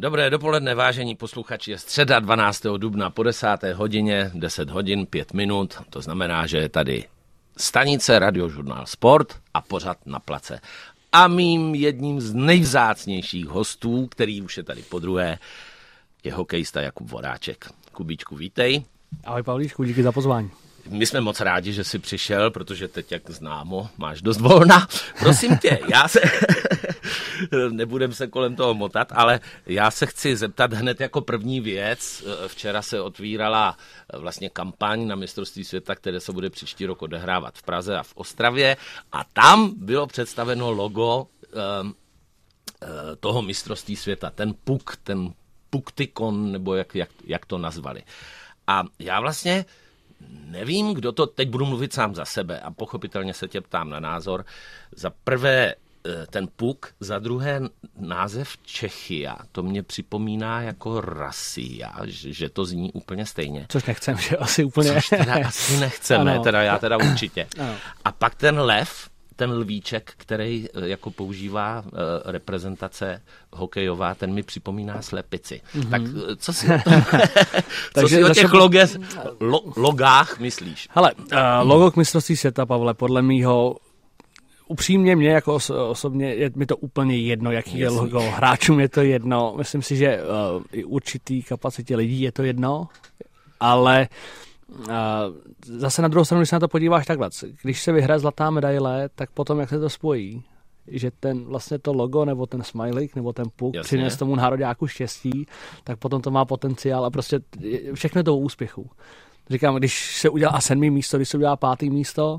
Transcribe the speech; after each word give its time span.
Dobré 0.00 0.30
dopoledne, 0.30 0.74
vážení 0.74 1.16
posluchači. 1.16 1.70
Je 1.70 1.78
středa 1.78 2.20
12. 2.20 2.62
dubna 2.76 3.10
po 3.10 3.22
10. 3.22 3.46
hodině, 3.74 4.30
10 4.34 4.70
hodin, 4.70 5.06
5 5.06 5.32
minut. 5.32 5.74
To 5.90 6.00
znamená, 6.00 6.46
že 6.46 6.58
je 6.58 6.68
tady 6.68 7.04
stanice 7.56 8.18
Radiožurnál 8.18 8.86
Sport 8.86 9.36
a 9.54 9.60
pořad 9.60 10.06
na 10.06 10.20
place. 10.20 10.60
A 11.12 11.28
mým 11.28 11.74
jedním 11.74 12.20
z 12.20 12.34
nejvzácnějších 12.34 13.46
hostů, 13.46 14.06
který 14.06 14.42
už 14.42 14.56
je 14.56 14.62
tady 14.62 14.82
po 14.82 14.98
druhé, 14.98 15.38
je 16.24 16.32
hokejista 16.32 16.80
Jakub 16.80 17.10
Voráček. 17.10 17.68
Kubíčku, 17.92 18.36
vítej. 18.36 18.84
Ahoj 19.24 19.42
Pavlíčku, 19.42 19.84
díky 19.84 20.02
za 20.02 20.12
pozvání. 20.12 20.50
My 20.88 21.06
jsme 21.06 21.20
moc 21.20 21.40
rádi, 21.40 21.72
že 21.72 21.84
jsi 21.84 21.98
přišel, 21.98 22.50
protože 22.50 22.88
teď, 22.88 23.12
jak 23.12 23.30
známo, 23.30 23.88
máš 23.98 24.22
dost 24.22 24.40
volna. 24.40 24.88
Prosím 25.18 25.58
tě, 25.58 25.78
já 25.88 26.08
se... 26.08 26.20
Nebudem 27.70 28.12
se 28.12 28.26
kolem 28.26 28.56
toho 28.56 28.74
motat, 28.74 29.12
ale 29.14 29.40
já 29.66 29.90
se 29.90 30.06
chci 30.06 30.36
zeptat 30.36 30.72
hned 30.72 31.00
jako 31.00 31.20
první 31.20 31.60
věc. 31.60 32.24
Včera 32.46 32.82
se 32.82 33.00
otvírala 33.00 33.76
vlastně 34.12 34.50
kampaň 34.50 35.06
na 35.06 35.16
mistrovství 35.16 35.64
světa, 35.64 35.94
které 35.94 36.20
se 36.20 36.32
bude 36.32 36.50
příští 36.50 36.86
rok 36.86 37.02
odehrávat 37.02 37.58
v 37.58 37.62
Praze 37.62 37.98
a 37.98 38.02
v 38.02 38.12
Ostravě 38.14 38.76
a 39.12 39.24
tam 39.24 39.72
bylo 39.76 40.06
představeno 40.06 40.70
logo 40.70 41.26
um, 41.82 41.94
toho 43.20 43.42
mistrovství 43.42 43.96
světa, 43.96 44.30
ten 44.30 44.54
puk, 44.64 44.96
ten 45.02 45.32
puktikon, 45.70 46.52
nebo 46.52 46.74
jak, 46.74 46.94
jak, 46.94 47.08
jak 47.24 47.46
to 47.46 47.58
nazvali. 47.58 48.02
A 48.66 48.84
já 48.98 49.20
vlastně 49.20 49.64
nevím, 50.28 50.94
kdo 50.94 51.12
to, 51.12 51.26
teď 51.26 51.48
budu 51.48 51.66
mluvit 51.66 51.92
sám 51.92 52.14
za 52.14 52.24
sebe 52.24 52.60
a 52.60 52.70
pochopitelně 52.70 53.34
se 53.34 53.48
tě 53.48 53.60
ptám 53.60 53.90
na 53.90 54.00
názor. 54.00 54.44
Za 54.96 55.10
prvé 55.24 55.74
eh, 55.74 56.26
ten 56.30 56.48
puk, 56.56 56.94
za 57.00 57.18
druhé 57.18 57.60
název 57.98 58.56
Čechia, 58.62 59.36
to 59.52 59.62
mě 59.62 59.82
připomíná 59.82 60.62
jako 60.62 61.00
Rasia, 61.00 61.92
že 62.06 62.48
to 62.48 62.64
zní 62.64 62.92
úplně 62.92 63.26
stejně. 63.26 63.66
Což 63.68 63.84
nechcem, 63.84 64.18
že 64.18 64.36
asi 64.36 64.64
úplně. 64.64 64.94
Což 64.94 65.08
teda 65.08 65.34
asi 65.46 65.76
nechceme, 65.76 66.32
ano. 66.34 66.42
teda 66.42 66.62
já 66.62 66.78
teda 66.78 66.96
určitě. 66.96 67.46
Ano. 67.58 67.74
A 68.04 68.12
pak 68.12 68.34
ten 68.34 68.58
lev, 68.58 69.10
ten 69.40 69.52
lvíček, 69.52 70.12
který 70.16 70.68
eh, 70.74 70.88
jako 70.88 71.10
používá 71.10 71.84
uh, 71.84 71.90
reprezentace 72.24 73.22
hokejová, 73.52 74.14
ten 74.14 74.34
mi 74.34 74.42
připomíná 74.42 75.02
slepici. 75.02 75.60
Mm-hmm. 75.74 75.90
Tak 75.90 76.02
eh, 76.02 76.36
co 76.36 76.52
si 76.52 76.66
o, 76.66 76.78
tom, 76.84 77.02
co 78.00 78.08
si 78.08 78.24
o 78.24 78.28
těch 78.28 78.52
loge, 78.52 78.88
lo, 79.40 79.62
logách 79.76 80.38
myslíš? 80.38 80.88
Hele, 80.90 81.12
uh, 81.14 81.28
logo 81.62 81.90
k 81.90 81.96
mistrovství 81.96 82.36
světa, 82.36 82.66
Pavle, 82.66 82.94
podle 82.94 83.22
mýho 83.22 83.76
upřímně 84.68 85.16
mě 85.16 85.30
jako 85.30 85.56
oso- 85.56 85.90
osobně 85.90 86.34
je 86.34 86.50
mi 86.54 86.66
to 86.66 86.76
úplně 86.76 87.16
jedno, 87.16 87.50
jaký 87.50 87.78
Jasný. 87.78 87.80
je 87.80 88.00
logo. 88.00 88.20
Hráčům 88.20 88.80
je 88.80 88.88
to 88.88 89.00
jedno. 89.00 89.54
Myslím 89.56 89.82
si, 89.82 89.96
že 89.96 90.20
uh, 90.22 90.62
i 90.72 90.84
určitý 90.84 91.42
kapacitě 91.42 91.96
lidí 91.96 92.20
je 92.20 92.32
to 92.32 92.42
jedno, 92.42 92.88
ale 93.60 94.08
uh, 94.10 94.49
zase 95.62 96.02
na 96.02 96.08
druhou 96.08 96.24
stranu, 96.24 96.40
když 96.40 96.48
se 96.48 96.56
na 96.56 96.60
to 96.60 96.68
podíváš 96.68 97.06
takhle, 97.06 97.30
když 97.62 97.82
se 97.82 97.92
vyhraje 97.92 98.20
zlatá 98.20 98.50
medaile, 98.50 99.08
tak 99.14 99.30
potom 99.30 99.60
jak 99.60 99.68
se 99.68 99.80
to 99.80 99.90
spojí, 99.90 100.44
že 100.86 101.10
ten 101.20 101.44
vlastně 101.44 101.78
to 101.78 101.92
logo 101.92 102.24
nebo 102.24 102.46
ten 102.46 102.62
smiley 102.62 103.08
nebo 103.16 103.32
ten 103.32 103.46
puk 103.56 103.74
přines 103.82 104.16
tomu 104.16 104.36
nároďáku 104.36 104.86
štěstí, 104.86 105.46
tak 105.84 105.98
potom 105.98 106.22
to 106.22 106.30
má 106.30 106.44
potenciál 106.44 107.04
a 107.04 107.10
prostě 107.10 107.40
všechno 107.94 108.22
to 108.22 108.36
úspěchu. 108.36 108.90
Říkám, 109.50 109.76
když 109.76 110.16
se 110.16 110.28
udělá 110.28 110.60
sedmý 110.60 110.90
místo, 110.90 111.16
když 111.16 111.28
se 111.28 111.36
udělá 111.36 111.56
pátý 111.56 111.90
místo, 111.90 112.38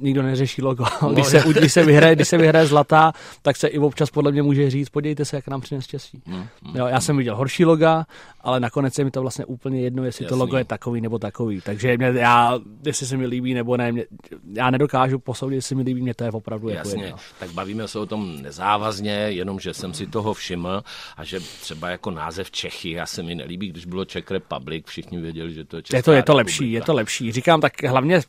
nikdo 0.00 0.22
neřeší 0.22 0.62
logo. 0.62 0.84
No, 1.02 1.12
když, 1.12 1.26
se, 1.26 1.44
když, 1.60 1.72
se 1.72 1.84
vyhraje, 1.84 2.14
když 2.14 2.28
se 2.28 2.38
vyhraje 2.38 2.66
zlatá, 2.66 3.12
tak 3.42 3.56
se 3.56 3.68
i 3.68 3.78
občas 3.78 4.10
podle 4.10 4.32
mě 4.32 4.42
může 4.42 4.70
říct, 4.70 4.88
podívejte 4.88 5.24
se, 5.24 5.36
jak 5.36 5.48
nám 5.48 5.60
přines 5.60 5.84
štěstí. 5.84 6.22
Mm, 6.26 6.34
mm, 6.36 6.76
jo, 6.76 6.86
já 6.86 7.00
jsem 7.00 7.16
viděl 7.16 7.36
horší 7.36 7.64
loga, 7.64 8.06
ale 8.40 8.60
nakonec 8.60 8.98
je 8.98 9.04
mi 9.04 9.10
to 9.10 9.20
vlastně 9.20 9.44
úplně 9.44 9.80
jedno, 9.80 10.04
jestli 10.04 10.24
Jasný. 10.24 10.36
to 10.36 10.44
logo 10.44 10.56
je 10.56 10.64
takový 10.64 11.00
nebo 11.00 11.18
takový. 11.18 11.60
Takže 11.60 11.96
mě, 11.96 12.06
já, 12.06 12.58
jestli 12.86 13.06
se 13.06 13.16
mi 13.16 13.26
líbí 13.26 13.54
nebo 13.54 13.76
ne, 13.76 13.92
mě, 13.92 14.04
já 14.52 14.70
nedokážu 14.70 15.18
posoudit, 15.18 15.56
jestli 15.56 15.74
mi 15.74 15.82
líbí, 15.82 16.02
mě 16.02 16.14
to 16.14 16.24
je 16.24 16.30
opravdu 16.30 16.68
jako 16.68 16.88
Jasně, 16.88 17.04
jako 17.04 17.06
jedno. 17.06 17.18
tak 17.38 17.50
bavíme 17.50 17.88
se 17.88 17.98
o 17.98 18.06
tom 18.06 18.42
nezávazně, 18.42 19.12
jenom 19.12 19.60
že 19.60 19.74
jsem 19.74 19.94
si 19.94 20.06
toho 20.06 20.34
všiml 20.34 20.82
a 21.16 21.24
že 21.24 21.40
třeba 21.40 21.88
jako 21.88 22.10
název 22.10 22.50
Čechy, 22.50 22.90
já 22.90 23.06
se 23.06 23.22
mi 23.22 23.34
nelíbí, 23.34 23.68
když 23.68 23.86
bylo 23.86 24.04
Czech 24.04 24.30
Republic, 24.30 24.84
všichni 24.86 25.18
věděli, 25.18 25.54
že 25.54 25.64
to 25.64 25.76
je 25.76 25.82
Česká 25.82 25.96
Je 25.96 26.02
to, 26.02 26.12
je 26.12 26.22
to 26.22 26.34
lepší, 26.34 26.72
je 26.72 26.80
to 26.80 26.94
lepší. 26.94 27.32
Říkám, 27.32 27.60
tak 27.60 27.82
hlavně 27.82 28.20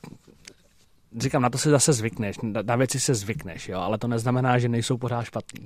říkám, 1.18 1.42
na 1.42 1.50
to 1.50 1.58
si 1.58 1.70
zase 1.70 1.94
zvykneš, 1.94 2.38
na 2.64 2.76
věci 2.76 3.00
se 3.00 3.16
zvykneš, 3.16 3.70
jo, 3.70 3.80
ale 3.80 3.98
to 3.98 4.08
neznamená, 4.08 4.60
že 4.60 4.70
nejsou 4.70 4.98
pořád 4.98 5.24
špatný. 5.24 5.66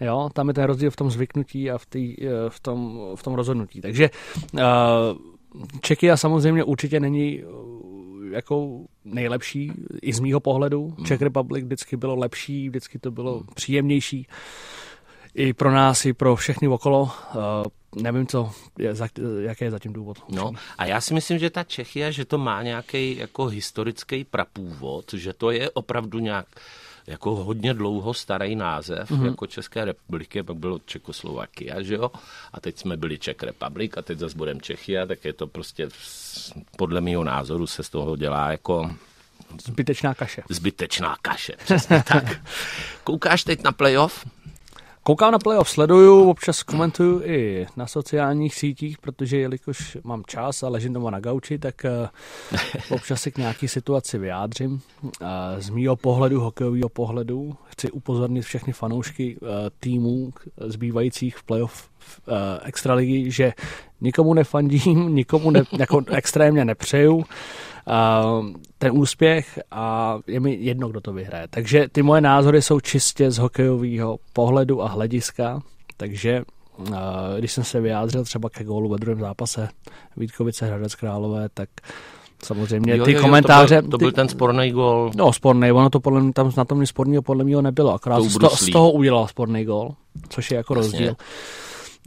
Jo, 0.00 0.30
tam 0.32 0.48
je 0.48 0.54
ten 0.54 0.64
rozdíl 0.64 0.90
v 0.90 0.96
tom 0.96 1.10
zvyknutí 1.10 1.70
a 1.70 1.78
v, 1.78 1.86
tý, 1.86 2.26
eh, 2.26 2.30
v, 2.48 2.60
tom, 2.60 3.00
v 3.14 3.22
tom 3.22 3.34
rozhodnutí. 3.34 3.80
Takže 3.80 4.10
uh, 4.52 4.60
Čekia 5.80 6.16
samozřejmě 6.16 6.64
určitě 6.64 7.00
není 7.00 7.44
uh, 7.44 8.32
jako 8.32 8.80
nejlepší 9.04 9.72
i 10.02 10.12
z 10.12 10.20
mýho 10.20 10.40
pohledu. 10.40 10.94
Hmm. 10.96 11.06
Czech 11.06 11.22
Republic 11.22 11.64
vždycky 11.64 11.96
bylo 11.96 12.16
lepší, 12.16 12.68
vždycky 12.68 12.98
to 12.98 13.10
bylo 13.10 13.34
hmm. 13.34 13.46
příjemnější. 13.54 14.26
I 15.34 15.52
pro 15.52 15.72
nás, 15.72 16.06
i 16.06 16.12
pro 16.12 16.36
všechny 16.36 16.68
okolo. 16.68 17.10
Nevím, 17.96 18.26
co, 18.26 18.52
je, 18.78 18.94
jaký 19.40 19.64
je 19.64 19.70
zatím 19.70 19.92
důvod. 19.92 20.18
No 20.28 20.52
a 20.78 20.84
já 20.84 21.00
si 21.00 21.14
myslím, 21.14 21.38
že 21.38 21.50
ta 21.50 21.64
Čechia, 21.64 22.10
že 22.10 22.24
to 22.24 22.38
má 22.38 22.62
nějaký 22.62 23.16
jako 23.16 23.46
historický 23.46 24.24
prapůvod, 24.24 25.12
že 25.12 25.32
to 25.32 25.50
je 25.50 25.70
opravdu 25.70 26.18
nějak 26.18 26.46
jako 27.06 27.34
hodně 27.34 27.74
dlouho 27.74 28.14
starý 28.14 28.56
název, 28.56 29.10
mm-hmm. 29.10 29.26
jako 29.26 29.46
České 29.46 29.84
republiky, 29.84 30.42
pak 30.42 30.56
bylo 30.56 30.78
Čekoslovakia, 30.78 31.82
že 31.82 31.94
jo? 31.94 32.10
A 32.52 32.60
teď 32.60 32.78
jsme 32.78 32.96
byli 32.96 33.18
Czech 33.18 33.42
Republic 33.42 33.92
a 33.96 34.02
teď 34.02 34.18
zase 34.18 34.36
budeme 34.36 34.60
Čechia, 34.60 35.06
tak 35.06 35.24
je 35.24 35.32
to 35.32 35.46
prostě 35.46 35.88
podle 36.76 37.00
mého 37.00 37.24
názoru 37.24 37.66
se 37.66 37.82
z 37.82 37.88
toho 37.88 38.16
dělá 38.16 38.50
jako 38.50 38.90
Zbytečná 39.64 40.14
kaše. 40.14 40.42
Zbytečná 40.48 41.16
kaše, 41.22 41.52
přesně 41.64 42.02
tak. 42.06 42.24
Koukáš 43.04 43.44
teď 43.44 43.62
na 43.62 43.72
playoff? 43.72 44.26
Koukám 45.02 45.32
na 45.32 45.38
playoff, 45.38 45.70
sleduju, 45.70 46.30
občas 46.30 46.62
komentuju 46.62 47.22
i 47.24 47.66
na 47.76 47.86
sociálních 47.86 48.54
sítích, 48.54 48.98
protože 48.98 49.38
jelikož 49.38 49.96
mám 50.04 50.22
čas 50.26 50.62
a 50.62 50.68
ležím 50.68 50.92
doma 50.92 51.10
na 51.10 51.20
gauči, 51.20 51.58
tak 51.58 51.74
uh, 51.84 52.58
občas 52.96 53.22
si 53.22 53.32
k 53.32 53.38
nějaký 53.38 53.68
situaci 53.68 54.18
vyjádřím. 54.18 54.72
Uh, 55.02 55.10
z 55.58 55.70
mýho 55.70 55.96
pohledu, 55.96 56.40
hokejového 56.40 56.88
pohledu, 56.88 57.56
chci 57.64 57.90
upozornit 57.90 58.42
všechny 58.42 58.72
fanoušky 58.72 59.36
uh, 59.36 59.48
týmů 59.80 60.32
zbývajících 60.60 61.36
v 61.36 61.42
playoff 61.42 61.88
extraligy, 62.62 63.30
že 63.30 63.52
nikomu 64.00 64.34
nefandím, 64.34 65.14
nikomu 65.14 65.50
ne, 65.50 65.62
jako 65.78 66.02
extrémně 66.10 66.64
nepřeju 66.64 67.24
ten 68.78 68.92
úspěch 68.92 69.60
a 69.70 70.18
je 70.26 70.40
mi 70.40 70.54
jedno, 70.54 70.88
kdo 70.88 71.00
to 71.00 71.12
vyhraje. 71.12 71.46
Takže 71.50 71.88
ty 71.92 72.02
moje 72.02 72.20
názory 72.20 72.62
jsou 72.62 72.80
čistě 72.80 73.30
z 73.30 73.38
hokejového 73.38 74.18
pohledu 74.32 74.82
a 74.82 74.88
hlediska, 74.88 75.60
takže 75.96 76.42
když 77.38 77.52
jsem 77.52 77.64
se 77.64 77.80
vyjádřil 77.80 78.24
třeba 78.24 78.50
ke 78.50 78.64
gólu 78.64 78.88
ve 78.88 78.98
druhém 78.98 79.20
zápase 79.20 79.68
Vítkovice 80.16 80.66
Hradec 80.66 80.94
Králové, 80.94 81.48
tak 81.54 81.68
samozřejmě 82.42 82.96
jo, 82.96 83.04
ty 83.04 83.12
jo, 83.12 83.20
komentáře... 83.20 83.74
Jo, 83.74 83.82
to, 83.82 83.88
byl, 83.88 83.90
to 83.90 83.98
byl 83.98 84.12
ten 84.12 84.28
sporný 84.28 84.70
gól. 84.70 85.10
No, 85.16 85.32
sporný, 85.32 85.72
ono 85.72 85.90
to 85.90 86.00
podle 86.00 86.20
mě, 86.20 86.32
tam 86.32 86.52
na 86.56 86.64
tom 86.64 86.80
nic 86.80 86.88
sporného 86.88 87.22
podle 87.22 87.44
mě 87.44 87.62
nebylo, 87.62 87.94
akorát 87.94 88.22
z, 88.22 88.38
to, 88.38 88.50
z 88.50 88.70
toho 88.70 88.92
udělal 88.92 89.28
sporný 89.28 89.64
gól, 89.64 89.94
což 90.28 90.50
je 90.50 90.56
jako 90.56 90.74
Jasně. 90.74 90.90
rozdíl. 90.90 91.14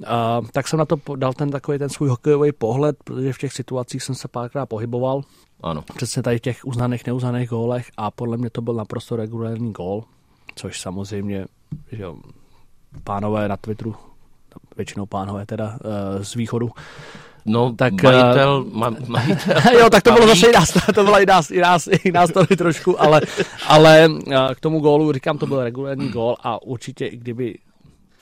Uh, 0.01 0.47
tak 0.53 0.67
jsem 0.67 0.79
na 0.79 0.85
to 0.85 1.15
dal 1.15 1.33
ten 1.33 1.51
takový 1.51 1.77
ten 1.77 1.89
svůj 1.89 2.09
hokejový 2.09 2.51
pohled, 2.51 2.95
protože 3.03 3.33
v 3.33 3.37
těch 3.37 3.53
situacích 3.53 4.03
jsem 4.03 4.15
se 4.15 4.27
párkrát 4.27 4.65
pohyboval 4.65 5.21
ano. 5.63 5.83
Přesně 5.95 6.23
tady 6.23 6.37
v 6.37 6.41
těch 6.41 6.65
uznaných, 6.65 7.07
neuznaných 7.07 7.49
gólech 7.49 7.91
a 7.97 8.11
podle 8.11 8.37
mě 8.37 8.49
to 8.49 8.61
byl 8.61 8.73
naprosto 8.73 9.15
regulární 9.15 9.71
gól, 9.71 10.03
což 10.55 10.81
samozřejmě, 10.81 11.45
že 11.91 12.05
pánové 13.03 13.47
na 13.47 13.57
Twitteru, 13.57 13.95
většinou 14.77 15.05
pánové 15.05 15.45
teda 15.45 15.77
eh, 15.85 16.23
z 16.23 16.35
východu, 16.35 16.71
No, 17.45 17.73
tak, 17.75 18.03
majitel, 18.03 18.65
ma, 18.71 18.95
majitel. 19.07 19.55
jo, 19.79 19.89
tak 19.89 20.03
to 20.03 20.11
bylo 20.11 20.27
zase 20.27 20.47
jiná, 20.47 20.61
to 20.95 21.03
byla 21.03 21.19
jiná, 21.19 21.41
jiná, 21.51 21.77
jiná 22.03 22.27
story 22.27 22.55
trošku, 22.55 23.01
ale, 23.01 23.21
ale 23.67 24.09
eh, 24.31 24.55
k 24.55 24.59
tomu 24.59 24.79
gólu, 24.79 25.11
říkám, 25.11 25.37
to 25.37 25.47
byl 25.47 25.63
regulární 25.63 26.09
gól 26.09 26.35
a 26.43 26.61
určitě 26.61 27.05
i 27.05 27.17
kdyby 27.17 27.57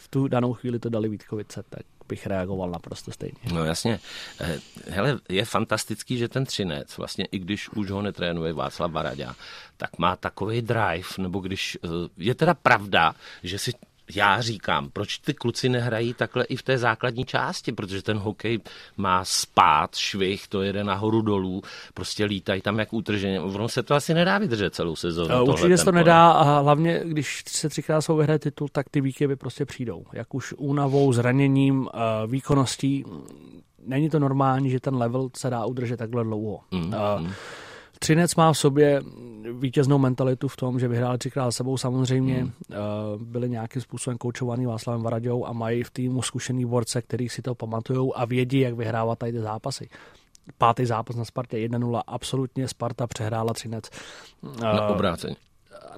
tu 0.09 0.27
danou 0.27 0.53
chvíli 0.53 0.79
to 0.79 0.89
dali 0.89 1.09
Vítkovice, 1.09 1.63
tak 1.69 1.81
bych 2.07 2.27
reagoval 2.27 2.69
naprosto 2.69 3.11
stejně. 3.11 3.37
No 3.53 3.65
jasně. 3.65 3.99
Eh, 4.39 4.59
hele, 4.87 5.19
je 5.29 5.45
fantastický, 5.45 6.17
že 6.17 6.27
ten 6.27 6.45
Třinec, 6.45 6.97
vlastně 6.97 7.25
i 7.25 7.39
když 7.39 7.69
už 7.69 7.89
ho 7.89 8.01
netrénuje 8.01 8.53
Václav 8.53 8.91
Baraďa, 8.91 9.35
tak 9.77 9.97
má 9.97 10.15
takový 10.15 10.61
drive, 10.61 11.07
nebo 11.17 11.39
když, 11.39 11.77
eh, 11.83 11.87
je 12.17 12.35
teda 12.35 12.53
pravda, 12.53 13.15
že 13.43 13.59
si 13.59 13.71
já 14.15 14.41
říkám, 14.41 14.89
proč 14.89 15.17
ty 15.17 15.33
kluci 15.33 15.69
nehrají 15.69 16.13
takhle 16.13 16.43
i 16.43 16.55
v 16.55 16.63
té 16.63 16.77
základní 16.77 17.25
části, 17.25 17.71
protože 17.71 18.01
ten 18.01 18.17
hokej 18.17 18.59
má 18.97 19.25
spát, 19.25 19.95
švih, 19.95 20.47
to 20.47 20.61
jede 20.61 20.83
nahoru 20.83 21.21
dolů, 21.21 21.61
prostě 21.93 22.25
lítají 22.25 22.61
tam 22.61 22.79
jak 22.79 22.93
utrženě. 22.93 23.39
Ono 23.39 23.69
se 23.69 23.83
to 23.83 23.95
asi 23.95 24.13
nedá 24.13 24.37
vydržet 24.37 24.75
celou 24.75 24.95
sezónu. 24.95 25.45
Určitě 25.45 25.77
se 25.77 25.85
to 25.85 25.91
nedá 25.91 26.31
a 26.31 26.59
hlavně, 26.59 27.01
když 27.05 27.43
se 27.47 27.69
třikrát 27.69 28.01
jsou 28.01 28.17
vyhraje 28.17 28.39
titul, 28.39 28.67
tak 28.71 28.89
ty 28.89 29.01
výkyvy 29.01 29.35
prostě 29.35 29.65
přijdou. 29.65 30.05
Jak 30.13 30.35
už 30.35 30.53
únavou, 30.57 31.13
zraněním, 31.13 31.89
výkonností, 32.27 33.05
není 33.85 34.09
to 34.09 34.19
normální, 34.19 34.69
že 34.69 34.79
ten 34.79 34.95
level 34.95 35.29
se 35.37 35.49
dá 35.49 35.65
udržet 35.65 35.97
takhle 35.97 36.23
dlouho. 36.23 36.59
Mm, 36.71 36.93
mm. 37.19 37.31
Třinec 37.99 38.35
má 38.35 38.53
v 38.53 38.57
sobě 38.57 39.01
vítěznou 39.53 39.97
mentalitu 39.97 40.47
v 40.47 40.55
tom, 40.55 40.79
že 40.79 40.87
vyhráli 40.87 41.17
třikrát 41.17 41.51
sebou 41.51 41.77
samozřejmě, 41.77 42.35
hmm. 42.35 42.51
byli 43.17 43.49
nějakým 43.49 43.81
způsobem 43.81 44.17
koučovaný 44.17 44.65
Václavem 44.65 45.01
Varaďou 45.01 45.45
a 45.45 45.53
mají 45.53 45.83
v 45.83 45.91
týmu 45.91 46.21
zkušený 46.21 46.65
borce, 46.65 47.01
který 47.01 47.29
si 47.29 47.41
to 47.41 47.55
pamatují 47.55 48.11
a 48.15 48.25
vědí, 48.25 48.59
jak 48.59 48.73
vyhrávat 48.73 49.19
tady 49.19 49.31
ty 49.31 49.39
zápasy. 49.39 49.89
Pátý 50.57 50.85
zápas 50.85 51.15
na 51.15 51.25
Spartě 51.25 51.57
1-0, 51.57 52.01
absolutně 52.07 52.67
Sparta 52.67 53.07
přehrála 53.07 53.53
Třinec. 53.53 53.89
Na 54.61 54.87
obráceně. 54.87 55.35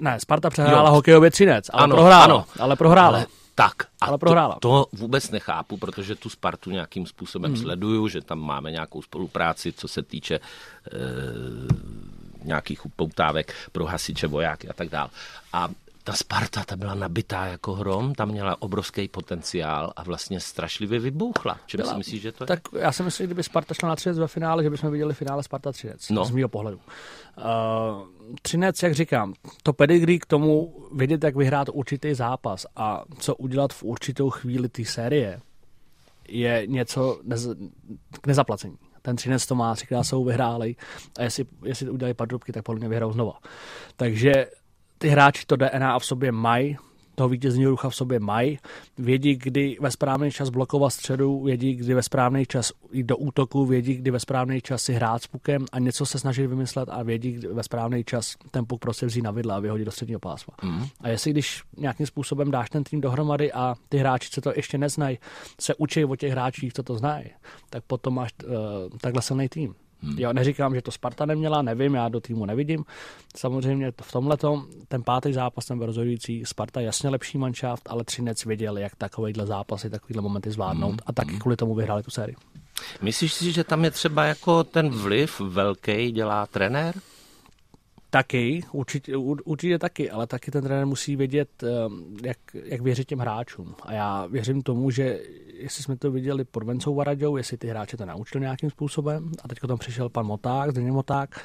Ne, 0.00 0.20
Sparta 0.20 0.50
přehrála 0.50 0.88
jo. 0.88 0.94
hokejově 0.94 1.30
Třinec, 1.30 1.70
ale 1.72 1.84
ano, 1.84 1.94
prohrála. 1.94 2.24
Ano. 2.24 2.44
Ale 2.58 2.76
prohrála. 2.76 3.18
Ale 3.18 3.26
tak, 3.54 3.82
a 4.00 4.06
ale 4.06 4.18
prohrála. 4.18 4.54
To, 4.54 4.58
to 4.60 4.86
vůbec 4.92 5.30
nechápu, 5.30 5.76
protože 5.76 6.14
tu 6.14 6.30
Spartu 6.30 6.70
nějakým 6.70 7.06
způsobem 7.06 7.52
hmm. 7.52 7.62
sleduju, 7.62 8.08
že 8.08 8.20
tam 8.20 8.40
máme 8.40 8.70
nějakou 8.70 9.02
spolupráci, 9.02 9.72
co 9.72 9.88
se 9.88 10.02
týče 10.02 10.34
e, 10.34 10.40
nějakých 12.44 12.86
upoutávek 12.86 13.54
pro 13.72 13.84
hasiče, 13.84 14.26
vojáky 14.26 14.68
a 14.68 14.72
tak 14.72 14.88
dále. 14.88 15.10
A 15.52 15.68
ta 16.04 16.12
Sparta, 16.12 16.64
ta 16.64 16.76
byla 16.76 16.94
nabitá 16.94 17.46
jako 17.46 17.72
hrom, 17.72 18.14
tam 18.14 18.28
měla 18.28 18.62
obrovský 18.62 19.08
potenciál 19.08 19.92
a 19.96 20.02
vlastně 20.02 20.40
strašlivě 20.40 20.98
vybuchla. 20.98 21.60
Čím 21.66 21.78
byla, 21.78 21.92
si 21.92 21.98
myslíš, 21.98 22.22
že 22.22 22.32
to 22.32 22.44
je? 22.44 22.48
Tak 22.48 22.60
já 22.78 22.92
si 22.92 23.02
myslím, 23.02 23.24
že 23.24 23.26
kdyby 23.26 23.42
Sparta 23.42 23.74
šla 23.74 23.88
na 23.88 23.96
Třinec 23.96 24.18
ve 24.18 24.26
finále, 24.26 24.62
že 24.62 24.70
bychom 24.70 24.90
viděli 24.90 25.14
finále 25.14 25.42
Sparta 25.42 25.72
Třinec, 25.72 26.10
no. 26.10 26.24
z 26.24 26.30
mého 26.30 26.48
pohledu. 26.48 26.76
Uh, 26.76 27.44
Třinec, 28.42 28.82
jak 28.82 28.94
říkám, 28.94 29.34
to 29.62 29.72
pedigree 29.72 30.18
k 30.18 30.26
tomu 30.26 30.74
vědět, 30.94 31.24
jak 31.24 31.36
vyhrát 31.36 31.68
určitý 31.72 32.14
zápas 32.14 32.66
a 32.76 33.04
co 33.18 33.34
udělat 33.34 33.72
v 33.72 33.82
určitou 33.82 34.30
chvíli 34.30 34.68
té 34.68 34.84
série, 34.84 35.40
je 36.28 36.62
něco 36.66 37.20
nez, 37.22 37.48
k 38.20 38.26
nezaplacení. 38.26 38.76
Ten 39.02 39.16
Třinec 39.16 39.46
to 39.46 39.54
má, 39.54 39.74
třikrát 39.74 40.04
jsou 40.04 40.24
vyhráli 40.24 40.76
a 41.18 41.22
jestli, 41.22 41.44
jestli 41.64 41.90
udělají 41.90 42.14
padrubky, 42.14 42.52
tak 42.52 42.64
podle 42.64 42.78
mě 42.78 42.88
vyhrajou 42.88 43.12
znova. 43.12 43.38
Takže 43.96 44.46
ty 45.02 45.08
hráči 45.08 45.46
to 45.46 45.56
DNA 45.56 45.98
v 45.98 46.04
sobě 46.04 46.32
mají, 46.32 46.76
toho 47.14 47.28
vítězního 47.28 47.70
rucha 47.70 47.90
v 47.90 47.96
sobě 47.96 48.20
mají, 48.20 48.58
vědí, 48.98 49.36
kdy 49.36 49.76
ve 49.80 49.90
správný 49.90 50.30
čas 50.30 50.48
blokovat 50.48 50.90
středu, 50.90 51.42
vědí, 51.42 51.74
kdy 51.74 51.94
ve 51.94 52.02
správný 52.02 52.46
čas 52.46 52.72
jít 52.92 53.06
do 53.06 53.16
útoku, 53.16 53.66
vědí, 53.66 53.94
kdy 53.94 54.10
ve 54.10 54.20
správný 54.20 54.60
čas 54.60 54.82
si 54.82 54.92
hrát 54.92 55.22
s 55.22 55.26
pukem 55.26 55.66
a 55.72 55.78
něco 55.78 56.06
se 56.06 56.18
snaží 56.18 56.46
vymyslet 56.46 56.88
a 56.88 57.02
vědí, 57.02 57.32
kdy 57.32 57.48
ve 57.48 57.62
správný 57.62 58.04
čas 58.04 58.36
ten 58.50 58.66
puk 58.66 58.80
prostě 58.80 59.06
vzít 59.06 59.22
na 59.22 59.30
vidla 59.30 59.56
a 59.56 59.60
vyhodit 59.60 59.84
do 59.84 59.92
středního 59.92 60.20
pásma. 60.20 60.54
Mm. 60.62 60.86
A 61.00 61.08
jestli 61.08 61.30
když 61.30 61.62
nějakým 61.76 62.06
způsobem 62.06 62.50
dáš 62.50 62.70
ten 62.70 62.84
tým 62.84 63.00
dohromady 63.00 63.52
a 63.52 63.74
ty 63.88 63.98
hráči, 63.98 64.30
co 64.30 64.40
to 64.40 64.52
ještě 64.56 64.78
neznají, 64.78 65.18
se 65.60 65.74
učí 65.74 66.04
o 66.04 66.16
těch 66.16 66.32
hráčích, 66.32 66.72
co 66.72 66.82
to 66.82 66.96
znají, 66.96 67.24
tak 67.70 67.84
potom 67.86 68.14
máš 68.14 68.30
uh, 68.44 68.52
takhle 69.00 69.22
silný 69.22 69.48
tým. 69.48 69.74
Hmm. 70.02 70.18
Jo, 70.18 70.32
neříkám, 70.32 70.74
že 70.74 70.82
to 70.82 70.90
Sparta 70.90 71.26
neměla, 71.26 71.62
nevím, 71.62 71.94
já 71.94 72.08
do 72.08 72.20
týmu 72.20 72.46
nevidím. 72.46 72.84
Samozřejmě 73.36 73.92
v 74.02 74.12
tomhle 74.12 74.36
ten 74.88 75.02
pátý 75.02 75.32
zápas, 75.32 75.64
ten 75.64 75.80
rozhodující, 75.80 76.44
Sparta 76.44 76.80
jasně 76.80 77.10
lepší 77.10 77.38
manšaft, 77.38 77.82
ale 77.86 78.04
Třinec 78.04 78.44
věděl, 78.44 78.78
jak 78.78 78.96
takovýhle 78.96 79.46
zápasy, 79.46 79.90
takovýhle 79.90 80.22
momenty 80.22 80.50
zvládnout 80.50 80.90
hmm. 80.90 80.98
a 81.06 81.12
taky 81.12 81.30
hmm. 81.30 81.40
kvůli 81.40 81.56
tomu 81.56 81.74
vyhráli 81.74 82.02
tu 82.02 82.10
sérii. 82.10 82.36
Myslíš 83.02 83.32
si, 83.32 83.52
že 83.52 83.64
tam 83.64 83.84
je 83.84 83.90
třeba 83.90 84.24
jako 84.24 84.64
ten 84.64 84.88
vliv 84.88 85.40
velký 85.40 86.12
dělá 86.12 86.46
trenér? 86.46 86.94
Taky, 88.12 88.64
určitě, 88.72 89.16
určitě 89.16 89.78
taky, 89.78 90.10
ale 90.10 90.26
taky 90.26 90.50
ten 90.50 90.64
trenér 90.64 90.86
musí 90.86 91.16
vědět, 91.16 91.48
ehm, 91.62 92.16
jak, 92.24 92.38
jak 92.64 92.80
věřit 92.80 93.08
těm 93.08 93.18
hráčům. 93.18 93.74
A 93.82 93.92
já 93.92 94.26
věřím 94.26 94.62
tomu, 94.62 94.90
že 94.90 95.20
jestli 95.54 95.82
jsme 95.82 95.96
to 95.96 96.10
viděli 96.10 96.44
pod 96.44 96.62
Vencou 96.62 96.94
Varadou, 96.94 97.36
jestli 97.36 97.56
ty 97.56 97.68
hráče 97.68 97.96
to 97.96 98.06
naučili 98.06 98.42
nějakým 98.42 98.70
způsobem, 98.70 99.32
a 99.44 99.48
teď 99.48 99.58
tam 99.68 99.78
přišel 99.78 100.08
pan 100.08 100.26
Moták, 100.26 100.70
Zdeněk 100.70 100.92
Moták, 100.92 101.44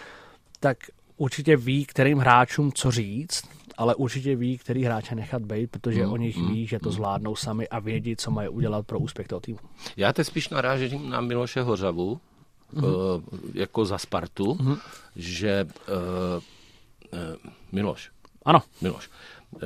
tak 0.59 0.77
určitě 1.17 1.57
ví, 1.57 1.85
kterým 1.85 2.17
hráčům 2.17 2.71
co 2.71 2.91
říct, 2.91 3.43
ale 3.77 3.95
určitě 3.95 4.35
ví, 4.35 4.57
který 4.57 4.83
hráče 4.83 5.15
nechat 5.15 5.41
být, 5.41 5.71
protože 5.71 6.05
mm, 6.05 6.11
o 6.13 6.17
nich 6.17 6.37
mm, 6.37 6.51
ví, 6.51 6.67
že 6.67 6.79
to 6.79 6.89
mm. 6.89 6.95
zvládnou 6.95 7.35
sami 7.35 7.67
a 7.67 7.79
vědí, 7.79 8.15
co 8.15 8.31
mají 8.31 8.49
udělat 8.49 8.85
pro 8.85 8.99
úspěch 8.99 9.27
toho 9.27 9.39
týmu. 9.39 9.59
Já 9.97 10.13
teď 10.13 10.27
spíš 10.27 10.49
narážím 10.49 11.09
na 11.09 11.21
Miloše 11.21 11.61
Hořavu, 11.61 12.19
mm-hmm. 12.73 13.21
jako 13.53 13.85
za 13.85 13.97
Spartu, 13.97 14.53
mm-hmm. 14.53 14.77
že 15.15 15.65
uh, 15.65 16.43
Miloš. 17.71 18.11
Ano. 18.45 18.61
Miloš. 18.81 19.09
Uh, 19.51 19.61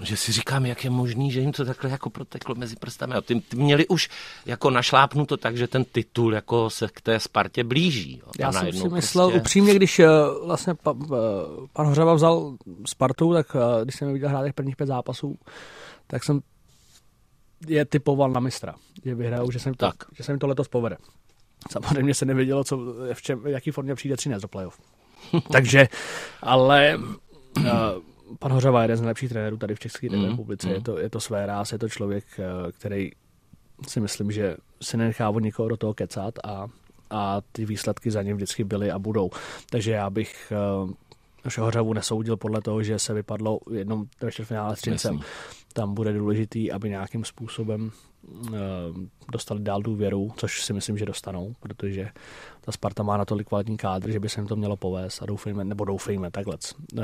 že 0.00 0.16
si 0.16 0.32
říkám, 0.32 0.66
jak 0.66 0.84
je 0.84 0.90
možný, 0.90 1.32
že 1.32 1.40
jim 1.40 1.52
to 1.52 1.64
takhle 1.64 1.90
jako 1.90 2.10
proteklo 2.10 2.54
mezi 2.54 2.76
prstami. 2.76 3.14
A 3.14 3.20
ty, 3.20 3.40
ty 3.40 3.56
měli 3.56 3.86
už 3.86 4.08
jako 4.46 4.70
našlápnuto 4.70 5.36
tak, 5.36 5.56
že 5.56 5.68
ten 5.68 5.84
titul 5.84 6.34
jako 6.34 6.70
se 6.70 6.88
k 6.92 7.00
té 7.00 7.20
Spartě 7.20 7.64
blíží. 7.64 8.18
Jo. 8.18 8.32
Já 8.38 8.52
jsem 8.52 8.72
si 8.72 8.88
myslel 8.88 9.28
prostě... 9.28 9.40
upřímně, 9.40 9.74
když 9.74 9.98
uh, 9.98 10.06
vlastně 10.46 10.74
pa, 10.74 10.92
uh, 10.92 11.08
pan 11.72 11.86
Hořava 11.86 12.14
vzal 12.14 12.56
Spartu, 12.86 13.32
tak 13.32 13.54
uh, 13.54 13.60
když 13.82 13.94
jsem 13.94 14.12
viděl 14.12 14.28
hrát 14.28 14.44
těch 14.44 14.54
prvních 14.54 14.76
pět 14.76 14.86
zápasů, 14.86 15.38
tak 16.06 16.24
jsem 16.24 16.40
je 17.66 17.84
typoval 17.84 18.30
na 18.30 18.40
mistra, 18.40 18.74
že 19.04 19.14
vyhrajou, 19.14 19.50
že 19.50 19.58
jsem 19.58 19.74
to, 19.74 19.86
tak. 19.86 19.96
že 20.12 20.24
se 20.24 20.32
jim 20.32 20.38
to 20.38 20.46
letos 20.46 20.68
povede. 20.68 20.96
Samozřejmě 21.70 22.14
se 22.14 22.24
nevědělo, 22.24 22.64
co, 22.64 22.78
v, 23.12 23.22
čem, 23.22 23.40
v 23.40 23.46
jaký 23.46 23.70
formě 23.70 23.94
přijde 23.94 24.16
13 24.16 24.42
do 24.42 24.48
playoff. 24.48 24.80
Takže, 25.52 25.88
ale 26.42 26.98
uh, 27.56 27.64
pan 28.38 28.52
Hořava 28.52 28.80
je 28.80 28.84
jeden 28.84 28.96
z 28.96 29.00
nejlepších 29.00 29.28
trenérů 29.28 29.56
tady 29.56 29.74
v 29.74 29.78
České 29.78 30.08
mm, 30.10 30.24
republice. 30.24 30.68
Mm. 30.68 30.74
Je, 30.74 30.80
to, 30.80 30.98
je 30.98 31.10
to 31.10 31.20
své 31.20 31.46
ráz, 31.46 31.72
je 31.72 31.78
to 31.78 31.88
člověk, 31.88 32.24
eh, 32.38 32.72
který 32.72 33.10
si 33.88 34.00
myslím, 34.00 34.32
že 34.32 34.56
se 34.82 34.96
nenechá 34.96 35.30
od 35.30 35.40
někoho 35.40 35.68
do 35.68 35.76
toho 35.76 35.94
kecat 35.94 36.34
a, 36.44 36.66
a 37.10 37.40
ty 37.52 37.64
výsledky 37.64 38.10
za 38.10 38.22
ním 38.22 38.36
vždycky 38.36 38.64
byly 38.64 38.90
a 38.90 38.98
budou. 38.98 39.30
Takže 39.70 39.92
já 39.92 40.10
bych 40.10 40.52
uh, 40.84 40.90
našeho 41.44 41.64
Hořavu 41.64 41.92
nesoudil 41.92 42.36
podle 42.36 42.62
toho, 42.62 42.82
že 42.82 42.98
se 42.98 43.14
vypadlo 43.14 43.58
jednom 43.72 44.06
ve 44.20 44.32
čtvrtfinále 44.32 44.76
s 44.76 44.80
Třincem. 44.80 45.20
Tam 45.72 45.94
bude 45.94 46.12
důležitý, 46.12 46.72
aby 46.72 46.90
nějakým 46.90 47.24
způsobem 47.24 47.90
dostali 49.32 49.60
dál 49.60 49.82
důvěru, 49.82 50.32
což 50.36 50.64
si 50.64 50.72
myslím, 50.72 50.98
že 50.98 51.06
dostanou, 51.06 51.54
protože 51.60 52.08
ta 52.60 52.72
Sparta 52.72 53.02
má 53.02 53.16
natolik 53.16 53.48
kvalitní 53.48 53.76
kádr, 53.76 54.10
že 54.10 54.20
by 54.20 54.28
se 54.28 54.40
jim 54.40 54.48
to 54.48 54.56
mělo 54.56 54.76
povést 54.76 55.22
a 55.22 55.26
doufejme, 55.26 55.64
nebo 55.64 55.84
doufejme, 55.84 56.30
takhle. 56.30 56.56
Uh, 56.94 57.02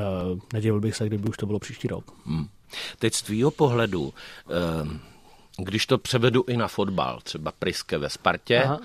nedivil 0.52 0.80
bych 0.80 0.96
se, 0.96 1.06
kdyby 1.06 1.28
už 1.28 1.36
to 1.36 1.46
bylo 1.46 1.58
příští 1.58 1.88
rok. 1.88 2.04
Hmm. 2.26 2.48
Teď 2.98 3.14
z 3.14 3.22
tvýho 3.22 3.50
pohledu, 3.50 4.02
uh, 4.02 4.12
když 5.58 5.86
to 5.86 5.98
převedu 5.98 6.44
i 6.48 6.56
na 6.56 6.68
fotbal, 6.68 7.20
třeba 7.22 7.52
Priske 7.52 7.98
ve 7.98 8.10
Spartě, 8.10 8.62
Aha 8.62 8.80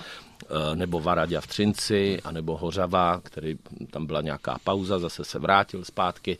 nebo 0.76 1.00
Varadě 1.00 1.42
v 1.42 1.48
Třinci, 1.48 2.22
anebo 2.24 2.58
Hořava, 2.58 3.20
který 3.20 3.58
tam 3.92 4.06
byla 4.06 4.22
nějaká 4.22 4.58
pauza, 4.64 5.00
zase 5.00 5.24
se 5.26 5.40
vrátil 5.40 5.86
zpátky 5.86 6.38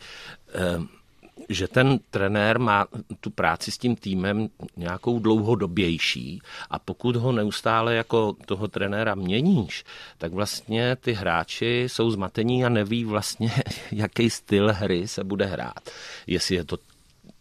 že 1.48 1.68
ten 1.68 1.98
trenér 2.10 2.58
má 2.58 2.86
tu 3.20 3.30
práci 3.30 3.70
s 3.70 3.78
tím 3.78 3.96
týmem 3.96 4.48
nějakou 4.76 5.18
dlouhodobější 5.18 6.42
a 6.70 6.78
pokud 6.78 7.16
ho 7.16 7.32
neustále 7.32 7.94
jako 7.94 8.36
toho 8.46 8.68
trenéra 8.68 9.14
měníš, 9.14 9.84
tak 10.18 10.32
vlastně 10.32 10.96
ty 10.96 11.12
hráči 11.12 11.84
jsou 11.86 12.10
zmatení 12.10 12.64
a 12.64 12.68
neví 12.68 13.04
vlastně, 13.04 13.50
jaký 13.92 14.30
styl 14.30 14.72
hry 14.72 15.08
se 15.08 15.24
bude 15.24 15.46
hrát. 15.46 15.90
Jestli 16.26 16.54
je 16.56 16.64
to 16.64 16.78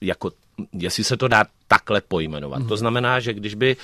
jako, 0.01 0.31
jestli 0.73 1.03
se 1.03 1.17
to 1.17 1.27
dá 1.27 1.45
takhle 1.67 2.01
pojmenovat. 2.01 2.61
Mm. 2.61 2.67
To 2.67 2.77
znamená, 2.77 3.19
že 3.19 3.33
když 3.33 3.55
by 3.55 3.77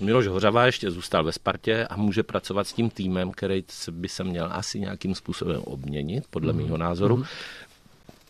Miloš 0.00 0.26
Hořava 0.26 0.66
ještě 0.66 0.90
zůstal 0.90 1.24
ve 1.24 1.32
Spartě 1.32 1.86
a 1.86 1.96
může 1.96 2.22
pracovat 2.22 2.66
s 2.66 2.72
tím 2.72 2.90
týmem, 2.90 3.30
který 3.30 3.64
by 3.90 4.08
se 4.08 4.24
měl 4.24 4.48
asi 4.52 4.80
nějakým 4.80 5.14
způsobem 5.14 5.62
obměnit, 5.64 6.24
podle 6.30 6.52
mm. 6.52 6.62
mého 6.62 6.76
názoru, 6.76 7.16
mm 7.16 7.24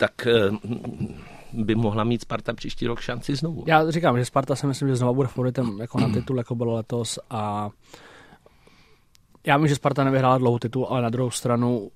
tak 0.02 0.26
eh, 0.26 0.50
by 1.52 1.74
mohla 1.74 2.04
mít 2.04 2.22
Sparta 2.22 2.52
příští 2.52 2.86
rok 2.86 3.00
šanci 3.00 3.36
znovu. 3.36 3.64
Já 3.66 3.90
říkám, 3.90 4.18
že 4.18 4.24
Sparta 4.24 4.56
si 4.56 4.66
myslím, 4.66 4.88
že 4.88 4.96
znovu 4.96 5.14
bude 5.14 5.28
favoritem 5.28 5.80
jako 5.80 6.00
na 6.00 6.08
titul, 6.08 6.38
jako 6.38 6.54
bylo 6.54 6.74
letos 6.74 7.18
a 7.30 7.70
já 9.46 9.56
vím, 9.56 9.68
že 9.68 9.74
Sparta 9.74 10.04
nevyhrála 10.04 10.38
dlouho 10.38 10.58
titul, 10.58 10.86
ale 10.90 11.02
na 11.02 11.08
druhou 11.08 11.30
stranu, 11.30 11.90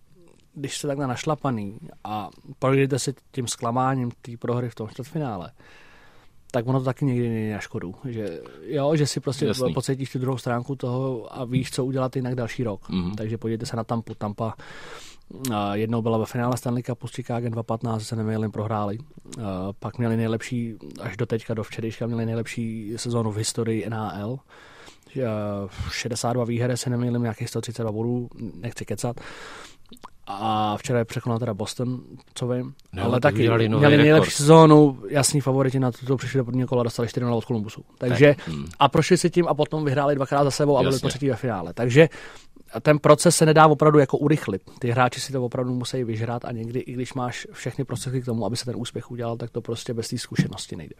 když 0.55 0.79
jste 0.79 0.89
takhle 0.89 1.07
našlapaný 1.07 1.79
a 2.05 2.31
projdete 2.59 2.99
si 2.99 3.15
tím 3.33 3.49
zklamáním 3.49 4.11
té 4.23 4.33
prohry 4.37 4.71
v 4.71 4.75
tom 4.75 4.89
čtvrtfinále, 4.89 5.51
tak 6.51 6.67
ono 6.67 6.79
to 6.79 6.85
taky 6.85 7.05
někdy 7.05 7.29
není 7.29 7.51
na 7.51 7.59
škodu. 7.59 7.95
Že, 8.05 8.41
jo, 8.63 8.97
že 8.97 9.07
si 9.07 9.21
prostě 9.21 9.47
Jasný. 9.47 9.75
pocítíš 9.75 10.13
tu 10.13 10.19
druhou 10.19 10.39
stránku 10.39 10.77
toho 10.77 11.37
a 11.39 11.45
víš, 11.45 11.71
co 11.71 11.85
udělat 11.85 12.17
jinak 12.17 12.35
další 12.35 12.65
rok. 12.65 12.91
Mm-hmm. 12.91 13.15
Takže 13.15 13.39
podívejte 13.39 13.67
se 13.67 13.77
na 13.77 13.85
Tampu. 13.85 14.15
Tampa 14.15 14.55
Jednou 15.73 16.03
byla 16.03 16.19
ve 16.19 16.27
finále 16.27 16.57
Stanley 16.57 16.83
Cupu 16.83 17.09
s 17.09 17.11
Chicago 17.11 17.49
2.15, 17.49 17.99
se 17.99 18.17
nemýlím, 18.17 18.51
prohráli. 18.51 18.99
Pak 19.79 19.99
měli 19.99 20.17
nejlepší, 20.17 20.75
až 21.01 21.17
do 21.17 21.27
teďka, 21.27 21.55
do 21.55 21.63
včerejška 21.63 22.07
měli 22.07 22.27
nejlepší 22.27 22.93
sezónu 22.97 23.31
v 23.33 23.37
historii 23.37 23.91
NHL. 23.91 24.39
62 25.91 26.45
výher, 26.45 26.77
se 26.77 26.91
nemýlím, 26.91 27.23
nějakých 27.23 27.49
132 27.49 27.93
bodů, 27.93 28.29
nechci 28.55 28.85
kecat. 28.85 29.21
A 30.27 30.77
včera 30.77 30.99
je 30.99 31.05
překonal 31.05 31.39
teda 31.39 31.55
Boston, 31.55 32.01
co 32.35 32.49
vím. 32.49 32.75
No, 32.93 33.05
ale 33.05 33.21
taky 33.21 33.39
měli 33.39 33.69
nejlepší 33.69 34.11
rekord. 34.11 34.31
sezónu, 34.31 34.99
jasný 35.09 35.41
favoriti 35.41 35.81
na 35.81 35.91
to 36.07 36.17
přišli 36.17 36.39
do 36.39 36.45
prvního 36.45 36.69
kola, 36.69 36.83
dostali 36.83 37.09
4 37.09 37.27
od 37.27 37.45
Kolumbusu. 37.45 37.85
Takže 37.99 38.35
hmm. 38.47 38.67
a 38.79 38.89
prošli 38.89 39.19
si 39.19 39.31
tím 39.31 39.49
a 39.49 39.55
potom 39.55 39.85
vyhráli 39.85 40.15
dvakrát 40.15 40.45
za 40.45 40.51
sebou 40.51 40.79
a 40.79 40.83
byli 40.83 40.99
po 40.99 41.09
třetí 41.09 41.29
ve 41.29 41.37
finále. 41.37 41.75
Takže 41.75 42.09
ten 42.81 42.99
proces 42.99 43.37
se 43.37 43.47
nedá 43.47 43.67
opravdu 43.67 43.99
jako 43.99 44.19
urychlit. 44.19 44.63
Ty 44.79 44.91
hráči 44.91 45.21
si 45.21 45.33
to 45.33 45.45
opravdu 45.45 45.75
musí 45.75 46.05
vyžrát 46.05 46.45
a 46.45 46.53
někdy, 46.53 46.81
i 46.81 46.93
když 46.93 47.15
máš 47.15 47.47
všechny 47.53 47.85
prostředky 47.85 48.23
k 48.23 48.25
tomu, 48.25 48.47
aby 48.47 48.57
se 48.57 48.65
ten 48.65 48.75
úspěch 48.77 49.11
udělal, 49.11 49.37
tak 49.37 49.51
to 49.51 49.61
prostě 49.61 49.95
bez 49.95 50.09
té 50.09 50.19
zkušenosti 50.19 50.77
nejde. 50.77 50.95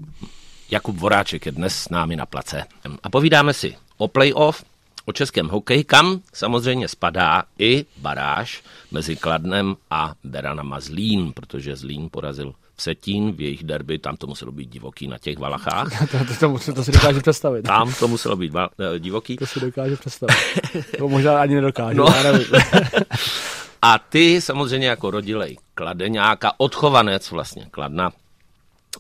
Jakub 0.71 0.97
Voráček 0.97 1.47
je 1.47 1.53
dnes 1.53 1.77
s 1.77 1.89
námi 1.89 2.17
na 2.17 2.27
place 2.27 2.65
a 3.03 3.11
povídáme 3.11 3.53
si 3.53 3.77
o 3.97 4.09
playoff, 4.09 4.65
o 5.05 5.13
českém 5.13 5.49
hokeji, 5.49 5.85
kam 5.85 6.21
samozřejmě 6.33 6.89
spadá 6.89 7.43
i 7.59 7.85
baráž 7.97 8.63
mezi 8.91 9.17
Kladnem 9.17 9.77
a 9.91 10.15
Beranama 10.25 10.81
Zlín, 10.81 11.33
protože 11.33 11.77
Zlín 11.77 12.09
porazil 12.11 12.55
Vsetín 12.77 13.33
v 13.33 13.41
jejich 13.41 13.65
derby, 13.65 13.99
tam 13.99 14.17
to 14.17 14.27
muselo 14.27 14.53
být 14.53 14.71
divoký 14.71 15.07
na 15.07 15.19
těch 15.19 15.39
Valachách. 15.39 16.11
to, 16.11 16.19
to, 16.19 16.59
to, 16.59 16.73
to 16.73 16.85
si 16.85 16.93
dokáže 16.93 17.21
představit. 17.21 17.63
Tam 17.63 17.95
to 17.95 18.09
muselo 18.09 18.37
být 18.37 18.53
val, 18.53 18.69
eh, 18.79 18.99
divoký. 18.99 19.37
To 19.37 19.47
si 19.47 19.61
dokáže 19.61 19.97
představit. 19.97 20.37
To 20.99 21.09
možná 21.09 21.41
ani 21.41 21.55
nedokáže. 21.55 21.99
No. 21.99 22.07
a 23.83 23.99
ty 23.99 24.41
samozřejmě 24.41 24.89
jako 24.89 25.11
rodilej 25.11 25.57
kladeňáka, 25.75 26.53
odchovanec 26.59 27.31
vlastně 27.31 27.67
Kladna, 27.71 28.13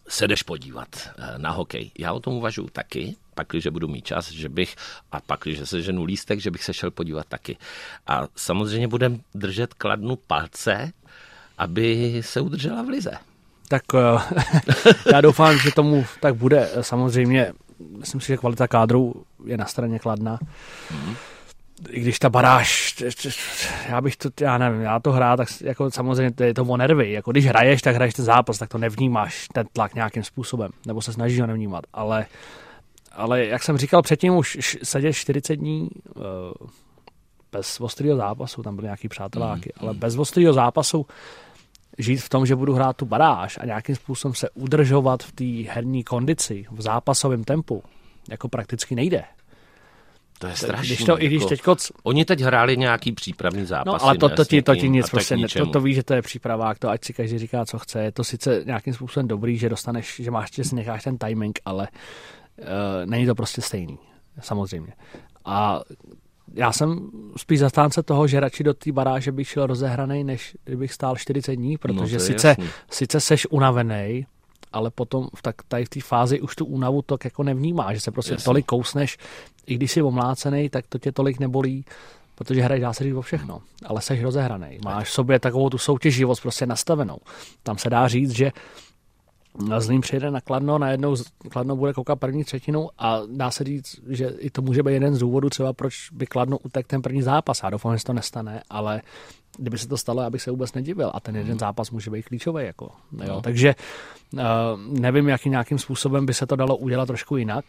se 0.08 0.28
jdeš 0.28 0.42
podívat 0.42 0.88
eh, 0.94 1.38
na 1.38 1.50
hokej. 1.50 1.90
Já 1.98 2.12
o 2.12 2.20
tom 2.20 2.34
uvažuji 2.34 2.68
taky, 2.72 3.16
pak, 3.34 3.46
když 3.50 3.66
budu 3.66 3.88
mít 3.88 4.06
čas, 4.06 4.30
že 4.30 4.48
bych, 4.48 4.76
a 5.12 5.20
pak, 5.20 5.40
když 5.42 5.68
se 5.68 5.82
ženu 5.82 6.04
lístek, 6.04 6.40
že 6.40 6.50
bych 6.50 6.64
se 6.64 6.74
šel 6.74 6.90
podívat 6.90 7.26
taky. 7.26 7.56
A 8.06 8.22
samozřejmě 8.36 8.88
budem 8.88 9.20
držet 9.34 9.74
kladnu 9.74 10.16
palce, 10.16 10.92
aby 11.58 12.16
se 12.24 12.40
udržela 12.40 12.82
v 12.82 12.88
lize. 12.88 13.18
Tak 13.68 13.82
eh, 13.94 14.20
já 15.12 15.20
doufám, 15.20 15.58
že 15.58 15.70
tomu 15.70 16.04
tak 16.20 16.34
bude. 16.34 16.70
Samozřejmě, 16.80 17.52
myslím 17.98 18.20
si, 18.20 18.26
že 18.26 18.36
kvalita 18.36 18.68
kádru 18.68 19.24
je 19.44 19.56
na 19.56 19.66
straně 19.66 19.98
Kladna. 19.98 20.38
Mm-hmm 20.38 21.16
i 21.88 22.00
když 22.00 22.18
ta 22.18 22.30
baráž, 22.30 22.94
já 23.88 24.00
bych 24.00 24.16
to, 24.16 24.28
já 24.40 24.58
nevím, 24.58 24.80
já 24.80 25.00
to 25.00 25.12
hrát, 25.12 25.36
tak 25.36 25.48
jako 25.60 25.90
samozřejmě 25.90 26.32
to 26.32 26.44
je 26.44 26.54
to 26.54 26.62
o 26.62 26.76
nervy, 26.76 27.12
jako 27.12 27.30
když 27.30 27.46
hraješ, 27.46 27.82
tak 27.82 27.94
hraješ 27.94 28.14
ten 28.14 28.24
zápas, 28.24 28.58
tak 28.58 28.68
to 28.68 28.78
nevnímáš, 28.78 29.48
ten 29.52 29.66
tlak 29.72 29.94
nějakým 29.94 30.24
způsobem, 30.24 30.70
nebo 30.86 31.02
se 31.02 31.12
snažíš 31.12 31.40
ho 31.40 31.46
nevnímat, 31.46 31.84
ale, 31.92 32.26
ale 33.12 33.46
jak 33.46 33.62
jsem 33.62 33.78
říkal 33.78 34.02
předtím, 34.02 34.34
už 34.34 34.78
sedět 34.82 35.12
40 35.12 35.56
dní 35.56 35.90
uh, 36.14 36.22
bez 37.52 37.80
ostrého 37.80 38.16
zápasu, 38.16 38.62
tam 38.62 38.76
byly 38.76 38.86
nějaký 38.86 39.08
přáteláky, 39.08 39.72
mm, 39.76 39.88
ale 39.88 39.94
bez 39.94 40.16
ostrého 40.16 40.52
zápasu 40.52 41.06
žít 41.98 42.16
v 42.16 42.28
tom, 42.28 42.46
že 42.46 42.56
budu 42.56 42.74
hrát 42.74 42.96
tu 42.96 43.06
baráž 43.06 43.58
a 43.58 43.64
nějakým 43.64 43.96
způsobem 43.96 44.34
se 44.34 44.50
udržovat 44.50 45.22
v 45.22 45.32
té 45.32 45.72
herní 45.72 46.04
kondici, 46.04 46.64
v 46.70 46.82
zápasovém 46.82 47.44
tempu, 47.44 47.82
jako 48.30 48.48
prakticky 48.48 48.94
nejde. 48.94 49.24
To 50.38 50.46
je 50.46 50.56
strašné. 50.56 50.86
Když 50.86 51.04
to, 51.04 51.22
i 51.22 51.26
když 51.26 51.40
jako, 51.40 51.48
teďko... 51.48 51.76
Oni 52.02 52.24
teď 52.24 52.40
hráli 52.40 52.76
nějaký 52.76 53.12
přípravný 53.12 53.64
zápas. 53.64 54.02
No, 54.02 54.08
ale 54.08 54.18
to, 54.18 54.28
to, 54.28 54.44
ti, 54.44 54.62
to 54.62 54.76
ti 54.76 54.88
nic 54.88 55.10
prostě, 55.10 55.36
ne, 55.36 55.48
to, 55.48 55.66
to 55.66 55.80
ví, 55.80 55.94
že 55.94 56.02
to 56.02 56.14
je 56.14 56.22
přípravák, 56.22 56.78
to 56.78 56.88
ať 56.88 57.04
si 57.04 57.12
každý 57.12 57.38
říká, 57.38 57.64
co 57.64 57.78
chce. 57.78 58.02
Je 58.02 58.12
to 58.12 58.24
sice 58.24 58.62
nějakým 58.66 58.94
způsobem 58.94 59.28
dobrý, 59.28 59.58
že 59.58 59.68
dostaneš, 59.68 60.20
že 60.24 60.30
máš, 60.30 60.48
že 60.52 60.64
si 60.64 60.74
necháš 60.74 61.04
ten 61.04 61.18
timing, 61.18 61.58
ale 61.64 61.88
uh, 62.58 62.66
není 63.04 63.26
to 63.26 63.34
prostě 63.34 63.62
stejný, 63.62 63.98
samozřejmě. 64.40 64.92
A 65.44 65.80
já 66.54 66.72
jsem 66.72 67.10
spíš 67.36 67.58
zastánce 67.58 68.02
toho, 68.02 68.26
že 68.26 68.40
radši 68.40 68.64
do 68.64 68.74
té 68.74 68.92
baráže 68.92 69.32
bych 69.32 69.48
šel 69.48 69.66
rozehraný, 69.66 70.24
než 70.24 70.56
kdybych 70.64 70.92
stál 70.92 71.16
40 71.16 71.54
dní, 71.54 71.78
protože 71.78 72.16
no, 72.16 72.24
sice, 72.24 72.56
sice 72.90 73.20
seš 73.20 73.46
unavený, 73.50 74.26
ale 74.72 74.90
potom 74.90 75.28
v 75.36 75.42
tak, 75.42 75.54
tady 75.68 75.84
v 75.84 75.88
té 75.88 76.00
fázi 76.00 76.40
už 76.40 76.56
tu 76.56 76.64
únavu 76.64 77.02
to 77.02 77.18
jako 77.24 77.42
nevnímá, 77.42 77.94
že 77.94 78.00
se 78.00 78.10
prostě 78.10 78.32
Jasně. 78.32 78.44
tolik 78.44 78.66
kousneš, 78.66 79.18
i 79.66 79.74
když 79.74 79.92
jsi 79.92 80.02
omlácený, 80.02 80.68
tak 80.68 80.84
to 80.88 80.98
tě 80.98 81.12
tolik 81.12 81.38
nebolí, 81.38 81.84
protože 82.34 82.62
hraješ 82.62 82.82
dá 82.82 82.92
se 82.92 83.04
říct 83.04 83.14
o 83.14 83.22
všechno, 83.22 83.62
ale 83.86 84.02
seš 84.02 84.22
rozehraný. 84.22 84.78
Máš 84.84 85.08
v 85.08 85.12
sobě 85.12 85.38
takovou 85.38 85.70
tu 85.70 85.78
soutěživost 85.78 86.42
prostě 86.42 86.66
nastavenou. 86.66 87.18
Tam 87.62 87.78
se 87.78 87.90
dá 87.90 88.08
říct, 88.08 88.30
že 88.30 88.52
Zlín 89.78 90.00
přijede 90.00 90.30
na 90.30 90.40
Kladno, 90.40 90.78
najednou 90.78 91.16
Kladno 91.50 91.76
bude 91.76 91.92
koukat 91.92 92.18
první 92.18 92.44
třetinu 92.44 92.88
a 92.98 93.20
dá 93.26 93.50
se 93.50 93.64
říct, 93.64 94.00
že 94.08 94.26
i 94.38 94.50
to 94.50 94.62
může 94.62 94.82
být 94.82 94.92
jeden 94.92 95.14
z 95.14 95.18
důvodů 95.18 95.50
třeba, 95.50 95.72
proč 95.72 96.10
by 96.12 96.26
Kladno 96.26 96.58
utek 96.58 96.86
ten 96.86 97.02
první 97.02 97.22
zápas. 97.22 97.60
Já 97.62 97.70
doufám, 97.70 97.92
že 97.92 97.98
se 97.98 98.04
to 98.04 98.12
nestane, 98.12 98.62
ale 98.70 99.02
kdyby 99.58 99.78
se 99.78 99.88
to 99.88 99.96
stalo, 99.96 100.22
abych 100.22 100.42
se 100.42 100.50
vůbec 100.50 100.72
nedivil. 100.72 101.10
A 101.14 101.20
ten 101.20 101.36
jeden 101.36 101.50
hmm. 101.50 101.58
zápas 101.58 101.90
může 101.90 102.10
být 102.10 102.22
klíčový. 102.22 102.64
Jako, 102.64 102.84
jo. 103.12 103.24
No. 103.28 103.40
Takže 103.40 103.74
uh, 104.32 104.40
nevím, 104.88 105.28
jakým 105.28 105.50
nějakým 105.50 105.78
způsobem 105.78 106.26
by 106.26 106.34
se 106.34 106.46
to 106.46 106.56
dalo 106.56 106.76
udělat 106.76 107.06
trošku 107.06 107.36
jinak, 107.36 107.64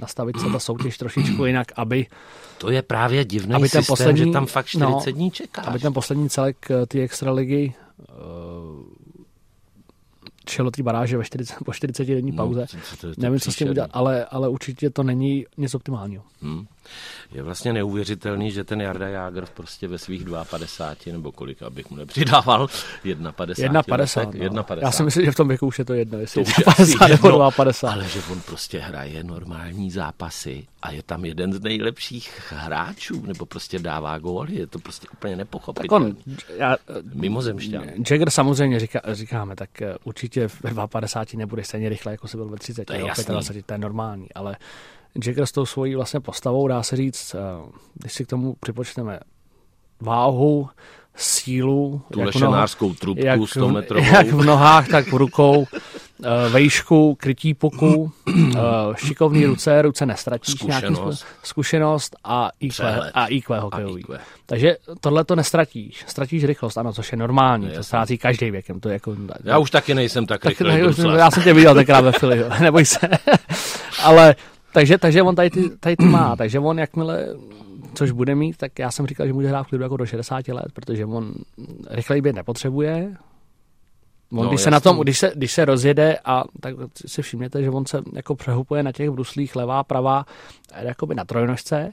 nastavit 0.00 0.40
se 0.40 0.46
ta 0.46 0.58
soutěž 0.58 0.98
trošičku 0.98 1.44
jinak, 1.44 1.66
aby... 1.76 2.06
To 2.58 2.70
je 2.70 2.82
právě 2.82 3.24
divný 3.24 3.54
aby 3.54 3.68
ten 3.68 3.82
systém, 3.82 3.92
poslední, 3.92 4.24
že 4.24 4.32
tam 4.32 4.46
fakt 4.46 4.66
40 4.66 4.84
no, 4.84 5.02
dní 5.12 5.30
čeká. 5.30 5.62
Aby 5.62 5.78
ten 5.78 5.92
poslední 5.92 6.28
celek 6.28 6.70
eh, 6.70 6.86
té 6.86 7.00
extraligy 7.00 7.74
uh, 7.98 8.98
šel 10.50 10.64
do 10.64 10.70
té 10.70 10.82
baráže 10.82 11.16
ve 11.16 11.24
40, 11.24 11.54
po 11.64 11.72
40 11.72 12.04
denní 12.04 12.30
no, 12.30 12.36
pauze. 12.36 12.60
No, 12.60 12.66
to, 12.66 12.96
to, 12.96 13.14
to 13.14 13.20
Nevím, 13.20 13.40
co 13.40 13.52
s 13.52 13.56
tím 13.56 13.68
udělat, 13.68 13.90
ale, 13.92 14.24
ale 14.24 14.48
určitě 14.48 14.90
to 14.90 15.02
není 15.02 15.46
nic 15.56 15.74
optimálního. 15.74 16.24
Hmm. 16.42 16.66
Je 17.32 17.42
vlastně 17.42 17.72
neuvěřitelný, 17.72 18.50
že 18.50 18.64
ten 18.64 18.80
Jarda 18.80 19.08
Jágr 19.08 19.46
prostě 19.54 19.88
ve 19.88 19.98
svých 19.98 20.24
52 20.50 21.12
nebo 21.12 21.32
kolik, 21.32 21.62
abych 21.62 21.90
mu 21.90 21.96
nepřidával, 21.96 22.66
1,50. 23.04 24.30
1,50. 24.30 24.52
No. 24.52 24.64
Já 24.80 24.90
si 24.90 25.02
myslím, 25.02 25.24
že 25.24 25.30
v 25.30 25.36
tom 25.36 25.48
věku 25.48 25.66
už 25.66 25.78
je 25.78 25.84
to 25.84 25.94
jedno, 25.94 26.18
jestli 26.18 26.44
to 26.44 26.50
50 26.64 27.08
nebo 27.08 27.50
50. 27.50 27.88
Ale 27.88 28.08
že 28.08 28.20
on 28.32 28.40
prostě 28.40 28.78
hraje 28.78 29.24
normální 29.24 29.90
zápasy 29.90 30.66
a 30.82 30.90
je 30.90 31.02
tam 31.02 31.24
jeden 31.24 31.52
z 31.52 31.60
nejlepších 31.60 32.52
hráčů, 32.56 33.26
nebo 33.26 33.46
prostě 33.46 33.78
dává 33.78 34.18
góly, 34.18 34.54
je 34.54 34.66
to 34.66 34.78
prostě 34.78 35.08
úplně 35.12 35.36
nepochopitelné. 35.36 36.14
Mimozemšťan. 37.14 37.84
Jagger 38.10 38.30
samozřejmě 38.30 38.80
říká, 38.80 39.00
říkáme, 39.12 39.56
tak 39.56 39.82
eh, 39.82 39.94
určitě 40.04 40.48
ve 40.62 40.86
52 40.86 41.38
nebude 41.38 41.64
stejně 41.64 41.88
rychle, 41.88 42.12
jako 42.12 42.28
se 42.28 42.36
byl 42.36 42.48
ve 42.48 42.56
30. 42.56 42.84
To 42.84 42.92
je, 42.92 43.06
jasný. 43.06 43.24
25, 43.24 43.66
to 43.66 43.74
je 43.74 43.78
normální, 43.78 44.32
ale 44.34 44.56
Jagger 45.24 45.46
s 45.46 45.52
tou 45.52 45.66
svojí 45.66 45.94
vlastně 45.94 46.20
postavou, 46.20 46.68
dá 46.68 46.82
se 46.82 46.96
říct, 46.96 47.34
eh, 47.34 47.70
když 47.94 48.12
si 48.12 48.24
k 48.24 48.28
tomu 48.28 48.56
připočteme 48.60 49.20
váhu, 50.00 50.68
sílu. 51.18 52.02
Tu 52.12 52.20
lešenářskou 52.20 52.94
trubku 52.94 53.26
jak, 53.26 53.40
100 53.46 53.68
metrovou. 53.68 54.04
Jak 54.12 54.26
v 54.26 54.44
nohách, 54.44 54.88
tak 54.88 55.12
v 55.12 55.16
rukou. 55.16 55.66
Eh, 56.24 56.48
vejšku, 56.48 57.14
krytí 57.14 57.54
puku, 57.54 58.12
eh, 58.28 58.60
šikovný 58.96 59.46
ruce, 59.46 59.82
ruce 59.82 60.06
nestratíš. 60.06 60.54
Zkušenost. 60.54 61.26
zkušenost 61.42 62.16
a 62.24 62.50
IQ, 62.60 63.10
a 63.14 63.26
IQ 63.26 63.60
hokejový. 63.60 63.94
A 63.94 64.14
IQ. 64.14 64.18
Takže 64.46 64.76
tohle 65.00 65.24
to 65.24 65.36
nestratíš. 65.36 66.04
Ztratíš 66.06 66.44
rychlost, 66.44 66.78
ano, 66.78 66.92
což 66.92 67.12
je 67.12 67.18
normální. 67.18 67.68
No, 67.68 67.74
to 67.74 67.82
ztrácí 67.82 68.18
každý 68.18 68.50
věkem. 68.50 68.80
To 68.80 68.88
je 68.88 68.92
jako, 68.92 69.16
já 69.44 69.58
už 69.58 69.70
taky 69.70 69.94
nejsem 69.94 70.26
tak, 70.26 70.40
tak 70.40 70.60
rychlý. 70.60 71.04
Já 71.16 71.30
jsem 71.30 71.42
tě 71.42 71.54
viděl 71.54 71.74
tenkrát 71.74 72.00
ve 72.00 72.12
Fili, 72.12 72.44
neboj 72.60 72.84
se. 72.84 73.08
Ale 74.02 74.34
takže, 74.72 74.98
takže 74.98 75.22
on 75.22 75.34
tady 75.34 75.50
ty, 75.50 75.70
tady 75.80 75.96
ty 75.96 76.04
má, 76.04 76.36
takže 76.36 76.58
on 76.58 76.78
jakmile, 76.78 77.26
což 77.94 78.10
bude 78.10 78.34
mít, 78.34 78.56
tak 78.56 78.78
já 78.78 78.90
jsem 78.90 79.06
říkal, 79.06 79.26
že 79.26 79.32
může 79.32 79.48
hrát 79.48 79.62
v 79.62 79.68
klidu 79.68 79.84
jako 79.84 79.96
do 79.96 80.06
60 80.06 80.48
let, 80.48 80.66
protože 80.72 81.04
on 81.04 81.34
rychlej 81.90 82.20
běh 82.20 82.34
nepotřebuje, 82.34 83.16
On, 84.32 84.44
no, 84.44 84.48
když, 84.48 84.60
se 84.60 84.70
na 84.70 84.80
tom, 84.80 85.00
když, 85.00 85.18
se, 85.18 85.32
když 85.34 85.52
se 85.52 85.64
rozjede 85.64 86.18
a 86.24 86.44
tak 86.60 86.74
si 87.06 87.22
všimněte, 87.22 87.62
že 87.62 87.70
on 87.70 87.86
se 87.86 88.02
jako 88.12 88.34
přehupuje 88.34 88.82
na 88.82 88.92
těch 88.92 89.10
bruslích 89.10 89.56
levá, 89.56 89.84
pravá, 89.84 90.26
jakoby 90.76 91.14
na 91.14 91.24
trojnožce 91.24 91.92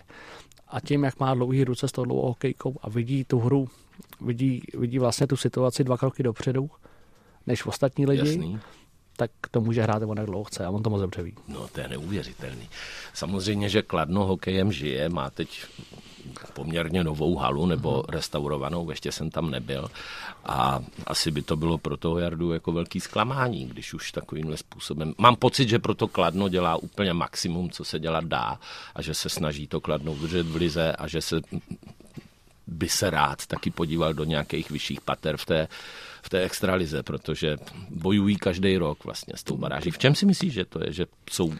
a 0.67 0.79
tím, 0.79 1.03
jak 1.03 1.19
má 1.19 1.33
dlouhý 1.33 1.63
ruce 1.63 1.87
s 1.87 1.91
tou 1.91 2.05
dlouhou 2.05 2.27
hokejkou 2.27 2.75
a 2.81 2.89
vidí 2.89 3.23
tu 3.23 3.39
hru, 3.39 3.67
vidí, 4.21 4.61
vidí 4.77 4.99
vlastně 4.99 5.27
tu 5.27 5.37
situaci 5.37 5.83
dva 5.83 5.97
kroky 5.97 6.23
dopředu, 6.23 6.69
než 7.47 7.65
ostatní 7.65 8.05
lidi, 8.05 8.29
Jasný 8.29 8.59
tak 9.17 9.31
to 9.51 9.61
může 9.61 9.81
hrát 9.81 10.03
on 10.03 10.17
jak 10.17 10.25
dlouho 10.25 10.43
chce 10.43 10.65
a 10.65 10.69
on 10.69 10.83
to 10.83 10.89
moc 10.89 11.01
dobře 11.01 11.23
ví. 11.23 11.33
No 11.47 11.67
to 11.67 11.79
je 11.79 11.87
neuvěřitelný. 11.87 12.69
Samozřejmě, 13.13 13.69
že 13.69 13.81
Kladno 13.81 14.25
hokejem 14.25 14.71
žije, 14.71 15.09
má 15.09 15.29
teď 15.29 15.65
poměrně 16.53 17.03
novou 17.03 17.35
halu 17.35 17.65
nebo 17.65 17.91
hmm. 17.91 18.03
restaurovanou, 18.09 18.89
ještě 18.89 19.11
jsem 19.11 19.29
tam 19.29 19.51
nebyl 19.51 19.87
a 20.45 20.83
asi 21.07 21.31
by 21.31 21.41
to 21.41 21.55
bylo 21.55 21.77
pro 21.77 21.97
toho 21.97 22.19
Jardu 22.19 22.51
jako 22.51 22.71
velký 22.71 22.99
zklamání, 22.99 23.65
když 23.65 23.93
už 23.93 24.11
takovýmhle 24.11 24.57
způsobem. 24.57 25.13
Mám 25.17 25.35
pocit, 25.35 25.69
že 25.69 25.79
proto 25.79 26.07
Kladno 26.07 26.49
dělá 26.49 26.75
úplně 26.75 27.13
maximum, 27.13 27.69
co 27.69 27.85
se 27.85 27.99
dělat 27.99 28.25
dá 28.25 28.59
a 28.95 29.01
že 29.01 29.13
se 29.13 29.29
snaží 29.29 29.67
to 29.67 29.81
Kladno 29.81 30.13
udržet 30.13 30.47
v 30.47 30.55
lize 30.55 30.91
a 30.91 31.07
že 31.07 31.21
se 31.21 31.41
by 32.67 32.89
se 32.89 33.09
rád 33.09 33.45
taky 33.45 33.71
podíval 33.71 34.13
do 34.13 34.23
nějakých 34.23 34.71
vyšších 34.71 35.01
pater 35.01 35.37
v 35.37 35.45
té, 35.45 35.67
v 36.21 36.29
té 36.29 36.41
extralize, 36.41 37.03
protože 37.03 37.57
bojují 37.89 38.35
každý 38.35 38.77
rok 38.77 39.05
vlastně 39.05 39.33
s 39.37 39.43
tou 39.43 39.57
baráží. 39.57 39.91
V 39.91 39.97
čem 39.97 40.15
si 40.15 40.25
myslíš, 40.25 40.53
že 40.53 40.65
to 40.65 40.79
je, 40.83 40.93
že 40.93 41.05
jsou 41.31 41.53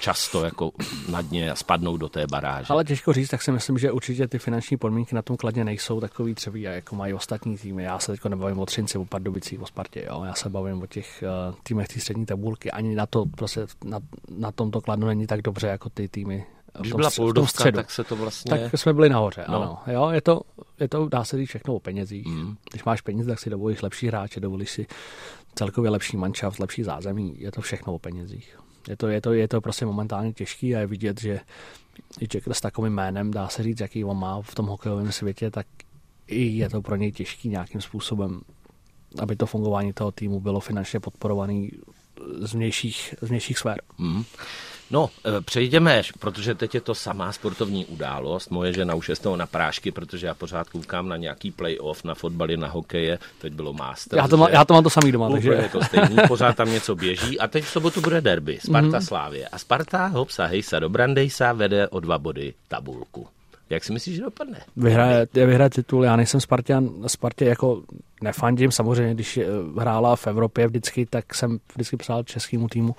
často 0.00 0.44
jako 0.44 0.72
na 1.08 1.22
dně 1.22 1.50
a 1.50 1.54
spadnou 1.54 1.96
do 1.96 2.08
té 2.08 2.26
baráže? 2.26 2.66
Ale 2.68 2.84
těžko 2.84 3.12
říct, 3.12 3.28
tak 3.28 3.42
si 3.42 3.52
myslím, 3.52 3.78
že 3.78 3.92
určitě 3.92 4.28
ty 4.28 4.38
finanční 4.38 4.76
podmínky 4.76 5.14
na 5.14 5.22
tom 5.22 5.36
kladně 5.36 5.64
nejsou 5.64 6.00
takový 6.00 6.34
třeba, 6.34 6.58
jako 6.58 6.96
mají 6.96 7.14
ostatní 7.14 7.58
týmy. 7.58 7.82
Já 7.82 7.98
se 7.98 8.12
teď 8.12 8.24
nebavím 8.24 8.58
o 8.58 8.66
Třinci, 8.66 8.98
o 8.98 9.04
Pardubicích, 9.04 9.60
o 9.60 9.66
Spartě, 9.66 10.04
jo? 10.08 10.22
já 10.24 10.34
se 10.34 10.50
bavím 10.50 10.82
o 10.82 10.86
těch 10.86 11.24
uh, 11.48 11.54
týmech 11.62 11.88
té 11.88 12.00
střední 12.00 12.26
tabulky. 12.26 12.70
Ani 12.70 12.94
na 12.94 13.06
to 13.06 13.26
prostě 13.26 13.66
na, 13.84 14.00
na 14.28 14.52
tomto 14.52 14.80
kladnu 14.80 15.06
není 15.06 15.26
tak 15.26 15.42
dobře 15.42 15.66
jako 15.66 15.90
ty 15.90 16.08
týmy 16.08 16.46
když 16.80 16.92
byla 16.92 17.10
Poldovka, 17.16 17.72
tak 17.72 17.90
se 17.90 18.04
to 18.04 18.16
vlastně... 18.16 18.50
Tak 18.50 18.80
jsme 18.80 18.92
byli 18.92 19.08
nahoře, 19.08 19.44
no. 19.48 19.62
ano. 19.62 19.78
Jo, 19.86 20.10
je 20.10 20.20
to, 20.20 20.40
je 20.80 20.88
to, 20.88 21.08
dá 21.08 21.24
se 21.24 21.36
říct 21.36 21.48
všechno 21.48 21.74
o 21.74 21.80
penězích. 21.80 22.26
Mm. 22.26 22.56
Když 22.70 22.84
máš 22.84 23.00
peníze, 23.00 23.28
tak 23.28 23.38
si 23.38 23.50
dovolíš 23.50 23.82
lepší 23.82 24.06
hráče, 24.06 24.40
dovolíš 24.40 24.70
si 24.70 24.86
celkově 25.54 25.90
lepší 25.90 26.16
manšaft, 26.16 26.58
lepší 26.58 26.82
zázemí. 26.82 27.34
Je 27.38 27.52
to 27.52 27.60
všechno 27.60 27.94
o 27.94 27.98
penězích. 27.98 28.58
Je 28.88 28.96
to, 28.96 29.08
je 29.08 29.20
to, 29.20 29.32
je 29.32 29.48
to 29.48 29.60
prostě 29.60 29.86
momentálně 29.86 30.32
těžký 30.32 30.76
a 30.76 30.78
je 30.78 30.86
vidět, 30.86 31.20
že 31.20 31.40
i 32.20 32.24
Jack 32.24 32.48
s 32.52 32.60
takovým 32.60 32.92
jménem, 32.92 33.30
dá 33.30 33.48
se 33.48 33.62
říct, 33.62 33.80
jaký 33.80 34.04
on 34.04 34.18
má 34.18 34.42
v 34.42 34.54
tom 34.54 34.66
hokejovém 34.66 35.12
světě, 35.12 35.50
tak 35.50 35.66
i 36.26 36.42
je 36.42 36.70
to 36.70 36.82
pro 36.82 36.96
něj 36.96 37.12
těžký 37.12 37.48
nějakým 37.48 37.80
způsobem, 37.80 38.40
aby 39.18 39.36
to 39.36 39.46
fungování 39.46 39.92
toho 39.92 40.12
týmu 40.12 40.40
bylo 40.40 40.60
finančně 40.60 41.00
podporovaný 41.00 41.70
z 42.38 42.54
vnějších, 42.54 43.14
z 43.20 43.28
vnějších 43.28 43.58
sfér. 43.58 43.82
Mm. 43.98 44.24
No, 44.90 45.10
e, 45.38 45.40
přejdeme, 45.40 46.02
protože 46.18 46.54
teď 46.54 46.74
je 46.74 46.80
to 46.80 46.94
samá 46.94 47.32
sportovní 47.32 47.86
událost. 47.86 48.50
Moje 48.50 48.72
žena 48.72 48.94
už 48.94 49.08
je 49.08 49.16
z 49.16 49.18
toho 49.18 49.36
na 49.36 49.46
prášky, 49.46 49.92
protože 49.92 50.26
já 50.26 50.34
pořád 50.34 50.68
koukám 50.68 51.08
na 51.08 51.16
nějaký 51.16 51.50
playoff, 51.50 52.04
na 52.04 52.14
fotbaly, 52.14 52.56
na 52.56 52.68
hokeje. 52.68 53.18
Teď 53.38 53.52
bylo 53.52 53.72
Master. 53.72 54.18
Já 54.18 54.28
to, 54.28 54.36
má, 54.36 54.50
já 54.50 54.64
to 54.64 54.74
mám 54.74 54.82
to 54.82 54.90
samý 54.90 55.12
doma. 55.12 55.30
Takže... 55.30 55.50
je 55.50 55.68
to 55.68 55.84
stejný, 55.84 56.16
pořád 56.28 56.56
tam 56.56 56.70
něco 56.70 56.94
běží. 56.94 57.40
A 57.40 57.48
teď 57.48 57.64
v 57.64 57.68
sobotu 57.68 58.00
bude 58.00 58.20
derby. 58.20 58.58
Sparta 58.64 58.98
mm. 58.98 59.04
Slávě. 59.04 59.48
A 59.48 59.58
Sparta, 59.58 60.06
hopsa, 60.06 60.46
hejsa 60.46 60.78
do 60.78 60.88
Brandejsa, 60.88 61.52
vede 61.52 61.88
o 61.88 62.00
dva 62.00 62.18
body 62.18 62.54
tabulku. 62.68 63.26
Jak 63.70 63.84
si 63.84 63.92
myslíš, 63.92 64.16
že 64.16 64.22
dopadne? 64.22 64.60
Vyhraje, 64.76 65.26
vyhraje 65.34 65.70
titul, 65.70 66.04
já 66.04 66.16
nejsem 66.16 66.40
Spartan, 66.40 66.90
Spartě 67.06 67.44
jako 67.44 67.82
nefandím, 68.22 68.72
samozřejmě, 68.72 69.14
když 69.14 69.40
hrála 69.78 70.16
v 70.16 70.26
Evropě 70.26 70.66
vždycky, 70.66 71.06
tak 71.06 71.34
jsem 71.34 71.58
vždycky 71.74 71.96
přál 71.96 72.22
českému 72.22 72.68
týmu 72.68 72.94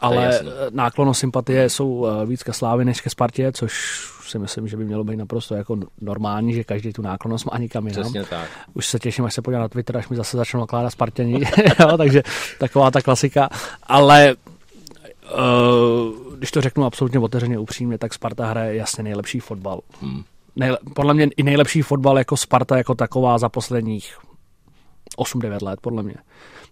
ale 0.00 0.40
náklono 0.70 1.14
sympatie 1.14 1.70
jsou 1.70 2.06
eh, 2.06 2.26
víc 2.26 2.42
ke 2.42 2.52
Slávy 2.52 2.84
než 2.84 3.00
ke 3.00 3.10
Spartě, 3.10 3.52
což 3.52 4.00
si 4.28 4.38
myslím, 4.38 4.68
že 4.68 4.76
by 4.76 4.84
mělo 4.84 5.04
být 5.04 5.16
naprosto 5.16 5.54
jako 5.54 5.78
normální, 6.00 6.54
že 6.54 6.64
každý 6.64 6.92
tu 6.92 7.02
náklonost 7.02 7.46
má 7.46 7.58
nikam 7.58 7.86
jinam. 7.86 8.02
Přesně 8.02 8.24
tak. 8.24 8.48
Už 8.74 8.86
se 8.86 8.98
těším, 8.98 9.24
až 9.24 9.34
se 9.34 9.42
podívám 9.42 9.62
na 9.62 9.68
Twitter, 9.68 9.96
až 9.96 10.08
mi 10.08 10.16
zase 10.16 10.36
začnou 10.36 10.60
nakládat 10.60 10.90
Spartěni, 10.90 11.40
jo, 11.80 11.96
takže 11.96 12.22
taková 12.58 12.90
ta 12.90 13.02
klasika. 13.02 13.48
Ale 13.82 14.34
uh, 14.34 16.36
když 16.36 16.50
to 16.50 16.60
řeknu 16.60 16.84
absolutně 16.84 17.18
otevřeně 17.18 17.58
upřímně, 17.58 17.98
tak 17.98 18.14
Sparta 18.14 18.46
hraje 18.46 18.76
jasně 18.76 19.04
nejlepší 19.04 19.40
fotbal. 19.40 19.80
Hmm. 20.00 20.22
Nejle, 20.56 20.78
podle 20.94 21.14
mě 21.14 21.28
i 21.36 21.42
nejlepší 21.42 21.82
fotbal 21.82 22.18
jako 22.18 22.36
Sparta 22.36 22.76
jako 22.76 22.94
taková 22.94 23.38
za 23.38 23.48
posledních 23.48 24.18
8-9 25.18 25.66
let, 25.66 25.80
podle 25.80 26.02
mě. 26.02 26.14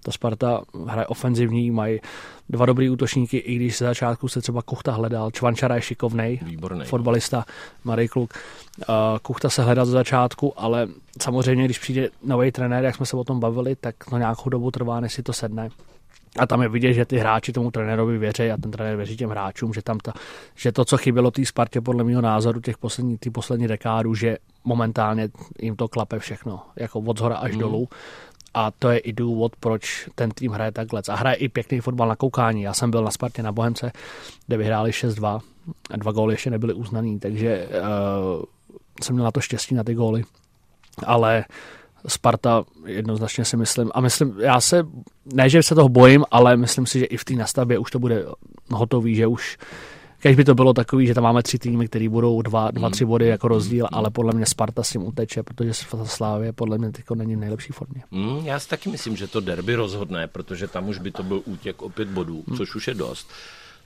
Ta 0.02 0.12
Sparta 0.12 0.62
hraje 0.87 1.07
ofenzivní, 1.07 1.71
mají 1.71 2.00
dva 2.49 2.67
dobrý 2.67 2.90
útočníky, 2.90 3.37
i 3.37 3.55
když 3.57 3.76
z 3.76 3.78
začátku 3.78 4.28
se 4.28 4.40
třeba 4.40 4.62
Kuchta 4.62 4.93
hledal. 4.93 5.31
Čvančara 5.31 5.75
je 5.75 5.83
šikovný, 5.83 6.40
fotbalista, 6.85 7.45
Marij 7.85 8.09
Kluk. 8.09 8.35
Kuchta 9.23 9.50
se 9.50 9.62
hledal 9.62 9.87
z 9.87 9.90
začátku, 9.90 10.61
ale 10.61 10.88
samozřejmě, 11.23 11.64
když 11.64 11.78
přijde 11.78 12.09
nový 12.23 12.52
trenér, 12.52 12.85
jak 12.85 12.97
jsme 12.97 13.07
se 13.07 13.17
o 13.17 13.25
tom 13.25 13.40
bavili, 13.40 13.76
tak 13.76 13.95
to 14.11 14.19
nějakou 14.19 14.50
dobu 14.50 14.71
trvá, 14.71 15.00
než 15.00 15.12
si 15.12 15.23
to 15.23 15.33
sedne. 15.33 15.69
A 16.38 16.47
tam 16.47 16.62
je 16.62 16.69
vidět, 16.69 16.93
že 16.93 17.05
ty 17.05 17.19
hráči 17.19 17.52
tomu 17.52 17.71
trenérovi 17.71 18.19
věří 18.19 18.50
a 18.50 18.57
ten 18.57 18.71
trenér 18.71 18.97
věří 18.97 19.17
těm 19.17 19.31
hráčům, 19.31 19.75
že, 19.75 19.83
tam 19.83 19.99
ta, 19.99 20.12
že 20.57 20.73
to, 20.73 20.85
co 20.85 20.97
chybělo 20.97 21.31
té 21.31 21.45
Spartě 21.45 21.81
podle 21.81 22.05
mého 22.05 22.21
názoru 22.21 22.61
těch 22.61 22.78
poslední, 22.78 23.19
tý 23.19 23.31
poslední 23.31 23.69
dekádu, 23.69 24.14
že 24.14 24.37
momentálně 24.64 25.28
jim 25.62 25.76
to 25.76 25.88
klape 25.88 26.19
všechno, 26.19 26.62
jako 26.76 27.00
od 27.00 27.19
zhora 27.19 27.37
až 27.37 27.52
mm. 27.52 27.59
dolů 27.59 27.88
a 28.55 28.71
to 28.71 28.90
je 28.90 28.99
i 28.99 29.12
důvod, 29.12 29.57
proč 29.61 30.09
ten 30.14 30.31
tým 30.31 30.52
hraje 30.52 30.73
takhle. 30.73 31.02
A 31.09 31.14
hraje 31.14 31.37
i 31.37 31.49
pěkný 31.49 31.81
fotbal 31.81 32.09
na 32.09 32.17
koukání. 32.17 32.62
Já 32.62 32.73
jsem 32.73 32.90
byl 32.90 33.05
na 33.05 33.11
Spartě 33.11 33.43
na 33.43 33.52
Bohemce, 33.52 33.93
kde 34.47 34.57
vyhráli 34.57 34.90
6-2 34.90 35.40
a 35.90 35.97
dva 35.97 36.12
góly 36.12 36.35
ještě 36.35 36.50
nebyly 36.50 36.75
uznaný, 36.75 37.19
takže 37.19 37.69
uh, 37.69 38.45
jsem 39.02 39.14
měl 39.14 39.25
na 39.25 39.31
to 39.31 39.40
štěstí 39.40 39.75
na 39.75 39.85
ty 39.85 39.95
góly. 39.95 40.23
Ale 41.06 41.45
Sparta 42.06 42.65
jednoznačně 42.87 43.45
si 43.45 43.56
myslím, 43.56 43.91
a 43.95 44.00
myslím, 44.00 44.34
já 44.41 44.61
se, 44.61 44.87
ne, 45.34 45.49
že 45.49 45.63
se 45.63 45.75
toho 45.75 45.89
bojím, 45.89 46.25
ale 46.30 46.56
myslím 46.56 46.87
si, 46.87 46.99
že 46.99 47.04
i 47.04 47.17
v 47.17 47.25
té 47.25 47.34
nastavbě 47.34 47.78
už 47.78 47.91
to 47.91 47.99
bude 47.99 48.25
hotový, 48.71 49.15
že 49.15 49.26
už 49.26 49.58
když 50.23 50.37
by 50.37 50.45
to 50.45 50.54
bylo 50.54 50.73
takový, 50.73 51.07
že 51.07 51.15
tam 51.15 51.25
máme 51.25 51.43
tři 51.43 51.59
týmy, 51.59 51.89
které 51.89 52.09
budou 52.09 52.43
dva, 52.43 52.71
dva, 52.71 52.91
tři 52.91 53.04
body 53.04 53.26
jako 53.26 53.49
rozdíl, 53.49 53.89
mm. 53.93 53.99
ale 53.99 54.11
podle 54.11 54.33
mě 54.33 54.47
Sparta 54.47 54.83
s 54.83 54.91
tím 54.91 55.07
uteče, 55.07 55.43
protože 55.43 55.73
Slávě 56.04 56.52
podle 56.52 56.78
mě 56.78 56.93
teďko 56.93 57.15
není 57.15 57.37
v 57.37 57.39
nejlepší 57.39 57.73
formě. 57.73 58.02
Mm, 58.11 58.47
já 58.47 58.59
si 58.59 58.69
taky 58.69 58.91
myslím, 58.91 59.17
že 59.17 59.28
to 59.28 59.41
derby 59.41 59.75
rozhodne, 59.75 60.26
protože 60.26 60.69
tam 60.69 60.89
už 60.89 60.99
by 60.99 61.11
to 61.11 61.23
byl 61.23 61.43
útěk 61.45 61.83
o 61.83 61.89
pět 61.89 62.09
bodů, 62.09 62.45
mm. 62.47 62.57
což 62.57 62.75
už 62.75 62.89
je 62.89 62.95
dost. 62.95 63.31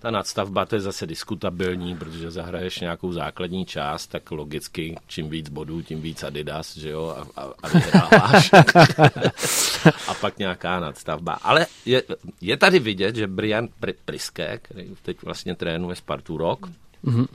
Ta 0.03 0.11
nadstavba 0.11 0.65
to 0.65 0.75
je 0.75 0.81
zase 0.81 1.07
diskutabilní, 1.07 1.97
protože 1.97 2.31
zahraješ 2.31 2.81
nějakou 2.81 3.13
základní 3.13 3.65
část, 3.67 4.07
tak 4.07 4.31
logicky 4.31 4.97
čím 5.07 5.31
víc 5.31 5.49
bodů, 5.49 5.83
tím 5.83 6.03
víc 6.03 6.23
Adidas, 6.23 6.77
že 6.77 6.91
jo, 6.91 7.17
a, 7.19 7.41
a, 7.41 7.53
a 7.63 7.69
vyhráváš. 7.69 8.51
a 10.09 10.15
pak 10.15 10.39
nějaká 10.39 10.81
nadstavba. 10.81 11.33
Ale 11.33 11.67
je, 11.87 12.03
je 12.41 12.57
tady 12.57 12.79
vidět, 12.79 13.17
že 13.17 13.27
Brian 13.27 13.69
Priske, 14.05 14.59
který 14.63 14.95
teď 15.03 15.23
vlastně 15.23 15.55
trénuje 15.55 15.97
Spartu 15.97 16.37
rok, 16.37 16.69
mm-hmm 17.05 17.27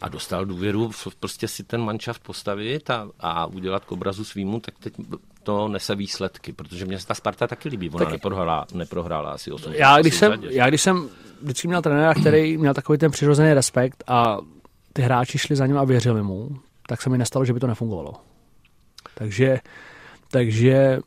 a 0.00 0.08
dostal 0.08 0.44
důvěru 0.44 0.90
prostě 1.20 1.48
si 1.48 1.64
ten 1.64 1.80
manšaft 1.80 2.22
postavit 2.22 2.90
a, 2.90 3.08
a 3.20 3.46
udělat 3.46 3.84
k 3.84 3.92
obrazu 3.92 4.24
svýmu, 4.24 4.60
tak 4.60 4.74
teď 4.78 4.94
to 5.42 5.68
nese 5.68 5.94
výsledky, 5.94 6.52
protože 6.52 6.84
mě 6.84 6.98
se 6.98 7.06
ta 7.06 7.14
Sparta 7.14 7.46
taky 7.46 7.68
líbí, 7.68 7.90
ona 7.90 8.04
taky. 8.04 8.12
neprohrála, 8.12 8.66
neprohrála 8.74 9.30
asi 9.30 9.52
8 9.52 9.72
já 9.72 10.00
když, 10.00 10.14
jsem, 10.14 10.42
já 10.42 10.68
když 10.68 10.82
jsem 10.82 11.08
vždycky 11.42 11.68
měl 11.68 11.82
trenéra, 11.82 12.14
který 12.14 12.58
měl 12.58 12.74
takový 12.74 12.98
ten 12.98 13.10
přirozený 13.10 13.52
respekt 13.52 14.04
a 14.06 14.38
ty 14.92 15.02
hráči 15.02 15.38
šli 15.38 15.56
za 15.56 15.66
ním 15.66 15.78
a 15.78 15.84
věřili 15.84 16.22
mu, 16.22 16.48
tak 16.86 17.02
se 17.02 17.10
mi 17.10 17.18
nestalo, 17.18 17.44
že 17.44 17.52
by 17.52 17.60
to 17.60 17.66
nefungovalo. 17.66 18.12
Takže, 19.14 19.58
takže 20.30 20.98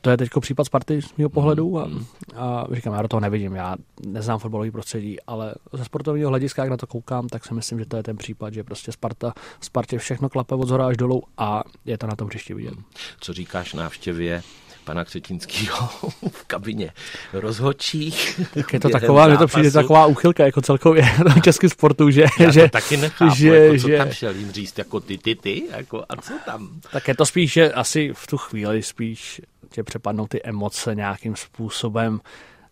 to 0.00 0.10
je 0.10 0.16
teď 0.16 0.28
případ 0.40 0.64
Sparty 0.64 1.02
z 1.02 1.16
mého 1.18 1.30
pohledu 1.30 1.78
a, 1.78 1.86
mm. 1.86 2.06
a 2.36 2.66
říkám, 2.72 2.94
já 2.94 3.02
do 3.02 3.08
toho 3.08 3.20
nevidím, 3.20 3.54
já 3.54 3.76
neznám 4.06 4.38
fotbalový 4.38 4.70
prostředí, 4.70 5.16
ale 5.26 5.54
ze 5.72 5.84
sportovního 5.84 6.28
hlediska, 6.28 6.62
jak 6.62 6.70
na 6.70 6.76
to 6.76 6.86
koukám, 6.86 7.28
tak 7.28 7.44
si 7.44 7.54
myslím, 7.54 7.78
že 7.78 7.86
to 7.86 7.96
je 7.96 8.02
ten 8.02 8.16
případ, 8.16 8.54
že 8.54 8.64
prostě 8.64 8.92
Sparta, 8.92 9.32
Spartě 9.60 9.98
všechno 9.98 10.28
klape 10.28 10.54
od 10.54 10.68
zhora 10.68 10.86
až 10.86 10.96
dolů 10.96 11.22
a 11.38 11.62
je 11.84 11.98
to 11.98 12.06
na 12.06 12.16
tom 12.16 12.28
hřišti 12.28 12.54
vidět. 12.54 12.74
Mm. 12.74 12.82
Co 13.20 13.32
říkáš 13.32 13.74
návštěvě 13.74 14.42
pana 14.84 15.04
Křetinského 15.04 15.88
v 16.30 16.44
kabině 16.46 16.92
rozhodčích. 17.32 18.40
Tak 18.54 18.72
je 18.72 18.80
to 18.80 18.88
taková, 18.88 19.28
je 19.28 19.38
to 19.38 19.46
přijde 19.46 19.70
taková 19.70 20.06
úchylka 20.06 20.44
jako 20.44 20.60
celkově 20.60 21.04
do 21.34 21.40
český 21.40 21.68
sportu, 21.68 22.10
že... 22.10 22.24
Já 22.40 22.50
že, 22.50 22.68
taky 22.68 22.96
nechápu, 22.96 23.34
že, 23.34 23.48
jako, 23.48 23.80
co 23.80 23.88
že, 23.88 23.98
tam 23.98 24.10
šel 24.10 24.34
jim 24.34 24.52
říct, 24.52 24.78
jako 24.78 25.00
ty, 25.00 25.18
ty, 25.18 25.34
ty, 25.34 25.62
jako, 25.70 26.04
a 26.08 26.16
co 26.16 26.32
tam? 26.46 26.70
Tak 26.92 27.08
je 27.08 27.14
to 27.14 27.26
spíš, 27.26 27.52
že 27.52 27.72
asi 27.72 28.12
v 28.14 28.26
tu 28.26 28.36
chvíli 28.36 28.82
spíš 28.82 29.40
tě 29.70 29.82
přepadnou 29.82 30.26
ty 30.26 30.42
emoce 30.42 30.94
nějakým 30.94 31.36
způsobem 31.36 32.20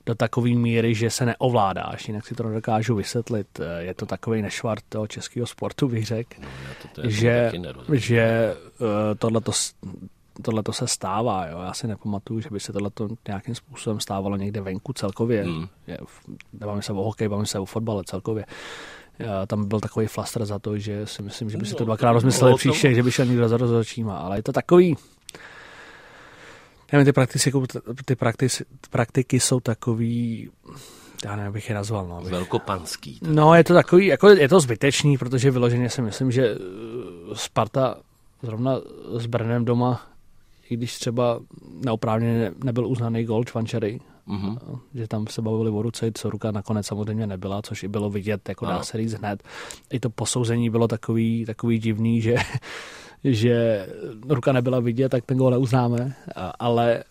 do 0.07 0.15
takové 0.15 0.51
míry, 0.51 0.95
že 0.95 1.11
se 1.11 1.27
neovládáš, 1.27 2.09
jinak 2.09 2.27
si 2.27 2.35
to 2.35 2.43
nedokážu 2.43 2.95
vysvětlit. 2.95 3.61
Je 3.79 3.95
to 3.95 4.07
takový 4.07 4.43
nešvart 4.43 4.85
toho 4.89 5.07
českého 5.07 5.47
sportu, 5.47 5.89
bych 5.89 6.07
řekl, 6.07 6.35
no, 6.41 6.49
to 6.95 7.11
že, 7.11 7.53
že 7.93 8.57
uh, 8.81 8.87
tohleto, 9.19 9.53
tohleto 10.43 10.73
se 10.73 10.87
stává. 10.87 11.47
Jo. 11.47 11.59
Já 11.61 11.73
si 11.73 11.87
nepamatuju, 11.87 12.41
že 12.41 12.49
by 12.53 12.61
se 12.61 12.73
tohleto 12.73 13.09
nějakým 13.29 13.55
způsobem 13.55 14.01
stávalo 14.01 14.37
někde 14.37 14.61
venku 14.61 14.93
celkově. 14.93 15.45
Hmm. 15.45 15.69
Bavím 16.53 16.83
se 16.83 16.93
o 16.93 17.03
hokej, 17.03 17.29
bavím 17.29 17.47
se 17.47 17.59
o 17.59 17.65
fotbale 17.65 18.03
celkově. 18.07 18.45
Já, 19.19 19.47
tam 19.47 19.69
byl 19.69 19.81
takový 19.81 20.07
flaster 20.07 20.47
za 20.47 20.59
to, 20.59 20.79
že 20.79 21.07
si 21.07 21.23
myslím, 21.23 21.51
že 21.51 21.59
by 21.59 21.67
si 21.67 21.75
to 21.75 21.83
no, 21.83 21.87
dvakrát 21.87 22.13
rozmysleli 22.13 22.55
příště, 22.55 22.95
že 22.95 23.03
by 23.03 23.11
šel 23.11 23.27
někdo 23.27 23.49
za 23.49 23.57
rozhodčíma, 23.57 24.19
ale 24.19 24.39
je 24.39 24.43
to 24.43 24.53
takový, 24.53 24.97
nevím, 26.93 27.05
ty 27.05 27.13
praktiky, 27.13 27.53
ty 28.05 28.17
praktiky, 28.17 28.65
praktiky 28.91 29.41
jsou 29.41 29.61
takový, 29.61 30.51
já 31.25 31.37
nevím, 31.37 31.53
bych 31.53 31.69
je 31.69 31.75
nazval. 31.75 32.09
No, 32.09 32.21
bych... 32.21 32.31
Velkopanský. 32.31 33.21
Tak. 33.21 33.31
No, 33.31 33.55
je 33.55 33.65
to 33.65 33.75
takový, 33.75 34.07
jako 34.07 34.29
je 34.29 34.49
to 34.49 34.61
zbytečný, 34.61 35.19
protože 35.19 35.51
vyloženě 35.51 35.91
si 35.91 36.03
myslím, 36.03 36.31
že 36.31 36.47
eh, 36.47 36.57
Sparta 37.35 37.97
zrovna 38.43 38.81
s 39.17 39.27
Brnem 39.27 39.65
doma, 39.65 40.07
i 40.71 40.77
když 40.77 40.99
třeba 40.99 41.41
neoprávněně 41.85 42.53
nebyl 42.65 42.87
uznaný 42.87 43.25
gol 43.25 43.45
Čvančery, 43.45 44.01
mm-hmm. 44.29 44.59
že 44.95 45.09
tam 45.09 45.27
se 45.27 45.43
bavili 45.43 45.71
o 45.71 45.83
ruce, 45.83 46.11
co 46.15 46.31
ruka 46.31 46.51
nakonec 46.51 46.87
samozřejmě 46.87 47.27
nebyla, 47.27 47.63
což 47.63 47.83
i 47.83 47.89
bylo 47.89 48.11
vidět, 48.11 48.49
jako 48.49 48.67
dá 48.67 48.83
se 48.83 48.99
říct 48.99 49.13
hned. 49.13 49.43
I 49.91 50.01
to 50.01 50.11
posouzení 50.11 50.71
bylo 50.71 50.89
takový, 50.89 51.45
takový 51.47 51.79
divný, 51.79 52.21
že, 52.21 52.35
že 53.25 53.87
ruka 54.29 54.53
nebyla 54.53 54.81
vidět, 54.81 55.09
tak 55.09 55.25
ten 55.27 55.39
gol 55.39 55.51
neuznáme, 55.51 56.15
ale 56.59 57.05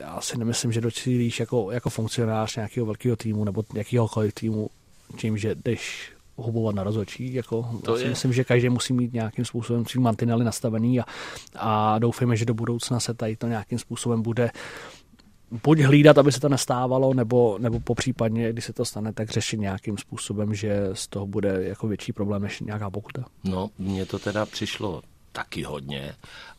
já 0.00 0.20
si 0.20 0.38
nemyslím, 0.38 0.72
že 0.72 0.80
docílíš 0.80 1.40
jako, 1.40 1.70
jako 1.70 1.90
funkcionář 1.90 2.56
nějakého 2.56 2.86
velkého 2.86 3.16
týmu 3.16 3.44
nebo 3.44 3.64
jakýhokoliv 3.74 4.34
týmu 4.34 4.70
tím, 5.16 5.38
že 5.38 5.54
jdeš 5.64 6.12
hubovat 6.36 6.74
na 6.74 6.82
rozhodčí. 6.82 7.34
Jako, 7.34 7.80
to 7.84 7.96
si 7.96 8.02
je. 8.02 8.10
myslím, 8.10 8.32
že 8.32 8.44
každý 8.44 8.68
musí 8.68 8.92
mít 8.92 9.12
nějakým 9.12 9.44
způsobem 9.44 9.86
svý 9.86 10.00
mantinely 10.00 10.44
nastavený 10.44 11.00
a, 11.00 11.04
a 11.56 11.98
doufejme, 11.98 12.36
že 12.36 12.44
do 12.44 12.54
budoucna 12.54 13.00
se 13.00 13.14
tady 13.14 13.36
to 13.36 13.46
nějakým 13.46 13.78
způsobem 13.78 14.22
bude 14.22 14.50
buď 15.64 15.80
hlídat, 15.80 16.18
aby 16.18 16.32
se 16.32 16.40
to 16.40 16.48
nestávalo, 16.48 17.14
nebo, 17.14 17.58
nebo 17.58 17.80
po 17.80 17.94
případně, 17.94 18.52
když 18.52 18.64
se 18.64 18.72
to 18.72 18.84
stane, 18.84 19.12
tak 19.12 19.30
řešit 19.30 19.60
nějakým 19.60 19.98
způsobem, 19.98 20.54
že 20.54 20.90
z 20.92 21.06
toho 21.06 21.26
bude 21.26 21.64
jako 21.64 21.88
větší 21.88 22.12
problém 22.12 22.42
než 22.42 22.60
nějaká 22.60 22.90
pokuta. 22.90 23.24
No, 23.44 23.70
mně 23.78 24.06
to 24.06 24.18
teda 24.18 24.46
přišlo 24.46 25.02
taky 25.32 25.62
hodně 25.62 26.14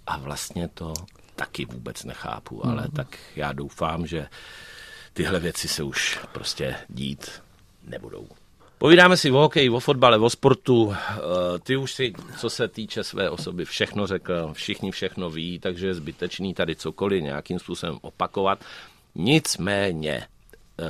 a 0.08 0.18
vlastně 0.18 0.68
to 0.68 0.94
taky 1.36 1.66
vůbec 1.66 2.04
nechápu, 2.04 2.66
ale 2.66 2.84
mm. 2.84 2.92
tak 2.92 3.18
já 3.36 3.54
doufám, 3.54 4.08
že 4.08 4.28
tyhle 5.14 5.40
věci 5.40 5.68
se 5.68 5.84
už 5.84 6.20
prostě 6.34 6.76
dít 6.90 7.30
nebudou. 7.88 8.28
Povídáme 8.82 9.18
si 9.18 9.32
o 9.32 9.38
hokeji, 9.38 9.70
o 9.70 9.80
fotbale, 9.80 10.18
o 10.18 10.30
sportu. 10.30 10.90
Eh, 10.90 11.60
ty 11.60 11.78
už 11.78 11.94
si, 11.94 12.14
co 12.38 12.50
se 12.50 12.68
týče 12.68 13.04
své 13.04 13.30
osoby, 13.30 13.66
všechno 13.66 14.08
řekl, 14.08 14.54
všichni 14.54 14.92
všechno 14.92 15.30
ví, 15.30 15.60
takže 15.60 15.88
je 15.88 15.94
zbytečný 15.94 16.54
tady 16.54 16.76
cokoliv 16.76 17.24
nějakým 17.24 17.60
způsobem 17.60 17.98
opakovat. 18.02 18.64
Nicméně, 19.16 20.28
eh, 20.80 20.86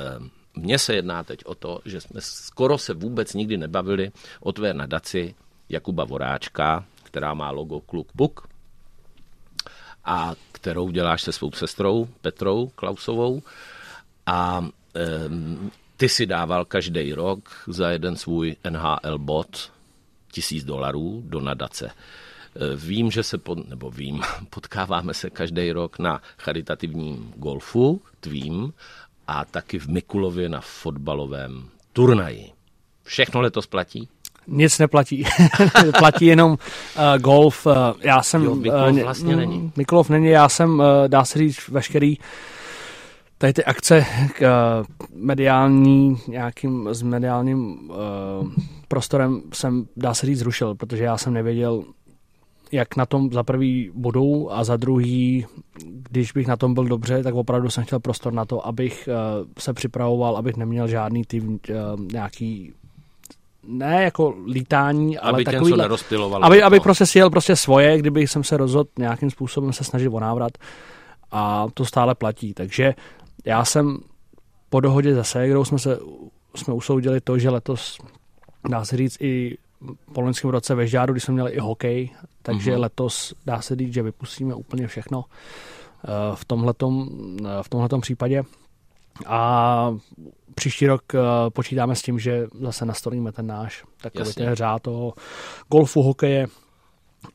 mně 0.56 0.80
se 0.80 0.96
jedná 0.96 1.24
teď 1.24 1.46
o 1.46 1.56
to, 1.56 1.80
že 1.86 2.02
jsme 2.02 2.22
skoro 2.22 2.78
se 2.78 2.94
vůbec 2.94 3.34
nikdy 3.34 3.58
nebavili 3.58 4.12
o 4.40 4.52
tvé 4.52 4.74
nadaci 4.74 5.36
Jakuba 5.70 6.04
Voráčka, 6.04 6.86
která 7.04 7.34
má 7.34 7.52
logo 7.52 7.80
Kluk 7.80 8.12
Puk 8.12 8.48
a 10.06 10.34
kterou 10.52 10.92
děláš 10.92 11.22
se 11.22 11.32
svou 11.32 11.52
sestrou 11.52 12.08
Petrou 12.22 12.68
Klausovou. 12.76 13.42
A 14.26 14.68
ty 16.02 16.10
si 16.10 16.26
dával 16.26 16.66
každý 16.66 17.14
rok 17.14 17.50
za 17.68 17.90
jeden 17.90 18.16
svůj 18.16 18.56
NHL 18.70 19.18
bot 19.18 19.72
tisíc 20.32 20.64
dolarů 20.64 21.24
do 21.26 21.42
nadace. 21.42 21.86
E, 21.86 21.92
vím, 22.76 23.12
že 23.12 23.24
se, 23.24 23.38
pod, 23.38 23.70
nebo 23.70 23.92
vím, 23.92 24.22
potkáváme 24.50 25.14
se 25.14 25.30
každý 25.30 25.72
rok 25.72 26.00
na 26.00 26.22
charitativním 26.38 27.34
golfu 27.36 28.02
tvým 28.20 28.74
a 29.28 29.46
taky 29.46 29.80
v 29.80 29.88
Mikulově 29.88 30.50
na 30.50 30.62
fotbalovém 30.62 31.70
turnaji. 31.94 32.50
Všechno 33.04 33.42
letos 33.42 33.68
platí? 33.68 34.08
Nic 34.48 34.80
neplatí. 34.80 35.24
platí 36.00 36.26
jenom 36.26 36.52
uh, 36.52 36.58
golf. 37.18 37.66
Uh, 37.66 37.74
já 38.00 38.24
jsem... 38.24 38.44
Jo, 38.44 38.56
Mikulov 38.56 38.92
uh, 38.92 39.00
vlastně 39.00 39.36
není. 39.36 39.72
Mikulov 39.76 40.10
není, 40.10 40.28
já 40.28 40.50
jsem, 40.50 40.80
uh, 40.80 40.86
dá 41.08 41.26
se 41.26 41.40
říct, 41.40 41.68
veškerý 41.68 42.18
uh, 42.18 42.26
tady 43.42 43.54
ty 43.54 43.64
akce 43.64 44.06
k 44.38 44.42
uh, 44.42 44.86
mediální, 45.14 46.18
nějakým 46.28 46.90
s 46.92 47.02
mediálním 47.02 47.90
uh, 47.90 47.98
prostorem 48.88 49.42
jsem, 49.54 49.86
dá 49.98 50.14
se 50.14 50.26
říct, 50.26 50.40
zrušil, 50.40 50.76
protože 50.76 51.04
já 51.04 51.18
jsem 51.18 51.34
nevěděl, 51.34 51.84
jak 52.72 52.96
na 52.96 53.06
tom 53.06 53.32
za 53.32 53.44
prvý 53.44 53.92
budou 53.94 54.50
a 54.52 54.64
za 54.64 54.78
druhý, 54.78 55.46
když 56.10 56.32
bych 56.32 56.48
na 56.48 56.58
tom 56.58 56.74
byl 56.74 56.86
dobře, 56.86 57.24
tak 57.24 57.36
opravdu 57.36 57.70
jsem 57.70 57.84
chtěl 57.84 58.00
prostor 58.00 58.34
na 58.34 58.46
to, 58.46 58.68
abych 58.68 59.10
uh, 59.12 59.48
se 59.60 59.74
připravoval, 59.74 60.38
abych 60.38 60.58
neměl 60.58 60.88
žádný 60.88 61.24
tým, 61.24 61.50
uh, 61.50 62.06
nějaký 62.12 62.74
ne 63.68 64.04
jako 64.04 64.36
lítání, 64.46 65.18
aby 65.18 65.30
ale 65.34 65.44
takový, 65.44 65.74
aby, 66.42 66.64
aby 66.64 66.80
prostě 66.80 67.06
si 67.06 67.18
jel 67.18 67.30
prostě 67.30 67.56
svoje, 67.56 67.98
kdyby 67.98 68.28
jsem 68.28 68.44
se 68.44 68.58
rozhodl 68.58 68.90
nějakým 69.00 69.30
způsobem 69.30 69.74
se 69.74 69.84
snažit 69.84 70.10
o 70.10 70.20
návrat. 70.20 70.52
A 71.32 71.68
to 71.74 71.86
stále 71.86 72.16
platí, 72.16 72.54
takže 72.54 72.94
já 73.46 73.66
jsem 73.66 73.98
po 74.70 74.80
dohodě 74.80 75.16
se 75.16 75.24
Segrou 75.24 75.66
jsme 75.66 75.80
se 75.80 76.00
jsme 76.56 76.74
usoudili 76.74 77.22
to, 77.22 77.40
že 77.40 77.50
letos 77.50 77.98
dá 78.70 78.86
se 78.86 78.98
říct 78.98 79.18
i 79.22 79.58
po 80.14 80.22
loňském 80.22 80.50
roce 80.50 80.76
ve 80.76 80.88
Žáru, 80.88 81.14
když 81.14 81.24
jsme 81.24 81.34
měli 81.34 81.52
i 81.52 81.60
hokej, 81.60 82.10
takže 82.42 82.72
mm-hmm. 82.72 82.80
letos 82.80 83.34
dá 83.46 83.62
se 83.62 83.76
říct, 83.76 83.94
že 83.94 84.04
vypustíme 84.04 84.56
úplně 84.56 84.88
všechno 84.88 85.26
eh, 85.26 86.08
v 86.36 86.46
tomhletom, 86.46 87.10
eh, 87.46 87.64
v 87.64 87.70
tomhletom 87.70 88.02
případě. 88.02 88.44
A 89.26 89.96
příští 90.56 90.88
rok 90.88 91.16
eh, 91.16 91.20
počítáme 91.50 91.96
s 91.96 92.02
tím, 92.02 92.20
že 92.20 92.48
zase 92.62 92.86
nastolíme 92.86 93.32
ten 93.32 93.48
náš 93.48 93.84
takový 94.02 94.34
ten 94.34 94.56
řád 94.56 94.82
toho 94.82 95.14
golfu, 95.70 96.02
hokeje, 96.02 96.48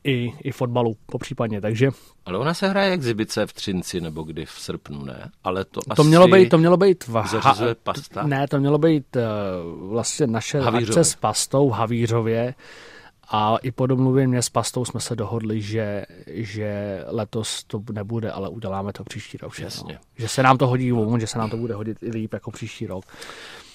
i, 0.03 0.33
i 0.43 0.51
fotbalu 0.51 0.97
popřípadně, 1.05 1.61
takže... 1.61 1.89
Ale 2.25 2.37
ona 2.37 2.53
se 2.53 2.67
hraje 2.67 2.91
exibice 2.91 3.45
v 3.45 3.53
Třinci 3.53 4.01
nebo 4.01 4.23
kdy 4.23 4.45
v 4.45 4.51
srpnu, 4.51 5.05
ne? 5.05 5.31
Ale 5.43 5.65
to, 5.65 5.81
to 5.81 5.91
asi 5.91 6.03
mělo 6.03 6.27
být, 6.27 6.49
to 6.49 6.57
mělo 6.57 6.77
být 6.77 7.07
v 7.07 7.13
ha- 7.13 7.75
pasta? 7.83 8.23
Ne, 8.23 8.47
to 8.47 8.59
mělo 8.59 8.77
být 8.77 9.15
uh, 9.15 9.89
vlastně 9.89 10.27
naše 10.27 10.59
Havířově. 10.59 11.01
akce 11.01 11.03
s 11.03 11.15
pastou 11.15 11.69
v 11.69 11.73
Havířově 11.73 12.53
a 13.29 13.57
i 13.57 13.71
po 13.71 13.87
domluvě 13.87 14.27
mě 14.27 14.41
s 14.41 14.49
pastou 14.49 14.85
jsme 14.85 14.99
se 14.99 15.15
dohodli, 15.15 15.61
že, 15.61 16.05
že 16.27 17.01
letos 17.07 17.63
to 17.63 17.81
nebude, 17.91 18.31
ale 18.31 18.49
uděláme 18.49 18.93
to 18.93 19.03
příští 19.03 19.37
rok. 19.37 19.59
Jasně. 19.59 19.99
Že 20.17 20.27
se 20.27 20.43
nám 20.43 20.57
to 20.57 20.67
hodí, 20.67 20.91
že 21.19 21.27
se 21.27 21.37
nám 21.39 21.49
to 21.49 21.57
bude 21.57 21.73
hodit 21.73 21.97
i 22.03 22.09
líp 22.09 22.33
jako 22.33 22.51
příští 22.51 22.87
rok. 22.87 23.05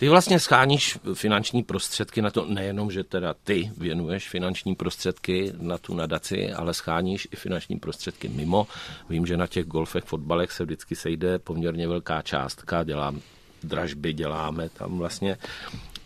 Ty 0.02 0.08
vlastně 0.08 0.40
scháníš 0.40 0.98
finanční 1.14 1.62
prostředky 1.62 2.22
na 2.22 2.30
to, 2.30 2.44
nejenom, 2.44 2.90
že 2.90 3.04
teda 3.04 3.34
ty 3.44 3.70
věnuješ 3.76 4.28
finanční 4.28 4.74
prostředky 4.74 5.52
na 5.60 5.78
tu 5.78 5.94
nadaci, 5.94 6.52
ale 6.52 6.74
scháníš 6.74 7.28
i 7.32 7.36
finanční 7.36 7.78
prostředky 7.78 8.28
mimo. 8.28 8.66
Vím, 9.08 9.26
že 9.26 9.36
na 9.36 9.46
těch 9.46 9.66
golfech, 9.66 10.04
fotbalech 10.04 10.52
se 10.52 10.64
vždycky 10.64 10.96
sejde 10.96 11.38
poměrně 11.38 11.88
velká 11.88 12.22
částka, 12.22 12.84
dělám 12.84 13.20
dražby, 13.62 14.12
děláme 14.12 14.68
tam 14.68 14.98
vlastně 14.98 15.38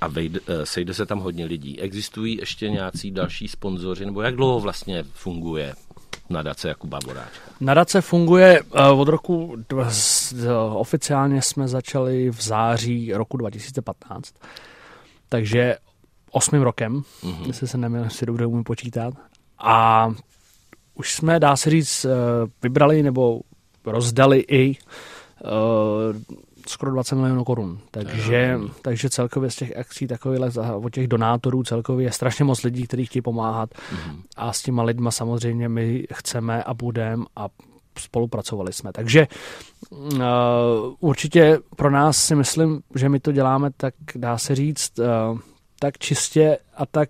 a 0.01 0.09
vejde, 0.09 0.41
eh, 0.47 0.67
sejde 0.67 0.95
se 0.95 1.07
tam 1.07 1.19
hodně 1.19 1.45
lidí. 1.45 1.81
Existují 1.81 2.37
ještě 2.37 2.71
nějací 2.71 3.11
další 3.11 3.49
sponzoři, 3.49 4.07
nebo 4.07 4.23
jak 4.23 4.37
dlouho 4.37 4.61
vlastně 4.61 5.03
funguje 5.03 5.75
nadace 6.31 6.69
Jakuba 6.69 6.99
Boráčka? 7.05 7.51
Nadace 7.61 8.01
funguje 8.01 8.61
eh, 8.75 8.89
od 8.91 9.09
roku, 9.09 9.57
oficiálně 10.75 11.43
jsme 11.43 11.69
začali 11.69 12.31
v 12.31 12.43
září 12.43 13.13
roku 13.13 13.37
2015, 13.37 14.35
takže 15.29 15.77
osmým 16.31 16.63
rokem, 16.63 17.03
mm-hmm. 17.23 17.47
jestli 17.47 17.69
se 17.69 17.79
neměl, 17.79 18.11
si 18.11 18.27
dobře 18.27 18.47
umím 18.47 18.65
počítat. 18.65 19.15
A 19.59 20.09
už 20.95 21.15
jsme, 21.15 21.41
dá 21.41 21.57
se 21.57 21.71
říct, 21.71 22.05
eh, 22.05 22.09
vybrali 22.63 23.03
nebo 23.03 23.41
rozdali 23.85 24.45
i 24.49 24.77
skoro 26.69 26.93
20 26.93 27.15
milionů 27.15 27.45
korun. 27.45 27.79
Takže, 27.91 28.59
takže 28.83 29.11
celkově 29.11 29.51
z 29.51 29.57
těch 29.57 29.77
akcí 29.77 30.07
takových 30.07 30.41
od 30.75 30.95
těch 30.95 31.09
donátorů 31.09 31.63
celkově 31.63 32.07
je 32.07 32.13
strašně 32.13 32.45
moc 32.45 32.63
lidí, 32.63 32.87
kteří 32.87 33.07
chtějí 33.07 33.23
pomáhat 33.23 33.71
mm-hmm. 33.71 34.17
a 34.37 34.53
s 34.53 34.63
těma 34.63 34.83
lidma 34.83 35.11
samozřejmě 35.11 35.69
my 35.69 36.07
chceme 36.13 36.63
a 36.63 36.75
budeme 36.75 37.25
a 37.37 37.49
spolupracovali 37.99 38.73
jsme. 38.73 38.93
Takže 38.93 39.27
uh, 39.91 40.19
určitě 41.01 41.59
pro 41.77 41.91
nás 41.91 42.17
si 42.17 42.35
myslím, 42.35 42.81
že 42.95 43.09
my 43.09 43.21
to 43.21 43.33
děláme 43.33 43.71
tak, 43.77 43.95
dá 44.15 44.39
se 44.39 44.55
říct, 44.55 44.99
uh, 44.99 45.39
tak 45.79 45.99
čistě 45.99 46.59
a 46.77 46.87
tak 46.87 47.09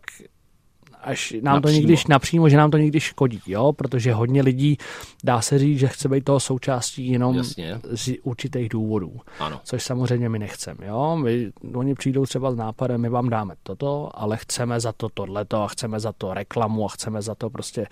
až 1.06 1.34
nám 1.42 1.54
napřímo. 1.54 1.60
to 1.60 1.68
někdy 1.68 2.02
napřímo, 2.08 2.48
že 2.48 2.56
nám 2.56 2.70
to 2.70 2.76
někdy 2.76 3.00
škodí, 3.00 3.40
jo, 3.46 3.72
protože 3.72 4.12
hodně 4.12 4.42
lidí 4.42 4.78
dá 5.24 5.40
se 5.40 5.58
říct, 5.58 5.78
že 5.78 5.88
chce 5.88 6.08
být 6.08 6.24
toho 6.24 6.40
součástí 6.40 7.08
jenom 7.08 7.36
Jasně. 7.36 7.80
z 7.94 8.18
určitých 8.22 8.68
důvodů. 8.68 9.12
Ano. 9.38 9.60
Což 9.64 9.82
samozřejmě 9.82 10.28
my 10.28 10.38
nechceme, 10.38 10.86
jo. 10.86 11.16
My, 11.22 11.52
oni 11.74 11.94
přijdou 11.94 12.26
třeba 12.26 12.52
s 12.52 12.56
nápadem, 12.56 13.00
my 13.00 13.08
vám 13.08 13.28
dáme 13.28 13.54
toto, 13.62 14.10
ale 14.14 14.36
chceme 14.36 14.80
za 14.80 14.92
to 14.92 15.08
tohleto 15.08 15.62
a 15.62 15.68
chceme 15.68 16.00
za 16.00 16.12
to 16.12 16.34
reklamu 16.34 16.84
a 16.84 16.88
chceme 16.88 17.22
za 17.22 17.34
to 17.34 17.50
prostě 17.50 17.86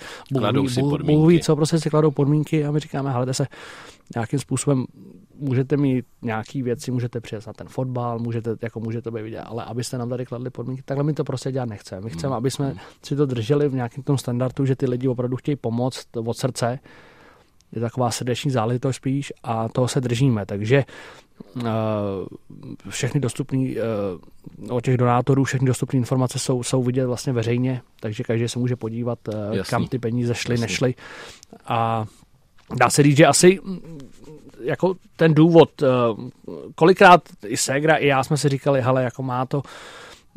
Bůh 1.05 1.29
ví, 1.29 1.41
co 1.41 1.57
prostě 1.57 1.79
si 1.81 1.91
kladou 1.91 2.11
podmínky 2.11 2.65
a 2.65 2.71
my 2.71 2.81
říkáme, 2.81 3.13
hele, 3.13 3.35
se 3.35 3.47
nějakým 4.15 4.39
způsobem 4.39 4.85
můžete 5.35 5.77
mít 5.77 6.07
nějaký 6.23 6.63
věci, 6.63 6.91
můžete 6.91 7.21
přijet 7.21 7.47
na 7.47 7.53
ten 7.53 7.69
fotbal, 7.69 8.19
můžete, 8.19 8.57
jako 8.63 8.81
můžete 8.81 9.11
být 9.11 9.23
vidět, 9.23 9.41
ale 9.41 9.65
abyste 9.65 9.99
nám 9.99 10.09
tady 10.09 10.27
kladli 10.27 10.51
podmínky, 10.51 10.83
takhle 10.83 11.05
my 11.05 11.13
to 11.13 11.25
prostě 11.25 11.53
dělat 11.53 11.69
nechceme. 11.69 12.01
My 12.01 12.11
chceme, 12.11 12.31
mm. 12.31 12.37
aby 12.37 12.51
jsme 12.51 12.75
si 13.03 13.17
to 13.17 13.27
drželi 13.27 13.69
v 13.69 13.75
nějakém 13.75 14.05
tom 14.05 14.19
standardu, 14.19 14.67
že 14.67 14.77
ty 14.77 14.87
lidi 14.87 15.09
opravdu 15.09 15.37
chtějí 15.37 15.57
pomoct 15.57 16.17
od 16.17 16.37
srdce. 16.37 16.79
Je 17.73 17.81
taková 17.81 18.11
srdeční 18.11 18.51
záležitost 18.51 18.97
spíš 18.97 19.33
a 19.43 19.69
toho 19.69 19.89
se 19.89 20.01
držíme. 20.01 20.47
Takže 20.47 20.85
uh, 21.57 21.63
všechny 22.89 23.21
dostupné 23.21 23.59
uh, 23.59 24.77
o 24.77 24.81
těch 24.81 24.97
donátorů, 24.97 25.45
všechny 25.45 25.67
dostupné 25.67 25.97
informace 25.97 26.39
jsou, 26.39 26.63
jsou 26.63 26.83
vidět 26.83 27.07
vlastně 27.07 27.33
veřejně, 27.33 27.83
takže 28.01 28.25
každý 28.25 28.49
se 28.49 28.59
může 28.59 28.77
podívat, 28.77 29.19
uh, 29.29 29.35
kam 29.71 29.87
ty 29.87 29.99
peníze 29.99 30.35
šly, 30.35 30.55
Jasný. 30.55 30.63
nešly. 30.63 30.95
A 31.65 32.07
dá 32.77 32.91
se 32.91 33.03
říct, 33.03 33.17
že 33.17 33.27
asi 33.27 33.61
jako 34.61 34.95
ten 35.17 35.35
důvod, 35.35 35.83
eh, 35.83 35.87
kolikrát 36.75 37.23
i 37.47 37.57
Segra, 37.57 37.97
i 37.97 38.07
já 38.07 38.25
jsme 38.25 38.37
si 38.37 38.49
říkali, 38.49 38.83
hele, 38.83 39.03
jako 39.03 39.23
má 39.23 39.47
to, 39.47 39.63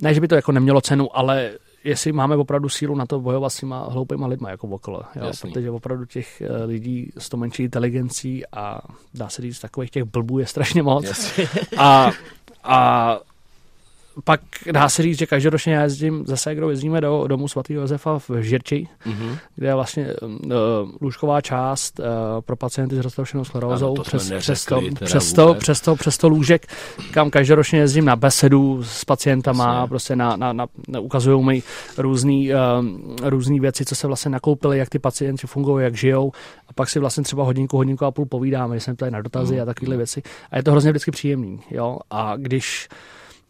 ne, 0.01 0.13
že 0.13 0.21
by 0.21 0.27
to 0.27 0.35
jako 0.35 0.51
nemělo 0.51 0.81
cenu, 0.81 1.17
ale 1.17 1.51
jestli 1.83 2.11
máme 2.11 2.35
opravdu 2.35 2.69
sílu 2.69 2.95
na 2.95 3.05
to 3.05 3.19
bojovat 3.19 3.49
s 3.49 3.57
těma 3.57 3.87
hloupýma 3.89 4.27
lidma 4.27 4.49
jako 4.49 4.67
okolo. 4.67 5.01
Jo? 5.15 5.31
Protože 5.41 5.71
opravdu 5.71 6.05
těch 6.05 6.41
eh, 6.41 6.63
lidí 6.63 7.11
s 7.17 7.29
tou 7.29 7.37
menší 7.37 7.63
inteligencí 7.63 8.43
a 8.51 8.81
dá 9.13 9.29
se 9.29 9.41
říct, 9.41 9.59
takových 9.59 9.91
těch 9.91 10.03
blbů 10.03 10.39
je 10.39 10.45
strašně 10.45 10.83
moc. 10.83 11.05
A, 11.77 12.11
a 12.63 13.19
pak 14.23 14.41
dá 14.71 14.89
se 14.89 15.03
říct, 15.03 15.19
že 15.19 15.25
každoročně 15.25 15.73
já 15.73 15.83
jezdím 15.83 16.23
za 16.27 16.37
Ségrou, 16.37 16.69
jezdíme 16.69 17.01
do 17.01 17.27
domu 17.27 17.47
svatého 17.47 17.81
Josefa 17.81 18.19
v 18.19 18.29
Žirči, 18.41 18.87
mm-hmm. 19.05 19.37
kde 19.55 19.67
je 19.67 19.73
vlastně 19.73 20.07
uh, 20.21 20.51
lůžková 21.01 21.41
část 21.41 21.99
uh, 21.99 22.05
pro 22.41 22.55
pacienty 22.55 22.95
s 22.95 22.99
roztroušenou 22.99 23.43
sklerózou. 23.43 23.93
Přes, 23.93 24.31
přes, 24.39 24.65
to, 24.65 24.81
přes, 25.05 25.33
to, 25.33 25.53
přes, 25.53 25.81
to, 25.81 25.95
přes 25.95 26.17
to 26.17 26.29
lůžek, 26.29 26.67
kam 27.11 27.29
každoročně 27.29 27.79
jezdím 27.79 28.05
na 28.05 28.15
besedu 28.15 28.83
s 28.83 29.05
pacientama, 29.05 29.65
vlastně. 29.65 29.87
prostě 29.87 30.15
na, 30.15 30.35
na, 30.35 30.53
na, 30.53 30.67
na 30.87 30.99
ukazují 30.99 31.45
mi 31.45 31.63
různý, 31.97 32.51
uh, 32.53 32.59
různý 33.23 33.59
věci, 33.59 33.85
co 33.85 33.95
se 33.95 34.07
vlastně 34.07 34.31
nakoupili, 34.31 34.77
jak 34.77 34.89
ty 34.89 34.99
pacienti 34.99 35.47
fungují, 35.47 35.83
jak 35.83 35.95
žijou 35.95 36.31
a 36.67 36.73
pak 36.73 36.89
si 36.89 36.99
vlastně 36.99 37.23
třeba 37.23 37.43
hodinku, 37.43 37.77
hodinku 37.77 38.05
a 38.05 38.11
půl 38.11 38.25
povídáme, 38.25 38.79
jsem 38.79 38.95
tady 38.95 39.11
na 39.11 39.21
dotazy 39.21 39.55
mm. 39.55 39.61
a 39.61 39.65
takovéhle 39.65 39.97
věci. 39.97 40.21
A 40.51 40.57
je 40.57 40.63
to 40.63 40.71
hrozně 40.71 40.91
vždycky 40.91 41.11
příjemný. 41.11 41.59
Jo? 41.71 41.97
A 42.09 42.33
když 42.37 42.87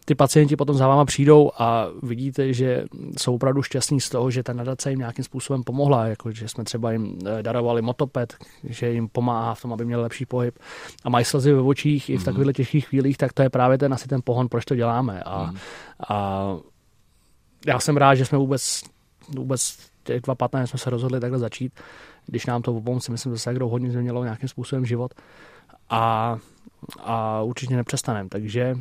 ty 0.08 0.16
pacienti 0.16 0.56
potom 0.56 0.76
za 0.76 0.88
váma 0.88 1.06
přijdou 1.06 1.52
a 1.58 1.88
vidíte, 2.04 2.54
že 2.54 2.86
jsou 3.18 3.36
opravdu 3.36 3.64
šťastní 3.64 4.02
z 4.02 4.10
toho, 4.10 4.32
že 4.32 4.44
ta 4.44 4.54
nadace 4.54 4.90
jim 4.90 5.00
nějakým 5.00 5.26
způsobem 5.26 5.64
pomohla, 5.64 6.06
jako 6.06 6.32
že 6.32 6.48
jsme 6.48 6.64
třeba 6.64 6.92
jim 6.92 7.20
eh, 7.26 7.44
darovali 7.44 7.82
motoped, 7.82 8.36
že 8.64 8.90
jim 8.90 9.08
pomáhá 9.10 9.54
v 9.54 9.62
tom, 9.62 9.74
aby 9.74 9.86
měli 9.86 10.02
lepší 10.02 10.26
pohyb 10.26 10.60
a 11.04 11.10
mají 11.10 11.26
slzy 11.26 11.54
ve 11.54 11.62
očích 11.62 12.04
mm-hmm. 12.04 12.14
i 12.14 12.18
v 12.18 12.20
mhm. 12.20 12.26
takových 12.26 12.56
těžkých 12.56 12.88
chvílích, 12.88 13.18
tak 13.18 13.34
to 13.34 13.42
je 13.42 13.50
právě 13.50 13.78
ten 13.78 13.94
asi 13.94 14.08
ten 14.08 14.22
pohon, 14.24 14.50
proč 14.50 14.66
to 14.66 14.76
děláme. 14.76 15.24
A, 15.24 15.44
mm. 15.44 15.58
a 16.10 16.58
já 17.68 17.80
jsem 17.80 17.98
rád, 17.98 18.16
že 18.16 18.26
jsme 18.26 18.38
vůbec, 18.38 18.84
vůbec 19.36 19.78
těch 20.04 20.22
2015 20.22 20.70
jsme 20.70 20.80
se 20.80 20.90
rozhodli 20.90 21.20
takhle 21.20 21.40
začít, 21.40 21.80
když 22.26 22.46
nám 22.46 22.62
to 22.62 22.82
pomůže, 22.82 23.12
myslím, 23.12 23.34
že 23.34 23.40
se 23.40 23.54
kdo 23.54 23.68
hodně 23.68 23.92
změnilo 23.92 24.24
nějakým 24.24 24.50
způsobem 24.50 24.86
život 24.86 25.14
a, 25.90 26.38
a 27.00 27.42
určitě 27.42 27.76
nepřestaneme. 27.76 28.30
Takže 28.30 28.76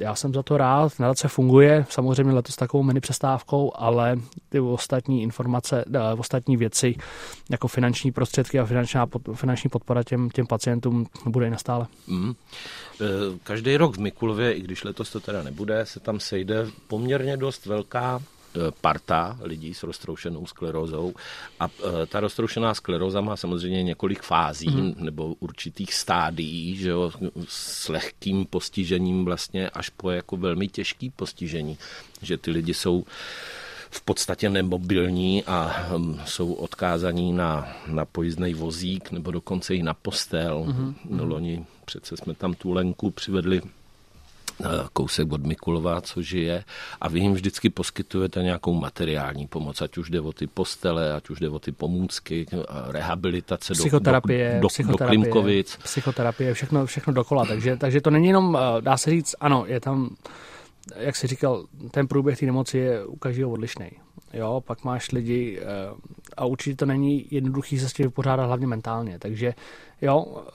já 0.00 0.14
jsem 0.14 0.34
za 0.34 0.42
to 0.42 0.56
rád, 0.56 0.98
nadace 0.98 1.28
funguje, 1.28 1.86
samozřejmě 1.88 2.32
letos 2.32 2.56
takovou 2.56 2.82
mini 2.82 3.00
přestávkou, 3.00 3.72
ale 3.74 4.16
ty 4.48 4.60
ostatní 4.60 5.22
informace, 5.22 5.84
eh, 5.94 6.14
ostatní 6.18 6.56
věci, 6.56 6.94
jako 7.50 7.68
finanční 7.68 8.12
prostředky 8.12 8.60
a 8.60 8.64
finanční, 8.64 9.00
finanční 9.34 9.70
podpora 9.70 10.02
těm, 10.02 10.30
těm 10.30 10.46
pacientům 10.46 11.06
bude 11.26 11.46
i 11.46 11.50
nastále. 11.50 11.86
Mm. 12.06 12.34
Každý 13.42 13.76
rok 13.76 13.96
v 13.96 14.00
Mikulově, 14.00 14.52
i 14.52 14.60
když 14.60 14.84
letos 14.84 15.10
to 15.10 15.20
teda 15.20 15.42
nebude, 15.42 15.86
se 15.86 16.00
tam 16.00 16.20
sejde 16.20 16.66
poměrně 16.88 17.36
dost 17.36 17.66
velká 17.66 18.22
parta 18.80 19.38
lidí 19.42 19.74
s 19.74 19.82
roztroušenou 19.82 20.46
sklerózou. 20.46 21.14
A 21.60 21.68
eh, 21.68 22.06
ta 22.06 22.20
roztroušená 22.20 22.74
skleróza 22.74 23.20
má 23.20 23.36
samozřejmě 23.36 23.82
několik 23.82 24.22
fází 24.22 24.68
mm. 24.68 24.94
nebo 24.98 25.34
určitých 25.40 25.94
stádií, 25.94 26.76
že 26.76 26.88
jo, 26.88 27.12
s 27.48 27.88
lehkým 27.88 28.46
postižením 28.46 29.24
vlastně 29.24 29.70
až 29.70 29.88
po 29.88 30.10
jako 30.10 30.36
velmi 30.36 30.68
těžký 30.68 31.10
postižení, 31.10 31.78
že 32.22 32.36
ty 32.36 32.50
lidi 32.50 32.74
jsou 32.74 33.04
v 33.90 34.00
podstatě 34.00 34.50
nemobilní 34.50 35.44
a 35.44 35.86
um, 35.94 36.20
jsou 36.24 36.52
odkázaní 36.52 37.32
na, 37.32 37.76
na 37.86 38.04
pojízdný 38.04 38.54
vozík 38.54 39.10
nebo 39.10 39.30
dokonce 39.30 39.74
i 39.74 39.82
na 39.82 39.94
postel. 39.94 40.64
Mm-hmm. 40.66 40.94
No, 41.10 41.24
loni 41.24 41.66
přece 41.84 42.16
jsme 42.16 42.34
tam 42.34 42.54
tu 42.54 42.72
lenku 42.72 43.10
přivedli 43.10 43.62
kousek 44.92 45.32
od 45.32 45.46
Mikulova, 45.46 46.00
co 46.00 46.22
žije 46.22 46.64
a 47.00 47.08
vy 47.08 47.20
jim 47.20 47.32
vždycky 47.34 47.70
poskytujete 47.70 48.42
nějakou 48.42 48.74
materiální 48.74 49.46
pomoc, 49.46 49.82
ať 49.82 49.98
už 49.98 50.10
jde 50.10 50.20
o 50.20 50.32
ty 50.32 50.46
postele, 50.46 51.12
ať 51.12 51.30
už 51.30 51.40
jde 51.40 51.48
o 51.48 51.58
ty 51.58 51.72
pomůcky, 51.72 52.46
rehabilitace 52.88 53.74
psychoterapie, 53.74 54.54
do, 54.54 54.60
do, 54.60 54.68
psychoterapie, 54.68 55.18
do 55.18 55.22
Klimkovic. 55.22 55.76
Psychoterapie, 55.76 56.54
všechno, 56.54 56.86
všechno 56.86 57.12
dokola, 57.12 57.44
takže, 57.44 57.76
takže 57.76 58.00
to 58.00 58.10
není 58.10 58.26
jenom, 58.26 58.58
eh, 58.60 58.80
dá 58.80 58.96
se 58.96 59.10
říct, 59.10 59.34
ano, 59.40 59.64
je 59.66 59.80
tam, 59.80 60.16
jak 60.96 61.16
jsi 61.16 61.26
říkal, 61.26 61.64
ten 61.90 62.08
průběh 62.08 62.38
té 62.38 62.46
nemoci 62.46 62.78
je 62.78 63.04
u 63.04 63.16
každého 63.16 63.50
odlišný. 63.50 63.90
Jo, 64.32 64.62
pak 64.66 64.84
máš 64.84 65.12
lidi 65.12 65.60
eh, 65.60 65.64
a 66.36 66.44
určitě 66.44 66.76
to 66.76 66.86
není 66.86 67.26
jednoduchý 67.30 67.78
se 67.78 67.88
s 67.88 67.92
tím 67.92 68.06
vypořádat 68.06 68.46
hlavně 68.46 68.66
mentálně, 68.66 69.18
takže 69.18 69.54
jo, 70.02 70.44
eh, 70.48 70.50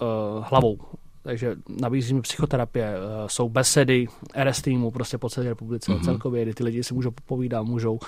hlavou 0.49 0.77
takže 1.23 1.55
nabízíme 1.81 2.21
psychoterapie, 2.21 2.87
eh, 2.87 2.99
jsou 3.27 3.49
besedy 3.49 4.07
RS 4.43 4.61
týmu 4.61 4.91
prostě 4.91 5.17
po 5.17 5.29
celé 5.29 5.49
republice 5.49 5.91
mm-hmm. 5.91 6.05
celkově, 6.05 6.43
kdy 6.43 6.53
ty 6.53 6.63
lidi 6.63 6.83
si 6.83 6.93
můžou 6.93 7.11
povídat, 7.25 7.63
můžou 7.63 7.99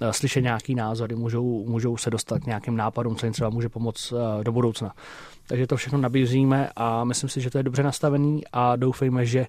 eh, 0.00 0.12
slyšet 0.12 0.40
nějaký 0.40 0.74
názory, 0.74 1.14
můžou, 1.14 1.64
můžou 1.66 1.96
se 1.96 2.10
dostat 2.10 2.38
k 2.38 2.46
nějakým 2.46 2.76
nápadům, 2.76 3.16
co 3.16 3.26
jim 3.26 3.32
třeba 3.32 3.50
může 3.50 3.68
pomoct 3.68 4.12
eh, 4.12 4.44
do 4.44 4.52
budoucna. 4.52 4.94
Takže 5.46 5.66
to 5.66 5.76
všechno 5.76 5.98
nabízíme 5.98 6.70
a 6.76 7.04
myslím 7.04 7.30
si, 7.30 7.40
že 7.40 7.50
to 7.50 7.58
je 7.58 7.64
dobře 7.64 7.82
nastavený 7.82 8.42
a 8.52 8.76
doufejme, 8.76 9.26
že 9.26 9.46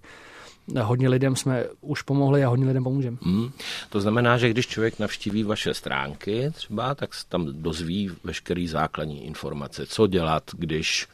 hodně 0.81 1.09
lidem 1.09 1.35
jsme 1.35 1.65
už 1.81 2.01
pomohli 2.01 2.43
a 2.43 2.49
hodně 2.49 2.65
lidem 2.65 2.83
pomůžeme. 2.83 3.17
Mm. 3.21 3.51
To 3.89 4.01
znamená, 4.01 4.37
že 4.37 4.49
když 4.49 4.67
člověk 4.67 4.99
navštíví 4.99 5.43
vaše 5.43 5.73
stránky 5.73 6.51
třeba, 6.51 6.95
tak 6.95 7.13
se 7.13 7.25
tam 7.29 7.47
dozví 7.51 8.11
veškerý 8.23 8.67
základní 8.67 9.25
informace, 9.25 9.85
co 9.85 10.07
dělat, 10.07 10.43
když 10.57 11.07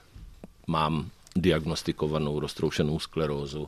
mám 0.68 1.10
diagnostikovanou 1.42 2.40
roztroušenou 2.40 3.00
sklerózu, 3.00 3.68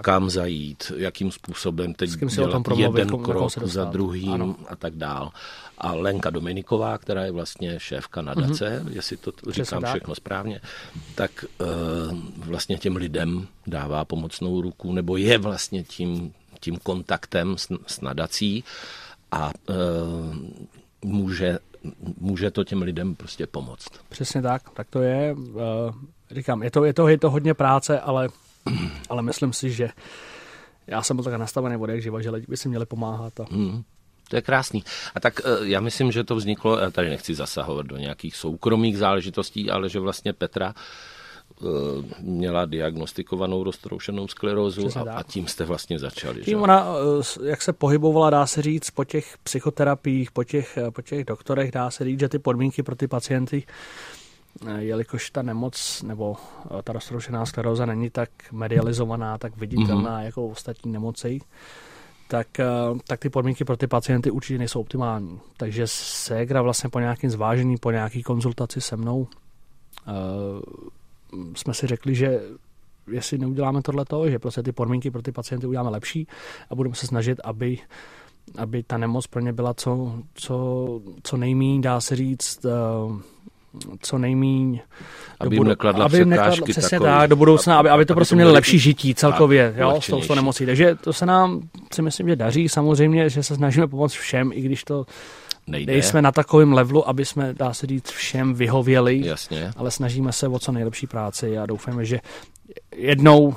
kam 0.00 0.30
zajít, 0.30 0.92
jakým 0.96 1.32
způsobem 1.32 1.94
teď 1.94 2.10
dělat 2.10 2.62
jeden 2.76 3.08
krok 3.08 3.52
za 3.62 3.84
druhým 3.84 4.32
ano. 4.32 4.56
a 4.68 4.76
tak 4.76 4.94
dál. 4.94 5.30
A 5.78 5.92
Lenka 5.92 6.30
Dominiková, 6.30 6.98
která 6.98 7.24
je 7.24 7.30
vlastně 7.30 7.80
šéfka 7.80 8.22
nadace, 8.22 8.82
mm-hmm. 8.84 8.92
jestli 8.92 9.16
to 9.16 9.32
Přesně 9.32 9.64
říkám 9.64 9.82
tak. 9.82 9.90
všechno 9.90 10.14
správně, 10.14 10.60
tak 11.14 11.44
uh, 11.60 11.66
vlastně 12.36 12.78
těm 12.78 12.96
lidem 12.96 13.46
dává 13.66 14.04
pomocnou 14.04 14.60
ruku, 14.60 14.92
nebo 14.92 15.16
je 15.16 15.38
vlastně 15.38 15.84
tím, 15.84 16.32
tím 16.60 16.76
kontaktem 16.76 17.58
s, 17.58 17.68
s 17.86 18.00
nadací 18.00 18.64
a 19.32 19.50
uh, 19.68 20.36
může 21.04 21.58
může 22.20 22.50
to 22.50 22.64
těm 22.64 22.82
lidem 22.82 23.14
prostě 23.14 23.46
pomoct. 23.46 23.88
Přesně 24.08 24.42
tak, 24.42 24.70
tak 24.70 24.86
to 24.90 25.02
je. 25.02 25.36
Říkám, 26.30 26.62
je 26.62 26.70
to, 26.70 26.84
je 26.84 26.92
to, 26.92 27.08
je 27.08 27.18
to 27.18 27.30
hodně 27.30 27.54
práce, 27.54 28.00
ale, 28.00 28.28
ale 29.08 29.22
myslím 29.22 29.52
si, 29.52 29.70
že 29.70 29.88
já 30.86 31.02
jsem 31.02 31.16
byl 31.16 31.24
tak 31.24 31.34
nastavený 31.34 31.76
od 31.76 31.90
jak 31.90 32.02
živa, 32.02 32.22
že 32.22 32.30
lidi 32.30 32.46
by 32.48 32.56
si 32.56 32.68
měli 32.68 32.86
pomáhat. 32.86 33.40
A... 33.40 33.44
Hmm. 33.50 33.82
To 34.28 34.36
je 34.36 34.42
krásný. 34.42 34.84
A 35.14 35.20
tak 35.20 35.40
eh, 35.44 35.48
já 35.62 35.80
myslím, 35.80 36.12
že 36.12 36.24
to 36.24 36.36
vzniklo, 36.36 36.78
já 36.78 36.90
tady 36.90 37.08
nechci 37.08 37.34
zasahovat 37.34 37.86
do 37.86 37.96
nějakých 37.96 38.36
soukromých 38.36 38.98
záležitostí, 38.98 39.70
ale 39.70 39.88
že 39.88 40.00
vlastně 40.00 40.32
Petra 40.32 40.74
Eh, 41.62 42.14
měla 42.20 42.64
diagnostikovanou 42.64 43.64
roztroušenou 43.64 44.28
sklerózu 44.28 44.88
a, 44.98 45.12
a 45.12 45.22
tím 45.22 45.46
jste 45.46 45.64
vlastně 45.64 45.98
začali. 45.98 46.40
Tím 46.40 46.58
že? 46.58 46.62
ona, 46.62 46.86
eh, 47.20 47.48
jak 47.48 47.62
se 47.62 47.72
pohybovala, 47.72 48.30
dá 48.30 48.46
se 48.46 48.62
říct, 48.62 48.90
po 48.90 49.04
těch 49.04 49.38
psychoterapiích, 49.42 50.30
po 50.30 50.44
těch, 50.44 50.78
po 50.90 51.02
těch 51.02 51.24
doktorech, 51.24 51.70
dá 51.70 51.90
se 51.90 52.04
říct, 52.04 52.20
že 52.20 52.28
ty 52.28 52.38
podmínky 52.38 52.82
pro 52.82 52.96
ty 52.96 53.08
pacienty, 53.08 53.62
jelikož 54.78 55.30
ta 55.30 55.42
nemoc 55.42 56.02
nebo 56.02 56.36
ta 56.84 56.92
roztroušená 56.92 57.46
skleróza 57.46 57.86
není 57.86 58.10
tak 58.10 58.30
medializovaná, 58.52 59.38
tak 59.38 59.56
viditelná 59.56 60.18
mm-hmm. 60.18 60.24
jako 60.24 60.46
ostatní 60.46 60.92
nemoci, 60.92 61.40
tak, 62.28 62.46
tak 63.06 63.20
ty 63.20 63.30
podmínky 63.30 63.64
pro 63.64 63.76
ty 63.76 63.86
pacienty 63.86 64.30
určitě 64.30 64.58
nejsou 64.58 64.80
optimální. 64.80 65.40
Takže 65.56 65.86
Segra 65.86 66.62
vlastně 66.62 66.90
po 66.90 67.00
nějakém 67.00 67.30
zvážení, 67.30 67.76
po 67.76 67.90
nějaké 67.90 68.22
konzultaci 68.22 68.80
se 68.80 68.96
mnou 68.96 69.28
jsme 71.54 71.74
si 71.74 71.86
řekli, 71.86 72.14
že 72.14 72.40
jestli 73.10 73.38
neuděláme 73.38 73.82
tohleto, 73.82 74.30
že 74.30 74.38
prostě 74.38 74.62
ty 74.62 74.72
podmínky 74.72 75.10
pro 75.10 75.22
ty 75.22 75.32
pacienty 75.32 75.66
uděláme 75.66 75.90
lepší 75.90 76.26
a 76.70 76.74
budeme 76.74 76.94
se 76.94 77.06
snažit, 77.06 77.40
aby 77.44 77.78
aby 78.58 78.82
ta 78.82 78.98
nemoc 78.98 79.26
pro 79.26 79.40
ně 79.40 79.52
byla 79.52 79.74
co, 79.74 80.18
co, 80.34 81.00
co 81.22 81.36
nejmíň, 81.36 81.80
dá 81.80 82.00
se 82.00 82.16
říct, 82.16 82.64
eh, 82.64 82.70
co 84.00 84.18
nejmíň. 84.18 84.80
Aby 85.40 85.56
jim 85.56 85.64
nekladla 85.64 86.04
aby 86.04 86.18
jim 86.18 86.28
nekladla, 86.28 86.64
přesně 86.64 86.98
takový, 86.98 87.10
tak, 87.10 87.30
do 87.30 87.36
budoucna, 87.36 87.78
aby, 87.78 87.88
aby 87.88 88.04
to 88.04 88.12
aby 88.12 88.18
prostě 88.18 88.34
měli 88.34 88.52
lepší 88.52 88.78
žití 88.78 89.14
celkově, 89.14 89.72
tak, 89.76 89.80
jo, 89.80 90.00
s 90.00 90.26
tou, 90.26 90.34
nemocí. 90.34 90.66
Takže 90.66 90.94
to 90.94 91.12
se 91.12 91.26
nám, 91.26 91.60
si 91.92 92.02
myslím, 92.02 92.28
že 92.28 92.36
daří. 92.36 92.68
Samozřejmě, 92.68 93.30
že 93.30 93.42
se 93.42 93.54
snažíme 93.54 93.86
pomoct 93.86 94.12
všem, 94.12 94.50
i 94.54 94.60
když 94.60 94.84
to 94.84 95.06
nejde. 95.66 95.92
Nejsme 95.92 96.22
na 96.22 96.32
takovém 96.32 96.72
levelu, 96.72 97.08
aby 97.08 97.24
jsme, 97.24 97.54
dá 97.54 97.74
se 97.74 97.86
říct, 97.86 98.10
všem 98.10 98.54
vyhověli, 98.54 99.26
Jasně. 99.26 99.70
ale 99.76 99.90
snažíme 99.90 100.32
se 100.32 100.48
o 100.48 100.58
co 100.58 100.72
nejlepší 100.72 101.06
práci 101.06 101.58
a 101.58 101.66
doufáme, 101.66 102.04
že 102.04 102.20
jednou 102.96 103.54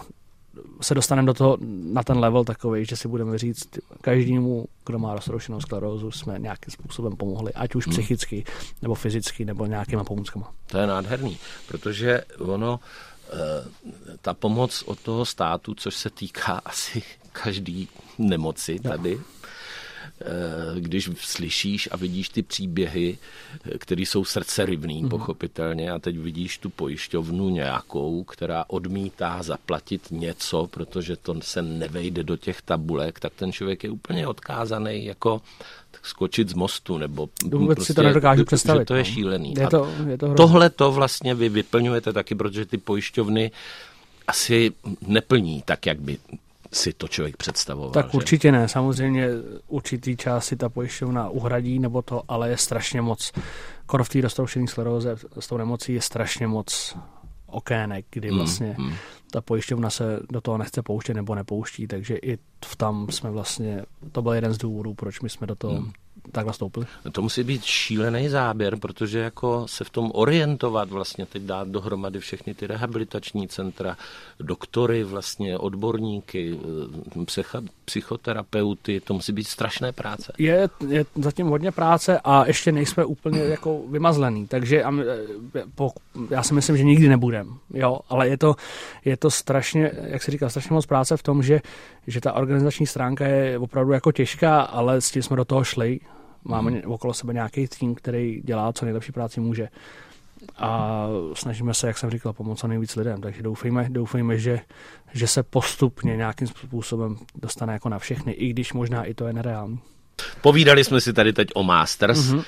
se 0.82 0.96
dostaneme 0.96 1.26
do 1.26 1.34
toho, 1.34 1.58
na 1.84 2.04
ten 2.04 2.20
level 2.20 2.44
takový, 2.44 2.86
že 2.86 2.96
si 2.96 3.08
budeme 3.08 3.38
říct, 3.38 3.68
každému, 4.02 4.66
kdo 4.86 5.00
má 5.00 5.14
roztroušenou 5.14 5.62
sklerózu, 5.62 6.12
jsme 6.12 6.40
nějakým 6.40 6.72
způsobem 6.72 7.16
pomohli, 7.16 7.54
ať 7.54 7.76
už 7.76 7.88
hmm. 7.88 7.94
psychicky, 7.94 8.46
nebo 8.82 8.96
fyzicky, 8.96 9.46
nebo 9.46 9.66
nějakýma 9.66 10.04
pomůckama. 10.04 10.52
To 10.68 10.78
je 10.78 10.88
nádherný, 10.88 11.38
protože 11.68 12.22
ono, 12.40 12.80
eh, 13.30 13.36
ta 14.22 14.34
pomoc 14.34 14.84
od 14.86 15.00
toho 15.00 15.26
státu, 15.26 15.76
což 15.76 15.96
se 15.96 16.10
týká 16.10 16.54
asi 16.66 17.04
každý 17.32 17.90
nemoci 18.18 18.80
tady, 18.80 19.20
Eh, 19.20 19.39
když 20.80 21.10
slyšíš 21.16 21.90
a 21.92 21.98
vidíš 21.98 22.30
ty 22.30 22.42
příběhy, 22.44 23.18
eh, 23.66 23.78
které 23.78 24.02
jsou 24.02 24.26
srdcerivný, 24.26 25.04
mm. 25.04 25.10
pochopitelně, 25.10 25.92
a 25.92 26.00
teď 26.00 26.18
vidíš 26.18 26.58
tu 26.58 26.70
pojišťovnu 26.70 27.50
nějakou, 27.50 28.24
která 28.24 28.66
odmítá 28.68 29.44
zaplatit 29.44 30.12
něco, 30.12 30.68
protože 30.68 31.16
to 31.16 31.36
se 31.42 31.62
nevejde 31.62 32.24
do 32.24 32.38
těch 32.38 32.62
tabulek, 32.62 33.20
tak 33.20 33.34
ten 33.34 33.52
člověk 33.52 33.84
je 33.84 33.90
úplně 33.90 34.28
odkázaný 34.28 35.06
jako 35.06 35.42
skočit 36.02 36.50
z 36.50 36.54
mostu, 36.54 36.98
nebo 36.98 37.30
Vůbec 37.44 37.76
prostě, 37.76 37.94
si 37.94 37.96
to 37.96 38.04
nedokážu 38.04 38.46
představit. 38.46 38.86
to 38.86 38.96
je 38.96 39.04
no. 39.04 39.10
šílený. 39.10 39.54
Je 39.60 39.68
to, 39.68 39.94
je 40.08 40.18
to 40.18 40.34
tohle 40.34 40.70
to 40.70 40.92
vlastně 40.92 41.36
vy 41.36 41.50
vyplňujete 41.50 42.14
taky, 42.14 42.36
protože 42.36 42.66
ty 42.66 42.78
pojišťovny 42.78 43.52
asi 44.28 44.72
neplní 45.08 45.62
tak, 45.66 45.86
jak 45.86 46.00
by 46.00 46.18
si 46.74 46.94
to 46.94 47.08
člověk 47.08 47.38
představoval. 47.38 47.92
Tak 47.92 48.06
že? 48.06 48.12
určitě 48.18 48.52
ne, 48.52 48.68
samozřejmě 48.68 49.30
určitý 49.68 50.18
čas 50.18 50.46
si 50.46 50.56
ta 50.56 50.70
pojišťovna 50.70 51.30
uhradí, 51.30 51.80
nebo 51.80 52.02
to, 52.02 52.22
ale 52.28 52.50
je 52.50 52.58
strašně 52.58 53.02
moc, 53.02 53.32
kor 53.86 54.04
v 54.04 54.10
té 54.10 54.22
roztroušené 54.22 54.68
skleróze 54.68 55.16
s 55.40 55.48
tou 55.48 55.58
nemocí 55.58 55.94
je 55.94 56.02
strašně 56.02 56.48
moc 56.48 56.98
okének, 57.48 58.06
kdy 58.10 58.30
hmm, 58.30 58.38
vlastně 58.38 58.76
hmm, 58.78 58.88
hmm. 58.88 58.96
ta 59.32 59.42
pojišťovna 59.42 59.90
se 59.90 60.20
do 60.32 60.42
toho 60.42 60.58
nechce 60.58 60.82
pouštět 60.82 61.14
nebo 61.14 61.36
nepouští, 61.36 61.88
takže 61.88 62.16
i 62.16 62.38
v 62.66 62.76
tam 62.76 63.08
jsme 63.10 63.32
vlastně, 63.32 63.84
to 64.12 64.22
byl 64.22 64.34
jeden 64.34 64.54
z 64.54 64.58
důvodů, 64.58 64.94
proč 64.94 65.22
my 65.22 65.30
jsme 65.30 65.48
do 65.48 65.56
toho 65.56 65.84
hmm 66.30 66.40
takhle 66.40 66.54
stoupili. 66.54 66.86
To 67.12 67.22
musí 67.22 67.44
být 67.44 67.64
šílený 67.64 68.30
záběr, 68.30 68.76
protože 68.78 69.20
jako 69.20 69.68
se 69.68 69.84
v 69.84 69.90
tom 69.90 70.12
orientovat 70.14 70.90
vlastně, 70.90 71.26
teď 71.26 71.44
dát 71.44 71.68
dohromady 71.68 72.20
všechny 72.20 72.54
ty 72.54 72.68
rehabilitační 72.68 73.48
centra, 73.48 73.98
doktory 74.40 75.04
vlastně, 75.04 75.58
odborníky, 75.58 76.60
psycha, 77.26 77.62
psychoterapeuty, 77.86 79.00
to 79.00 79.14
musí 79.14 79.32
být 79.32 79.48
strašné 79.48 79.92
práce. 79.92 80.34
Je, 80.38 80.70
je 80.88 81.06
zatím 81.16 81.48
hodně 81.48 81.72
práce 81.72 82.20
a 82.24 82.48
ještě 82.48 82.72
nejsme 82.72 83.06
úplně 83.06 83.40
jako 83.40 83.82
vymazlený, 83.90 84.48
takže 84.48 84.84
po, 85.76 85.92
já 86.30 86.44
si 86.44 86.54
myslím, 86.54 86.78
že 86.78 86.84
nikdy 86.84 87.10
nebudem, 87.10 87.58
jo, 87.74 88.00
ale 88.10 88.30
je 88.30 88.38
to, 88.38 88.56
je 89.06 89.18
to 89.18 89.32
strašně, 89.32 89.92
jak 90.04 90.24
se 90.24 90.32
říká, 90.32 90.50
strašně 90.50 90.74
moc 90.74 90.86
práce 90.86 91.18
v 91.18 91.24
tom, 91.24 91.44
že, 91.44 91.62
že 92.08 92.22
ta 92.22 92.34
organizační 92.34 92.88
stránka 92.88 93.28
je 93.28 93.60
opravdu 93.60 93.92
jako 93.92 94.12
těžká, 94.12 94.62
ale 94.62 95.02
s 95.02 95.12
tím 95.12 95.24
jsme 95.24 95.38
do 95.38 95.46
toho 95.46 95.64
šli 95.64 96.00
Máme 96.44 96.72
hmm. 96.72 96.82
okolo 96.92 97.14
sebe 97.14 97.34
nějaký 97.34 97.68
tým, 97.68 97.96
který 97.96 98.42
dělá 98.44 98.74
co 98.74 98.86
nejlepší 98.86 99.12
práci 99.12 99.40
může. 99.40 99.68
A 100.58 101.08
snažíme 101.34 101.74
se, 101.74 101.88
jak 101.88 101.98
jsem 101.98 102.10
říkal, 102.10 102.34
pomoct 102.34 102.60
co 102.60 102.68
nejvíc 102.68 102.96
lidem. 102.96 103.22
Takže 103.22 103.44
doufejme, 103.44 103.88
doufejme 103.90 104.38
že, 104.38 104.60
že 105.14 105.28
se 105.28 105.44
postupně 105.44 106.18
nějakým 106.18 106.48
způsobem 106.48 107.18
dostane 107.36 107.74
jako 107.74 107.90
na 107.90 108.00
všechny, 108.00 108.32
i 108.32 108.50
když 108.50 108.74
možná 108.74 109.04
i 109.04 109.14
to 109.14 109.28
je 109.28 109.34
nereálný. 109.34 109.80
Povídali 110.42 110.84
jsme 110.84 111.02
si 111.02 111.14
tady 111.14 111.34
teď 111.34 111.48
o 111.54 111.64
Masters, 111.64 112.20
mm-hmm. 112.20 112.44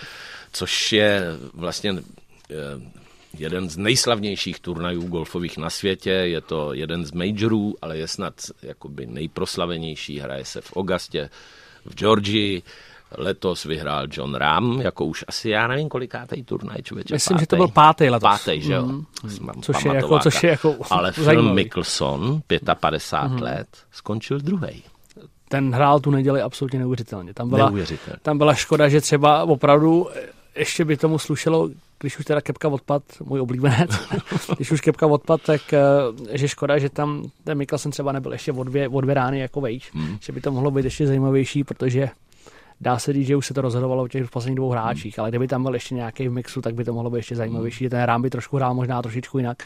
což 0.52 0.92
je 0.94 1.24
vlastně 1.54 1.92
eh, 1.92 2.56
jeden 3.38 3.70
z 3.70 3.78
nejslavnějších 3.78 4.60
turnajů 4.60 5.08
golfových 5.08 5.58
na 5.58 5.70
světě. 5.70 6.10
Je 6.10 6.42
to 6.42 6.74
jeden 6.74 7.06
z 7.06 7.12
majorů, 7.12 7.76
ale 7.82 7.98
je 7.98 8.08
snad 8.08 8.34
jakoby 8.62 9.06
nejproslavenější. 9.06 10.20
Hraje 10.20 10.46
se 10.46 10.62
v 10.62 10.78
Augustě, 10.78 11.30
v 11.86 11.96
Georgii. 11.96 12.64
Letos 13.18 13.64
vyhrál 13.64 14.08
John 14.12 14.36
Ram, 14.36 14.82
jako 14.82 15.06
už 15.06 15.26
asi, 15.28 15.50
já 15.50 15.68
nevím, 15.68 15.90
kolikátej 15.90 16.44
turnaj, 16.44 16.78
člověče. 16.84 17.14
Myslím, 17.14 17.36
pátej. 17.36 17.44
že 17.44 17.48
to 17.48 17.56
byl 17.56 17.68
pátý 17.68 18.10
letos. 18.10 18.30
Pátý, 18.30 18.62
že 18.62 18.74
jo? 18.74 18.86
Mm. 18.86 19.06
Což, 19.62 19.86
je 19.86 19.96
jako, 19.96 20.20
což 20.20 20.44
je 20.44 20.50
jako 20.50 20.76
Ale 20.90 21.12
Phil 21.12 21.54
Mickelson, 21.54 22.42
55 22.80 23.36
mm. 23.36 23.42
let, 23.42 23.68
skončil 23.92 24.40
druhý. 24.40 24.84
Ten 25.50 25.74
hrál 25.74 26.00
tu 26.00 26.12
neděli 26.12 26.42
absolutně 26.42 26.80
neuvěřitelně. 26.80 27.34
Tam 27.34 27.50
byla, 27.50 27.72
tam 28.22 28.38
byla 28.38 28.54
škoda, 28.54 28.90
že 28.90 29.02
třeba 29.02 29.44
opravdu 29.44 30.08
ještě 30.56 30.86
by 30.86 30.98
tomu 30.98 31.20
slušelo, 31.20 31.70
když 32.00 32.20
už 32.20 32.26
teda 32.26 32.42
kepka 32.42 32.68
odpad, 32.68 33.04
můj 33.24 33.40
oblíbenec, 33.40 33.90
když 34.56 34.72
už 34.72 34.82
kepka 34.82 35.08
odpad, 35.08 35.42
tak 35.42 35.74
eh, 35.74 36.38
že 36.38 36.48
škoda, 36.48 36.78
že 36.78 36.90
tam 36.90 37.32
ten 37.44 37.58
Mikkelsen 37.58 37.92
třeba 37.92 38.12
nebyl 38.12 38.32
ještě 38.32 38.52
o 38.52 38.64
dvě, 38.64 38.90
o 38.90 39.02
dvě 39.02 39.16
rány 39.16 39.40
jako 39.40 39.62
vejš, 39.62 39.94
mm. 39.94 40.18
že 40.22 40.34
by 40.34 40.42
to 40.42 40.52
mohlo 40.52 40.72
být 40.72 40.86
ještě 40.86 41.08
zajímavější, 41.08 41.64
protože 41.64 42.10
dá 42.82 43.00
se 43.00 43.14
říct, 43.14 43.28
že 43.28 43.36
už 43.36 43.46
se 43.46 43.54
to 43.54 43.62
rozhodovalo 43.62 44.04
o 44.04 44.08
těch 44.08 44.30
posledních 44.30 44.56
dvou 44.56 44.70
hráčích, 44.70 45.20
ale 45.20 45.30
kdyby 45.30 45.48
tam 45.48 45.64
byl 45.64 45.74
ještě 45.74 45.96
nějaký 45.96 46.28
v 46.28 46.32
mixu, 46.32 46.62
tak 46.62 46.76
by 46.76 46.84
to 46.84 46.94
mohlo 46.94 47.10
být 47.10 47.18
ještě 47.18 47.36
zajímavější. 47.36 47.90
Ten 47.90 48.04
rám 48.04 48.22
by 48.22 48.30
trošku 48.30 48.56
hrál 48.56 48.74
možná 48.74 49.02
trošičku 49.02 49.38
jinak. 49.38 49.64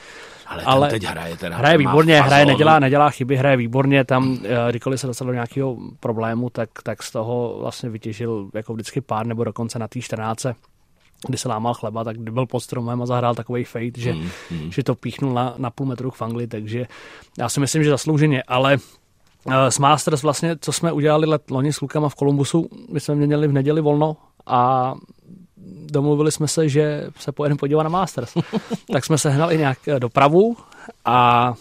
Ale, 0.47 0.63
ale 0.63 0.89
teď 0.89 1.03
hraje 1.03 1.37
teda. 1.37 1.57
Hraje 1.57 1.77
výborně, 1.77 2.21
hraje, 2.21 2.45
nedělá, 2.45 2.79
nedělá 2.79 3.09
chyby, 3.09 3.35
hraje 3.35 3.57
výborně. 3.57 4.03
Tam, 4.03 4.37
eh, 4.43 4.69
kdykoliv 4.69 4.99
se 4.99 5.07
dostal 5.07 5.27
do 5.27 5.33
nějakého 5.33 5.77
problému, 5.99 6.49
tak, 6.49 6.69
tak 6.83 7.03
z 7.03 7.11
toho 7.11 7.57
vlastně 7.59 7.89
vytěžil 7.89 8.49
jako 8.53 8.73
vždycky 8.73 9.01
pár 9.01 9.25
nebo 9.25 9.43
dokonce 9.43 9.79
na 9.79 9.87
té 9.87 10.01
14 10.01 10.45
kdy 11.27 11.37
se 11.37 11.49
lámal 11.49 11.73
chleba, 11.73 12.03
tak 12.03 12.17
kdy 12.17 12.31
byl 12.31 12.45
pod 12.45 12.59
stromem 12.59 13.01
a 13.01 13.05
zahrál 13.05 13.35
takový 13.35 13.63
fade, 13.63 13.91
že, 13.97 14.13
mm, 14.13 14.29
mm. 14.51 14.71
že 14.71 14.83
to 14.83 14.95
píchnul 14.95 15.33
na, 15.33 15.53
na 15.57 15.69
půl 15.69 15.87
metru 15.87 16.11
k 16.11 16.15
fangli, 16.15 16.47
takže 16.47 16.85
já 17.37 17.49
si 17.49 17.59
myslím, 17.59 17.83
že 17.83 17.89
zaslouženě, 17.89 18.43
ale 18.47 18.77
s 19.69 19.79
Masters 19.79 20.23
vlastně, 20.23 20.55
co 20.61 20.71
jsme 20.71 20.91
udělali 20.91 21.27
let 21.27 21.51
loni 21.51 21.73
s 21.73 21.77
klukama 21.77 22.09
v 22.09 22.15
Kolumbusu, 22.15 22.69
my 22.91 22.99
jsme 22.99 23.15
měli 23.15 23.47
v 23.47 23.51
neděli 23.51 23.81
volno 23.81 24.17
a 24.45 24.93
domluvili 25.85 26.31
jsme 26.31 26.47
se, 26.47 26.69
že 26.69 27.07
se 27.19 27.31
pojedeme 27.31 27.59
podívat 27.59 27.83
na 27.83 27.89
Masters. 27.89 28.33
tak 28.91 29.05
jsme 29.05 29.17
sehnali 29.17 29.57
nějak 29.57 29.87
eh, 29.87 29.99
dopravu 29.99 30.57
a 31.05 31.53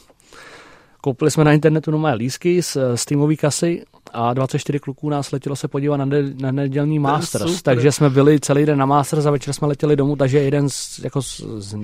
koupili 1.01 1.31
jsme 1.31 1.45
na 1.45 1.53
internetu 1.53 1.91
nové 1.91 2.15
lísky 2.15 2.63
z, 2.63 2.77
z 2.95 3.05
týmové 3.05 3.37
kasy 3.37 3.85
a 4.13 4.35
24 4.35 4.79
kluků 4.79 5.11
nás 5.11 5.33
letělo 5.33 5.57
se 5.57 5.69
podívat 5.69 5.97
na, 5.97 6.05
ne, 6.05 6.23
na 6.41 6.53
nedělní 6.53 6.99
Masters. 6.99 7.63
Takže 7.63 7.93
jsme 7.93 8.11
byli 8.11 8.41
celý 8.41 8.67
den 8.67 8.79
na 8.79 8.87
Masters 8.87 9.27
a 9.27 9.31
večer 9.31 9.55
jsme 9.55 9.69
letěli 9.69 9.97
domů, 9.97 10.17
takže 10.17 10.39
jeden 10.39 10.69
z, 10.69 11.01
jako 11.05 11.23
z, 11.23 11.41
z 11.59 11.77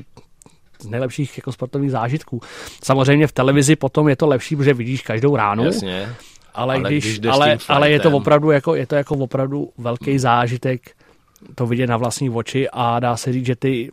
z 0.83 0.87
nejlepších 0.87 1.39
jako 1.39 1.53
sportovních 1.53 1.91
zážitků. 1.91 2.43
Samozřejmě 2.83 3.27
v 3.27 3.33
televizi 3.33 3.77
potom 3.77 4.09
je 4.09 4.17
to 4.17 4.27
lepší, 4.27 4.57
protože 4.57 4.75
vidíš 4.75 5.03
každou 5.03 5.37
ránu. 5.37 5.65
Jasně. 5.65 6.09
Ale, 6.55 6.75
ale, 6.75 6.91
když, 6.91 7.19
když 7.19 7.33
ale, 7.33 7.59
ale 7.69 7.91
je 7.91 8.01
to 8.01 8.11
opravdu 8.11 8.51
jako, 8.51 8.75
je 8.75 8.87
to 8.87 8.95
jako 8.95 9.15
opravdu 9.15 9.71
velký 9.79 10.19
zážitek 10.19 10.91
to 11.55 11.67
vidět 11.67 11.87
na 11.87 11.97
vlastní 11.97 12.31
oči 12.31 12.69
a 12.73 13.01
dá 13.01 13.17
se 13.17 13.33
říct, 13.33 13.47
že 13.47 13.57
ty, 13.57 13.91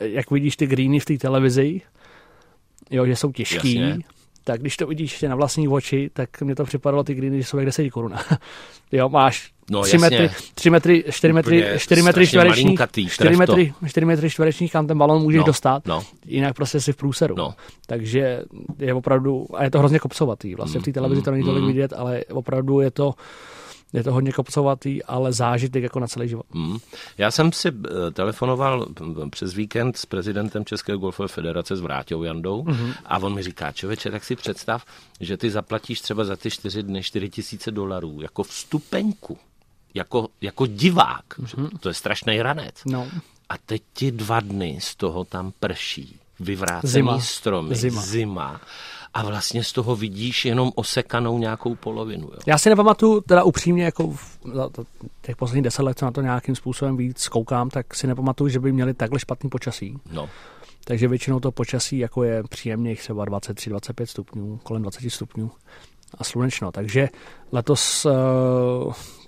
jak 0.00 0.30
vidíš 0.30 0.56
ty 0.56 0.66
greeny 0.66 1.00
v 1.00 1.04
té 1.04 1.18
televizi, 1.18 1.80
jo, 2.90 3.06
že 3.06 3.16
jsou 3.16 3.32
těžký, 3.32 3.74
Jasně 3.74 4.04
tak 4.44 4.60
když 4.60 4.76
to 4.76 4.86
vidíš 4.86 5.22
na 5.22 5.36
vlastní 5.36 5.68
oči, 5.68 6.10
tak 6.12 6.42
mě 6.42 6.54
to 6.54 6.64
připadalo 6.64 7.04
ty 7.04 7.14
greeny, 7.14 7.38
že 7.42 7.44
jsou 7.44 7.56
jak 7.56 7.66
10 7.66 7.90
korun. 7.90 8.14
jo, 8.92 9.08
máš 9.08 9.50
no, 9.70 9.82
3 9.82 9.98
metry, 9.98 10.30
3 10.54 10.70
metry, 10.70 11.04
4 11.10 11.32
metry, 11.32 11.64
4 11.76 12.02
metry 12.02 12.26
čtverečních, 12.26 12.80
4 13.08 13.36
metry, 13.36 13.72
4 13.86 14.06
metry 14.06 14.30
čtverečních, 14.30 14.72
kam 14.72 14.86
ten 14.86 14.98
balon 14.98 15.22
můžeš 15.22 15.38
no, 15.38 15.44
dostat, 15.44 15.86
no. 15.86 16.02
jinak 16.26 16.56
prostě 16.56 16.80
si 16.80 16.92
v 16.92 16.96
průseru. 16.96 17.34
No. 17.36 17.54
Takže 17.86 18.42
je 18.78 18.94
opravdu, 18.94 19.46
a 19.54 19.64
je 19.64 19.70
to 19.70 19.78
hrozně 19.78 19.98
kopcovatý, 19.98 20.54
vlastně 20.54 20.80
v 20.80 20.82
té 20.82 20.92
televizi 20.92 21.22
to 21.22 21.30
není 21.30 21.44
tolik 21.44 21.62
mm. 21.62 21.68
vidět, 21.68 21.92
ale 21.92 22.24
opravdu 22.32 22.80
je 22.80 22.90
to, 22.90 23.14
je 23.94 24.02
to 24.04 24.12
hodně 24.12 24.32
kopcovatý, 24.32 25.02
ale 25.02 25.32
zážitek 25.32 25.82
jako 25.82 26.00
na 26.00 26.06
celý 26.06 26.28
život. 26.28 26.46
Hmm. 26.50 26.78
Já 27.18 27.30
jsem 27.30 27.52
si 27.52 27.68
eh, 27.68 28.10
telefonoval 28.10 28.86
přes 29.30 29.54
víkend 29.54 29.96
s 29.96 30.06
prezidentem 30.06 30.64
České 30.64 30.96
golfové 30.96 31.28
federace 31.28 31.76
s 31.76 31.80
Vráťou 31.80 32.22
Jandou 32.22 32.62
hmm. 32.62 32.92
a 33.04 33.18
on 33.18 33.34
mi 33.34 33.42
říká, 33.42 33.72
člověče, 33.72 34.10
tak 34.10 34.24
si 34.24 34.36
představ, 34.36 34.84
že 35.20 35.36
ty 35.36 35.50
zaplatíš 35.50 36.00
třeba 36.00 36.24
za 36.24 36.36
ty 36.36 36.50
čtyři 36.50 36.82
dny 36.82 37.02
4 37.02 37.30
tisíce 37.30 37.70
dolarů 37.70 38.18
jako 38.22 38.42
vstupenku, 38.42 39.38
jako, 39.94 40.28
jako 40.40 40.66
divák. 40.66 41.24
Hmm. 41.56 41.68
To 41.80 41.88
je 41.88 41.94
strašný 41.94 42.42
ranec. 42.42 42.74
No. 42.86 43.08
A 43.48 43.58
teď 43.58 43.82
ti 43.94 44.10
dva 44.10 44.40
dny 44.40 44.78
z 44.80 44.96
toho 44.96 45.24
tam 45.24 45.52
prší, 45.60 46.18
vyvrácený 46.40 46.92
zima. 46.92 47.20
stromy, 47.20 47.74
zima. 47.74 48.02
zima 48.02 48.60
a 49.14 49.24
vlastně 49.24 49.64
z 49.64 49.72
toho 49.72 49.96
vidíš 49.96 50.44
jenom 50.44 50.72
osekanou 50.74 51.38
nějakou 51.38 51.74
polovinu. 51.74 52.28
Jo. 52.32 52.38
Já 52.46 52.58
si 52.58 52.68
nepamatuju, 52.68 53.20
teda 53.20 53.42
upřímně, 53.42 53.84
jako 53.84 54.10
v, 54.10 54.38
za 54.54 54.70
těch 55.22 55.36
posledních 55.36 55.64
deset 55.64 55.82
let, 55.82 55.98
co 55.98 56.04
na 56.04 56.10
to 56.10 56.20
nějakým 56.20 56.54
způsobem 56.54 56.96
víc 56.96 57.28
koukám, 57.28 57.70
tak 57.70 57.94
si 57.94 58.06
nepamatuju, 58.06 58.48
že 58.48 58.60
by 58.60 58.72
měli 58.72 58.94
takhle 58.94 59.18
špatný 59.18 59.50
počasí. 59.50 59.98
No. 60.12 60.28
Takže 60.84 61.08
většinou 61.08 61.40
to 61.40 61.52
počasí 61.52 61.98
jako 61.98 62.24
je 62.24 62.42
příjemných 62.48 63.00
třeba 63.00 63.26
23-25 63.26 64.04
stupňů, 64.06 64.60
kolem 64.62 64.82
20 64.82 65.10
stupňů 65.10 65.50
a 66.18 66.24
slunečno. 66.24 66.72
Takže 66.72 67.08
letos 67.52 68.04
uh, 68.04 68.12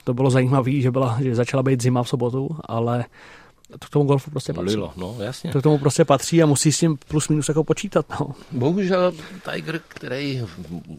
to 0.04 0.14
bylo 0.14 0.30
zajímavé, 0.30 0.80
že, 0.80 0.90
byla, 0.90 1.18
že 1.22 1.34
začala 1.34 1.62
být 1.62 1.82
zima 1.82 2.02
v 2.02 2.08
sobotu, 2.08 2.48
ale 2.64 3.04
to 3.70 3.86
k 3.86 3.90
tomu 3.90 4.04
golfu 4.04 4.30
prostě 4.30 4.52
patří. 4.52 4.74
Lilo, 4.74 4.92
no 4.96 5.16
jasně. 5.20 5.52
To 5.52 5.60
k 5.60 5.62
tomu 5.62 5.78
prostě 5.78 6.04
patří 6.04 6.42
a 6.42 6.46
musí 6.46 6.72
s 6.72 6.78
tím 6.78 6.98
plus 7.08 7.28
minus 7.28 7.48
jako 7.48 7.64
počítat. 7.64 8.06
No. 8.20 8.34
Bohužel 8.52 9.12
Tiger, 9.52 9.80
který 9.88 10.42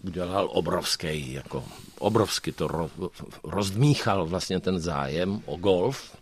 udělal 0.03 0.49
obrovský, 0.51 1.33
jako 1.33 1.63
obrovsky 1.99 2.51
to 2.51 2.67
ro, 2.67 2.89
rozdmíchal 3.43 4.25
vlastně 4.25 4.59
ten 4.59 4.79
zájem 4.79 5.41
o 5.45 5.57
golf, 5.57 6.17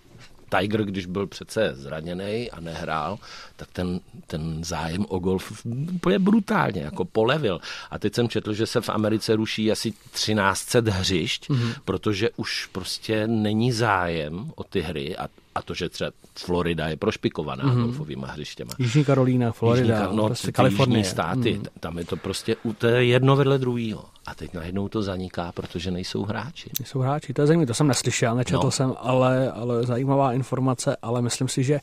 Tiger, 0.60 0.84
když 0.84 1.06
byl 1.06 1.28
přece 1.28 1.72
zraněný 1.76 2.52
a 2.52 2.60
nehrál, 2.60 3.20
tak 3.56 3.70
ten, 3.74 4.00
ten 4.28 4.64
zájem 4.64 5.06
o 5.10 5.20
golf 5.20 5.66
úplně 5.96 6.20
brutálně 6.20 6.82
jako 6.82 7.06
polevil. 7.06 7.60
A 7.92 8.00
teď 8.00 8.16
jsem 8.16 8.30
četl, 8.30 8.54
že 8.54 8.66
se 8.66 8.82
v 8.82 8.90
Americe 8.90 9.36
ruší 9.36 9.72
asi 9.72 9.92
1300 9.92 10.80
hřišť, 10.92 11.50
mm-hmm. 11.50 11.74
protože 11.86 12.30
už 12.36 12.70
prostě 12.72 13.28
není 13.28 13.72
zájem 13.72 14.52
o 14.56 14.64
ty 14.64 14.82
hry 14.82 15.18
a 15.18 15.28
a 15.56 15.62
to, 15.62 15.74
že 15.74 15.90
třeba 15.90 16.12
Florida 16.40 16.88
je 16.88 16.98
prošpikovaná 16.98 17.64
mm-hmm. 17.64 17.82
golfovými 17.82 18.26
hřištěma. 18.30 18.72
Jižní 18.80 19.06
Karolína, 19.06 19.52
Florida, 19.52 20.02
Jižní, 20.02 20.18
no, 20.18 20.26
prostě 20.26 20.52
Kalifornie. 20.52 21.04
státy, 21.04 21.54
mm. 21.54 21.64
tam 21.80 21.98
je 21.98 22.06
to 22.06 22.18
prostě 22.18 22.56
to 22.78 22.88
je 22.88 23.06
jedno 23.06 23.36
vedle 23.36 23.58
druhého. 23.58 24.06
A 24.26 24.36
teď 24.36 24.54
najednou 24.54 24.90
to 24.90 25.02
zaniká, 25.02 25.52
protože 25.52 25.92
nejsou 25.92 26.24
hráči. 26.26 26.70
Nejsou 26.80 27.00
hráči, 27.00 27.34
to 27.34 27.42
je 27.42 27.48
zajímavé, 27.48 27.68
to 27.68 27.74
jsem 27.74 27.88
neslyšel, 27.88 28.36
nečetl 28.36 28.64
no. 28.64 28.72
jsem, 28.72 28.94
ale, 28.98 29.52
ale 29.52 29.84
zajímavá 29.84 30.34
informace, 30.34 30.98
ale 31.02 31.22
myslím 31.22 31.48
si, 31.48 31.64
že 31.64 31.80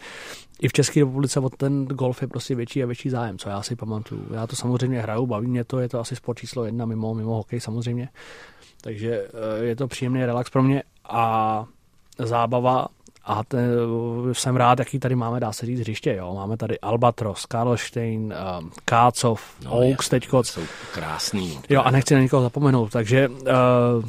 i 0.60 0.68
v 0.68 0.72
České 0.72 1.00
republice 1.00 1.40
o 1.40 1.50
ten 1.50 1.86
golf 1.86 2.22
je 2.22 2.28
prostě 2.28 2.54
větší 2.54 2.82
a 2.82 2.86
větší 2.86 3.10
zájem, 3.10 3.38
co 3.38 3.48
já 3.48 3.62
si 3.62 3.76
pamatuju. 3.76 4.26
Já 4.34 4.46
to 4.46 4.56
samozřejmě 4.56 5.00
hraju, 5.00 5.26
baví 5.26 5.46
mě 5.46 5.64
to, 5.64 5.78
je 5.78 5.88
to 5.88 6.00
asi 6.00 6.16
sport 6.16 6.38
číslo 6.38 6.64
jedna 6.64 6.86
mimo, 6.86 7.14
mimo 7.14 7.34
hokej 7.34 7.60
samozřejmě. 7.60 8.08
Takže 8.80 9.28
eh, 9.60 9.64
je 9.64 9.76
to 9.76 9.88
příjemný 9.88 10.26
relax 10.26 10.50
pro 10.50 10.62
mě 10.62 10.82
a 11.08 11.64
zábava 12.18 12.86
a 13.24 13.44
ten, 13.44 13.70
jsem 14.32 14.56
rád, 14.56 14.78
jaký 14.78 14.98
tady 14.98 15.14
máme, 15.14 15.40
dá 15.40 15.52
se 15.52 15.66
říct, 15.66 15.80
hřiště. 15.80 16.14
Jo. 16.14 16.34
Máme 16.34 16.56
tady 16.56 16.80
Albatros, 16.80 17.46
Karlštejn, 17.46 18.34
um, 18.60 18.70
Kácov, 18.84 19.42
no, 19.64 19.70
Oaks 19.70 20.08
teďko. 20.08 20.44
Jsou 20.44 20.60
krásný. 20.94 21.58
Jo, 21.68 21.82
a 21.82 21.90
nechci 21.90 22.14
na 22.14 22.20
nikoho 22.20 22.42
zapomenout, 22.42 22.92
takže... 22.92 23.28
Uh, 23.28 23.36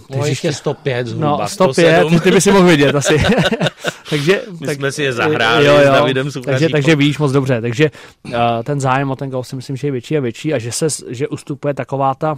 ty 0.08 0.18
no, 0.18 0.24
hřiště 0.24 0.54
105 0.54 1.08
zhruba, 1.08 1.38
No, 1.38 1.48
105, 1.48 1.74
107. 1.74 2.20
ty 2.20 2.32
by 2.32 2.42
si 2.42 2.52
mohl 2.52 2.68
vidět 2.68 2.96
asi. 2.96 3.18
takže, 4.10 4.42
My 4.60 4.68
tak, 4.68 4.78
jsme 4.78 4.92
si 4.92 5.04
je 5.04 5.14
zahráli 5.14 5.66
jo, 5.66 5.74
jo, 5.74 5.82
s 5.82 5.86
Davidem 5.86 6.32
takže, 6.46 6.70
takže 6.70 6.96
víš 6.96 7.18
moc 7.18 7.32
dobře. 7.32 7.62
Takže 7.62 7.92
uh, 8.26 8.34
ten 8.64 8.80
zájem 8.80 9.12
o 9.12 9.16
ten 9.16 9.30
golf 9.30 9.48
si 9.48 9.56
myslím, 9.56 9.76
že 9.76 9.88
je 9.88 9.92
větší 9.92 10.18
a 10.18 10.22
větší 10.22 10.54
a 10.54 10.60
že 10.60 10.72
se 10.72 10.88
že 11.10 11.28
ustupuje 11.28 11.74
taková 11.74 12.16
ta 12.16 12.36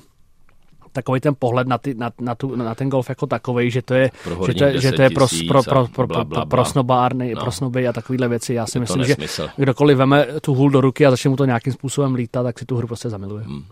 takový 0.95 1.19
ten 1.19 1.35
pohled 1.39 1.67
na, 1.67 1.77
ty, 1.77 1.93
na, 1.93 2.11
na, 2.19 2.35
tu, 2.35 2.55
na 2.55 2.75
ten 2.75 2.89
golf 2.89 3.09
jako 3.09 3.27
takový, 3.27 3.71
že 3.71 3.81
to 3.81 3.93
je, 3.93 4.11
že 4.45 4.53
to, 4.53 4.63
je, 4.63 4.81
že 4.81 4.91
to 4.91 5.01
je 5.01 5.09
pro, 5.09 5.27
pro, 5.47 5.63
pro, 5.63 5.87
pro, 5.87 6.07
bla, 6.07 6.23
bla, 6.23 6.23
bla. 6.23 6.45
pro 6.45 6.65
snobárny, 6.65 7.35
no. 7.35 7.41
pro 7.41 7.51
snoby 7.51 7.87
a 7.87 7.93
takovéhle 7.93 8.27
věci. 8.27 8.53
Já 8.53 8.65
si 8.65 8.77
je 8.77 8.79
myslím, 8.79 9.03
že 9.03 9.15
kdokoliv 9.57 9.97
veme 9.97 10.27
tu 10.41 10.53
hůl 10.53 10.69
do 10.69 10.81
ruky 10.81 11.05
a 11.05 11.11
začne 11.11 11.29
mu 11.29 11.35
to 11.35 11.45
nějakým 11.45 11.73
způsobem 11.73 12.15
lítat, 12.15 12.43
tak 12.43 12.59
si 12.59 12.65
tu 12.65 12.77
hru 12.77 12.87
prostě 12.87 13.09
zamiluje. 13.09 13.43
Hmm. 13.43 13.63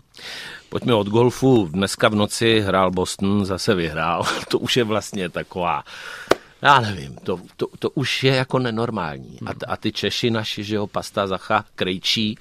Pojďme 0.68 0.94
od 0.94 1.06
golfu. 1.06 1.68
Dneska 1.72 2.08
v 2.08 2.14
noci 2.14 2.60
hrál 2.60 2.90
Boston, 2.90 3.44
zase 3.44 3.74
vyhrál. 3.74 4.22
to 4.48 4.58
už 4.58 4.76
je 4.76 4.84
vlastně 4.84 5.28
taková 5.28 5.82
já 6.62 6.80
nevím, 6.80 7.16
to, 7.22 7.38
to, 7.56 7.66
to 7.78 7.90
už 7.90 8.24
je 8.24 8.34
jako 8.34 8.58
nenormální. 8.58 9.38
A, 9.46 9.50
a 9.72 9.76
ty 9.76 9.92
Češi 9.92 10.30
naši, 10.30 10.64
že 10.64 10.76
jo, 10.76 10.86
Pasta, 10.86 11.26
Zacha, 11.26 11.64
Krejčí, 11.74 12.38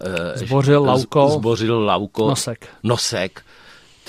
eh, 0.00 0.38
Zbořil 0.38 0.82
Lauko, 0.82 1.28
zbořil 1.28 1.84
Lauko, 1.84 2.28
Nosek. 2.28 2.68
Nosek 2.82 3.42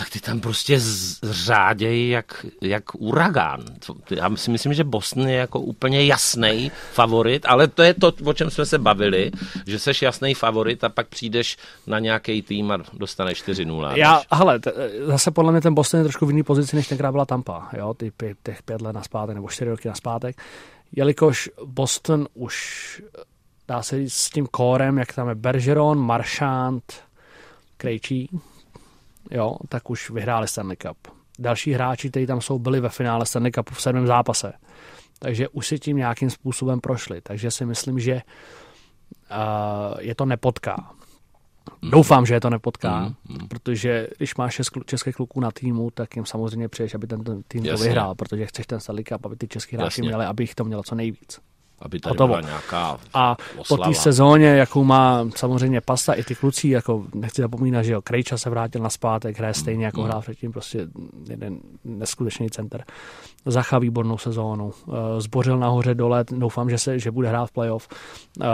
tak 0.01 0.09
ty 0.09 0.19
tam 0.19 0.39
prostě 0.39 0.79
zřádějí 0.79 2.09
jak, 2.09 2.45
jak 2.61 2.83
uragán. 2.95 3.65
Já 4.11 4.35
si 4.35 4.51
myslím, 4.51 4.73
že 4.73 4.83
Boston 4.83 5.27
je 5.27 5.35
jako 5.35 5.59
úplně 5.59 6.05
jasný 6.05 6.71
favorit, 6.93 7.45
ale 7.45 7.67
to 7.67 7.83
je 7.83 7.93
to, 7.93 8.13
o 8.25 8.33
čem 8.33 8.49
jsme 8.49 8.65
se 8.65 8.77
bavili, 8.77 9.31
že 9.67 9.79
seš 9.79 10.01
jasný 10.01 10.33
favorit 10.33 10.83
a 10.83 10.89
pak 10.89 11.07
přijdeš 11.07 11.57
na 11.87 11.99
nějaký 11.99 12.41
tým 12.41 12.71
a 12.71 12.77
dostaneš 12.93 13.43
4-0. 13.43 13.95
Já, 13.95 14.21
hele, 14.31 14.59
t- 14.59 14.73
zase 15.05 15.31
podle 15.31 15.51
mě 15.51 15.61
ten 15.61 15.73
Boston 15.73 15.97
je 15.97 16.03
trošku 16.03 16.25
v 16.25 16.29
jiný 16.29 16.43
pozici, 16.43 16.75
než 16.75 16.87
tenkrát 16.87 17.11
byla 17.11 17.25
Tampa, 17.25 17.69
jo, 17.77 17.93
ty 17.93 18.11
pět, 18.11 18.37
těch 18.43 18.63
pět 18.63 18.81
let 18.81 18.93
naspátek 18.93 19.35
nebo 19.35 19.49
čtyři 19.49 19.69
roky 19.69 19.87
naspátek, 19.87 20.41
jelikož 20.91 21.49
Boston 21.65 22.27
už 22.33 23.01
dá 23.67 23.83
se 23.83 23.97
říct 23.97 24.13
s 24.13 24.29
tím 24.29 24.47
kórem, 24.47 24.97
jak 24.97 25.13
tam 25.13 25.29
je 25.29 25.35
Bergeron, 25.35 25.99
Marchand, 25.99 26.83
Krejčí, 27.77 28.29
jo, 29.31 29.55
tak 29.69 29.89
už 29.89 30.09
vyhráli 30.09 30.47
Stanley 30.47 30.77
Cup. 30.77 30.97
Další 31.39 31.71
hráči, 31.71 32.09
kteří 32.09 32.25
tam 32.25 32.41
jsou, 32.41 32.59
byli 32.59 32.79
ve 32.79 32.89
finále 32.89 33.25
Stanley 33.25 33.51
Cupu 33.51 33.73
v 33.73 33.81
sedmém 33.81 34.07
zápase. 34.07 34.53
Takže 35.19 35.49
už 35.49 35.67
si 35.67 35.79
tím 35.79 35.97
nějakým 35.97 36.29
způsobem 36.29 36.79
prošli. 36.79 37.21
Takže 37.21 37.51
si 37.51 37.65
myslím, 37.65 37.99
že 37.99 38.13
uh, 38.13 39.99
je 39.99 40.15
to 40.15 40.25
nepotká. 40.25 40.91
Mm. 41.81 41.91
Doufám, 41.91 42.25
že 42.25 42.33
je 42.33 42.41
to 42.41 42.49
nepotká, 42.49 42.99
mm, 42.99 43.15
mm. 43.29 43.47
protože 43.47 44.07
když 44.17 44.35
máš 44.35 44.53
šest 44.53 44.69
českých 44.85 45.15
kluků 45.15 45.39
na 45.39 45.51
týmu, 45.51 45.91
tak 45.91 46.15
jim 46.15 46.25
samozřejmě 46.25 46.67
přeješ, 46.67 46.95
aby 46.95 47.07
ten, 47.07 47.23
ten 47.23 47.43
tým 47.47 47.65
Jasně. 47.65 47.77
to 47.77 47.83
vyhrál, 47.83 48.15
protože 48.15 48.45
chceš 48.45 48.67
ten 48.67 48.79
Stanley 48.79 49.03
Cup, 49.03 49.25
aby 49.25 49.35
ty 49.35 49.47
český 49.47 49.75
hráči 49.75 50.01
měli, 50.01 50.25
aby 50.25 50.43
jich 50.43 50.55
to 50.55 50.63
mělo 50.63 50.83
co 50.83 50.95
nejvíc 50.95 51.39
aby 51.81 51.99
tady 51.99 52.11
Hotovo. 52.11 52.27
byla 52.27 52.41
nějaká 52.41 52.97
A 53.13 53.35
oslava. 53.57 53.83
po 53.83 53.89
té 53.89 53.95
sezóně, 53.95 54.47
jakou 54.47 54.83
má 54.83 55.25
samozřejmě 55.35 55.81
Pasta 55.81 56.13
i 56.13 56.23
ty 56.23 56.35
kluci, 56.35 56.67
jako 56.67 57.05
nechci 57.13 57.41
zapomínat, 57.41 57.85
že 57.85 57.93
jo, 57.93 58.01
Krejča 58.01 58.37
se 58.37 58.49
vrátil 58.49 58.81
na 58.81 58.89
zpátek, 58.89 59.37
hraje 59.37 59.53
stejně 59.53 59.85
jako 59.85 60.01
mm. 60.01 60.07
hrál 60.07 60.21
předtím, 60.21 60.51
prostě 60.51 60.87
jeden 61.29 61.59
neskutečný 61.83 62.49
center. 62.49 62.83
Zacha 63.45 63.79
výbornou 63.79 64.17
sezónu, 64.17 64.71
eh, 64.87 65.21
zbořil 65.21 65.59
nahoře 65.59 65.95
dole, 65.95 66.25
doufám, 66.31 66.69
že, 66.69 66.77
se, 66.77 66.99
že 66.99 67.11
bude 67.11 67.29
hrát 67.29 67.45
v 67.45 67.51
playoff. 67.51 67.87
Eh, 68.41 68.45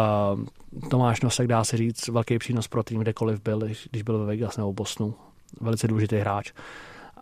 Tomáš 0.90 1.22
Nosek 1.22 1.48
dá 1.48 1.64
se 1.64 1.78
říct 1.78 2.08
velký 2.08 2.40
přínos 2.40 2.68
pro 2.68 2.84
tým, 2.84 3.02
kdekoliv 3.02 3.42
byl, 3.44 3.60
když 3.92 4.04
byl 4.04 4.20
ve 4.20 4.26
Vegas 4.26 4.58
nebo 4.58 4.74
Bosnu. 4.74 5.14
Velice 5.62 5.88
důležitý 5.88 6.16
hráč. 6.16 6.52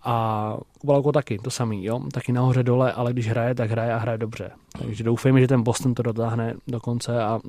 A 0.05 0.57
Kubalauko 0.79 1.11
taky, 1.11 1.37
to 1.37 1.51
samý, 1.51 1.85
jo, 1.85 1.99
taky 2.13 2.31
nahoře 2.31 2.63
dole, 2.63 2.93
ale 2.93 3.13
když 3.13 3.27
hraje, 3.27 3.55
tak 3.55 3.71
hraje 3.71 3.93
a 3.93 3.97
hraje 3.97 4.17
dobře. 4.17 4.51
Takže 4.79 5.03
doufejme, 5.03 5.41
že 5.41 5.47
ten 5.47 5.63
Boston 5.63 5.93
to 5.93 6.03
dotáhne 6.03 6.53
do 6.67 6.79
konce 6.79 7.23
a 7.23 7.39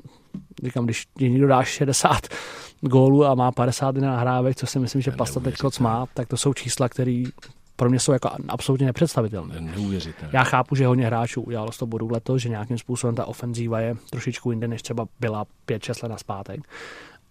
říkám, 0.63 0.85
když 0.85 1.07
někdo 1.19 1.47
dá 1.47 1.63
60 1.63 2.27
gólů 2.81 3.25
a 3.25 3.35
má 3.35 3.51
51 3.51 4.09
nahrávek, 4.09 4.55
co 4.55 4.67
si 4.67 4.79
myslím, 4.79 5.01
že 5.01 5.11
Pasta 5.11 5.39
teď 5.39 5.55
má, 5.79 6.05
tak 6.13 6.27
to 6.27 6.37
jsou 6.37 6.53
čísla, 6.53 6.89
které 6.89 7.23
pro 7.75 7.89
mě 7.89 7.99
jsou 7.99 8.11
jako 8.11 8.29
absolutně 8.47 8.85
nepředstavitelné. 8.85 9.61
Neuvěřitelné. 9.61 10.31
Já 10.33 10.43
chápu, 10.43 10.75
že 10.75 10.87
hodně 10.87 11.05
hráčů 11.05 11.41
udělalo 11.41 11.71
z 11.71 11.77
toho 11.77 11.87
bodu 11.87 12.09
letos, 12.11 12.41
že 12.41 12.49
nějakým 12.49 12.77
způsobem 12.77 13.15
ta 13.15 13.25
ofenzíva 13.25 13.79
je 13.79 13.95
trošičku 14.09 14.51
jinde, 14.51 14.67
než 14.67 14.81
třeba 14.81 15.07
byla 15.19 15.45
5-6 15.67 16.03
let 16.03 16.09
naspátek, 16.09 16.61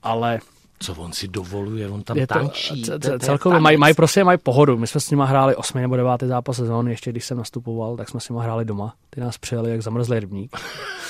ale 0.03 0.39
co 0.79 0.95
on 0.95 1.13
si 1.13 1.29
dovoluje, 1.29 1.89
on 1.89 2.03
tam 2.03 2.17
je 2.17 2.27
to, 2.27 2.35
tančí. 2.35 2.83
C- 2.83 3.19
celkově 3.19 3.61
mají 3.61 3.77
maj, 3.77 3.95
prostě 3.95 4.25
mají 4.25 4.39
pohodu. 4.39 4.77
My 4.77 4.87
jsme 4.87 5.01
s 5.01 5.11
nimi 5.11 5.23
hráli 5.27 5.57
8 5.57 5.81
nebo 5.81 5.97
9. 5.97 6.23
zápas 6.23 6.57
sezóny, 6.57 6.91
ještě 6.91 7.11
když 7.11 7.25
jsem 7.25 7.39
nastupoval, 7.39 7.97
tak 7.97 8.09
jsme 8.09 8.21
s 8.21 8.29
nimi 8.29 8.43
hráli 8.43 8.65
doma. 8.65 8.95
Ty 9.11 9.21
nás 9.21 9.39
přijeli 9.39 9.71
jak 9.71 9.83
zamrzlý 9.83 10.21
rybník. 10.21 10.57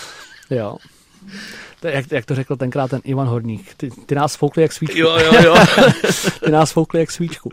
jo. 0.51 0.77
To, 1.81 1.89
jak, 1.89 2.13
jak, 2.13 2.25
to 2.25 2.35
řekl 2.35 2.57
tenkrát 2.57 2.91
ten 2.91 3.01
Ivan 3.05 3.27
Horník, 3.27 3.75
ty, 3.75 3.91
ty 3.91 4.15
nás 4.15 4.37
foukli 4.37 4.63
jak 4.63 4.73
svíčku. 4.73 4.99
Jo, 4.99 5.19
jo, 5.19 5.33
jo. 5.45 5.55
ty 6.45 6.51
nás 6.51 6.73
foukli 6.73 7.01
jak 7.01 7.11
svíčku. 7.11 7.51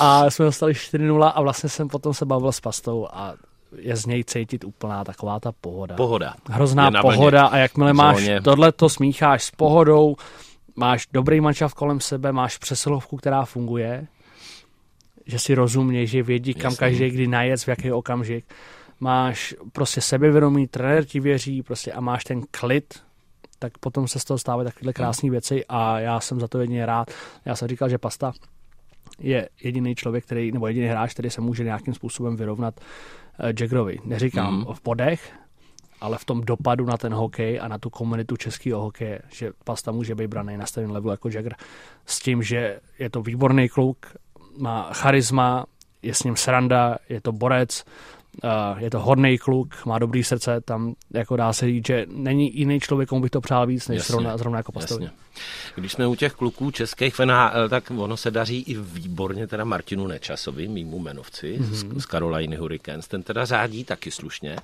A 0.00 0.30
jsme 0.30 0.44
dostali 0.44 0.72
4-0 0.72 1.32
a 1.34 1.42
vlastně 1.42 1.68
jsem 1.68 1.88
potom 1.88 2.14
se 2.14 2.26
bavil 2.26 2.52
s 2.52 2.60
Pastou 2.60 3.08
a 3.12 3.34
je 3.76 3.96
z 3.96 4.06
něj 4.06 4.24
cítit 4.24 4.64
úplná 4.64 5.04
taková 5.04 5.40
ta 5.40 5.52
pohoda. 5.60 5.94
Pohoda. 5.94 6.34
Hrozná 6.50 6.90
pohoda 7.02 7.46
a 7.46 7.56
jakmile 7.56 7.92
máš 7.92 8.30
tohle 8.44 8.72
to 8.72 8.88
smícháš 8.88 9.44
s 9.44 9.50
pohodou, 9.50 10.16
máš 10.76 11.06
dobrý 11.12 11.40
manšaft 11.40 11.74
kolem 11.74 12.00
sebe, 12.00 12.32
máš 12.32 12.58
přesilovku, 12.58 13.16
která 13.16 13.44
funguje, 13.44 14.06
že 15.26 15.38
si 15.38 15.54
rozumě, 15.54 16.06
že 16.06 16.22
vědí, 16.22 16.54
kam 16.54 16.72
Jasný. 16.72 16.76
každý 16.76 17.10
kdy 17.10 17.26
najet, 17.26 17.60
v 17.60 17.68
jaký 17.68 17.92
okamžik. 17.92 18.44
Máš 19.00 19.54
prostě 19.72 20.00
sebevědomí, 20.00 20.66
trenér 20.66 21.04
ti 21.04 21.20
věří 21.20 21.62
prostě 21.62 21.92
a 21.92 22.00
máš 22.00 22.24
ten 22.24 22.42
klid, 22.50 23.02
tak 23.58 23.78
potom 23.78 24.08
se 24.08 24.18
z 24.18 24.24
toho 24.24 24.38
stávají 24.38 24.66
takovéhle 24.66 24.92
krásné 24.92 25.30
věci 25.30 25.64
a 25.68 26.00
já 26.00 26.20
jsem 26.20 26.40
za 26.40 26.48
to 26.48 26.60
jedině 26.60 26.86
rád. 26.86 27.10
Já 27.44 27.56
jsem 27.56 27.68
říkal, 27.68 27.88
že 27.88 27.98
Pasta 27.98 28.32
je 29.18 29.48
jediný 29.62 29.94
člověk, 29.94 30.24
který, 30.24 30.52
nebo 30.52 30.66
jediný 30.66 30.86
hráč, 30.86 31.12
který 31.12 31.30
se 31.30 31.40
může 31.40 31.64
nějakým 31.64 31.94
způsobem 31.94 32.36
vyrovnat 32.36 32.80
uh, 32.80 33.46
Jaggerovi. 33.46 33.98
Neříkám 34.04 34.54
mm. 34.54 34.64
v 34.74 34.82
bodech, 34.82 35.32
ale 36.04 36.18
v 36.18 36.24
tom 36.24 36.40
dopadu 36.40 36.84
na 36.84 36.96
ten 36.96 37.14
hokej 37.14 37.60
a 37.60 37.68
na 37.68 37.78
tu 37.78 37.90
komunitu 37.90 38.36
českého 38.36 38.80
hokeje, 38.80 39.20
že 39.32 39.50
Pasta 39.64 39.92
může 39.92 40.14
být 40.14 40.26
braný 40.26 40.56
na 40.56 40.66
stejném 40.66 40.90
levelu 40.90 41.10
jako 41.10 41.28
Jagger. 41.28 41.54
S 42.06 42.18
tím, 42.18 42.42
že 42.42 42.80
je 42.98 43.10
to 43.10 43.22
výborný 43.22 43.68
kluk, 43.68 44.06
má 44.58 44.92
charisma, 44.92 45.64
je 46.02 46.14
s 46.14 46.22
ním 46.22 46.36
sranda, 46.36 46.96
je 47.08 47.20
to 47.20 47.32
borec, 47.32 47.84
je 48.78 48.90
to 48.90 49.00
hodný 49.00 49.38
kluk, 49.38 49.86
má 49.86 49.98
dobrý 49.98 50.24
srdce, 50.24 50.60
tam 50.60 50.94
jako 51.14 51.36
dá 51.36 51.52
se 51.52 51.66
říct, 51.66 51.86
že 51.86 52.06
není 52.08 52.58
jiný 52.58 52.80
člověk, 52.80 53.08
komu 53.08 53.22
bych 53.22 53.30
to 53.30 53.40
přál 53.40 53.66
víc, 53.66 53.88
než 53.88 53.96
jasně, 53.96 54.12
zrovna, 54.12 54.36
zrovna 54.36 54.58
jako 54.58 54.72
Pastovi. 54.72 55.10
Když 55.74 55.92
jsme 55.92 56.06
u 56.06 56.14
těch 56.14 56.32
kluků 56.32 56.70
českých 56.70 57.20
tak 57.68 57.90
ono 57.96 58.16
se 58.16 58.30
daří 58.30 58.62
i 58.62 58.76
výborně 58.76 59.46
teda 59.46 59.64
Martinu 59.64 60.06
Nečasovi, 60.06 60.68
mýmu 60.68 60.98
jmenovci 60.98 61.58
mm-hmm. 61.58 61.98
z, 61.98 62.02
z 62.02 62.06
Caroliny 62.06 62.56
Hurricanes, 62.56 63.08
ten 63.08 63.22
teda 63.22 63.44
řádí 63.44 63.84
taky 63.84 64.10
slušně. 64.10 64.56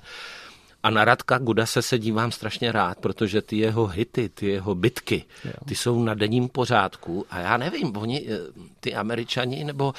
A 0.83 0.89
na 0.89 1.05
Radka 1.05 1.37
Gudase 1.37 1.81
se 1.81 1.99
dívám 1.99 2.31
strašně 2.31 2.71
rád, 2.71 2.97
protože 2.99 3.41
ty 3.41 3.57
jeho 3.57 3.87
hity, 3.87 4.29
ty 4.29 4.47
jeho 4.47 4.75
bitky, 4.75 5.25
jo. 5.45 5.51
ty 5.65 5.75
jsou 5.75 6.03
na 6.03 6.13
denním 6.13 6.49
pořádku 6.49 7.25
a 7.29 7.39
já 7.39 7.57
nevím, 7.57 7.97
oni, 7.97 8.27
eh, 8.29 8.37
ty 8.79 8.95
američani, 8.95 9.63
nebo 9.63 9.93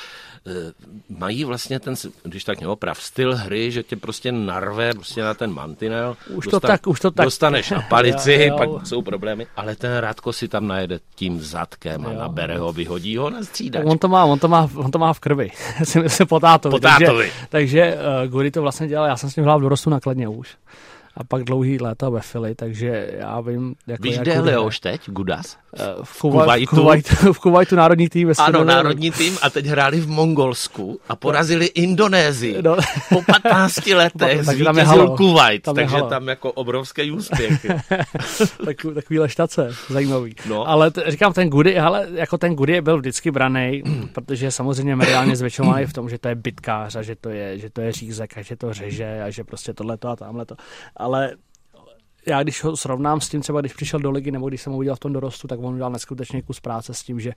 eh, 0.46 0.72
mají 1.08 1.44
vlastně 1.44 1.80
ten, 1.80 1.94
když 2.22 2.44
tak 2.44 2.60
neoprav, 2.60 3.02
styl 3.02 3.36
hry, 3.36 3.70
že 3.70 3.82
tě 3.82 3.96
prostě 3.96 4.32
narve 4.32 4.94
prostě 4.94 5.22
na 5.22 5.34
ten 5.34 5.52
mantinel. 5.52 6.16
Už 6.30 6.44
dostan, 6.44 6.60
to 6.60 6.66
tak, 6.66 6.86
už 6.86 7.00
to 7.00 7.10
tak. 7.10 7.24
Dostaneš 7.24 7.70
na 7.70 7.80
palici, 7.88 8.32
jo, 8.32 8.40
jo. 8.40 8.58
pak 8.58 8.86
jsou 8.86 9.02
problémy, 9.02 9.46
ale 9.56 9.76
ten 9.76 9.96
Radko 9.96 10.32
si 10.32 10.48
tam 10.48 10.66
najede 10.66 11.00
tím 11.14 11.42
zadkem 11.42 12.06
a 12.06 12.12
nabere 12.12 12.58
ho, 12.58 12.72
vyhodí 12.72 13.16
ho 13.16 13.30
na 13.30 13.42
střídač. 13.42 13.84
On 13.86 13.98
to 13.98 14.08
má, 14.08 14.24
on 14.24 14.38
to 14.38 14.48
má, 14.48 14.70
on 14.74 14.90
to 14.90 14.98
má 14.98 15.12
v 15.12 15.20
krvi, 15.20 15.50
se 16.06 16.26
po 16.26 16.40
tátovi. 16.40 16.70
Po 16.70 16.80
tátovi. 16.80 17.32
Takže, 17.48 17.48
takže 17.48 17.98
uh, 18.22 18.30
Guri 18.30 18.50
to 18.50 18.62
vlastně 18.62 18.88
dělal, 18.88 19.06
já 19.06 19.16
jsem 19.16 19.30
s 19.30 19.36
ním 19.36 19.44
hrál 19.44 19.58
v 19.58 19.62
dorostu 19.62 19.90
nakladně 19.90 20.28
už 20.28 20.56
a 21.16 21.24
pak 21.24 21.44
dlouhý 21.44 21.80
léta 21.80 22.08
ve 22.08 22.20
Fili, 22.20 22.54
takže 22.54 23.10
já 23.18 23.40
vím... 23.40 23.74
Jako 23.86 24.02
Víš, 24.02 24.18
kde 24.18 24.32
je 24.32 24.40
Leoš 24.40 24.80
teď, 24.80 25.10
Gudas? 25.10 25.56
Eh, 25.76 25.84
v, 26.02 26.20
Kuwaitu. 26.20 26.76
V, 26.76 26.78
Kuwaitu, 26.78 27.32
v 27.32 27.38
Kuwaitu 27.38 27.76
národní 27.76 28.08
tým. 28.08 28.32
Ano, 28.38 28.64
národní 28.64 29.10
tým 29.10 29.38
a 29.42 29.50
teď 29.50 29.66
hráli 29.66 30.00
v 30.00 30.08
Mongolsku 30.08 31.00
a 31.08 31.16
porazili 31.16 31.66
Indonésii. 31.66 32.62
No. 32.62 32.76
Po 33.08 33.22
15 33.22 33.86
letech 33.94 34.46
no, 34.46 34.52
zvítězil 34.52 35.16
Kuwait, 35.16 35.62
tam 35.62 35.74
takže 35.74 35.96
halo. 35.96 36.08
tam 36.08 36.28
jako 36.28 36.52
obrovský 36.52 37.10
úspěch. 37.10 37.66
takový, 38.64 38.94
takový 38.94 39.18
leštace, 39.18 39.70
zajímavý. 39.88 40.34
No. 40.48 40.68
Ale 40.68 40.90
t- 40.90 41.04
říkám, 41.06 41.32
ten 41.32 41.48
Gudy, 41.50 41.78
ale 41.78 42.08
jako 42.14 42.38
ten 42.38 42.54
Gudy 42.54 42.80
byl 42.80 42.98
vždycky 42.98 43.30
braný, 43.30 43.82
protože 44.12 44.50
samozřejmě 44.50 44.96
mediálně 44.96 45.36
zvětšovaný 45.36 45.86
v 45.86 45.92
tom, 45.92 46.08
že 46.08 46.18
to 46.18 46.28
je 46.28 46.34
bitkář 46.34 46.96
a 46.96 47.02
že 47.02 47.16
to 47.16 47.28
je, 47.28 47.58
že 47.58 47.70
to 47.70 47.80
je 47.80 47.92
řízek 47.92 48.38
a 48.38 48.42
že 48.42 48.56
to 48.56 48.72
řeže 48.72 49.22
a 49.22 49.30
že 49.30 49.44
prostě 49.44 49.74
tohle 49.74 49.98
a 50.06 50.16
tamhle 50.16 50.46
to 50.46 50.54
ale 51.02 51.36
já 52.26 52.42
když 52.42 52.64
ho 52.64 52.76
srovnám 52.76 53.20
s 53.20 53.28
tím, 53.28 53.40
třeba 53.40 53.60
když 53.60 53.72
přišel 53.72 54.00
do 54.00 54.10
ligy 54.10 54.30
nebo 54.30 54.48
když 54.48 54.62
jsem 54.62 54.72
ho 54.72 54.78
udělal 54.78 54.96
v 54.96 55.00
tom 55.00 55.12
dorostu, 55.12 55.48
tak 55.48 55.58
on 55.62 55.74
udělal 55.74 55.92
neskutečně 55.92 56.42
kus 56.42 56.60
práce 56.60 56.94
s 56.94 57.02
tím, 57.02 57.20
že 57.20 57.32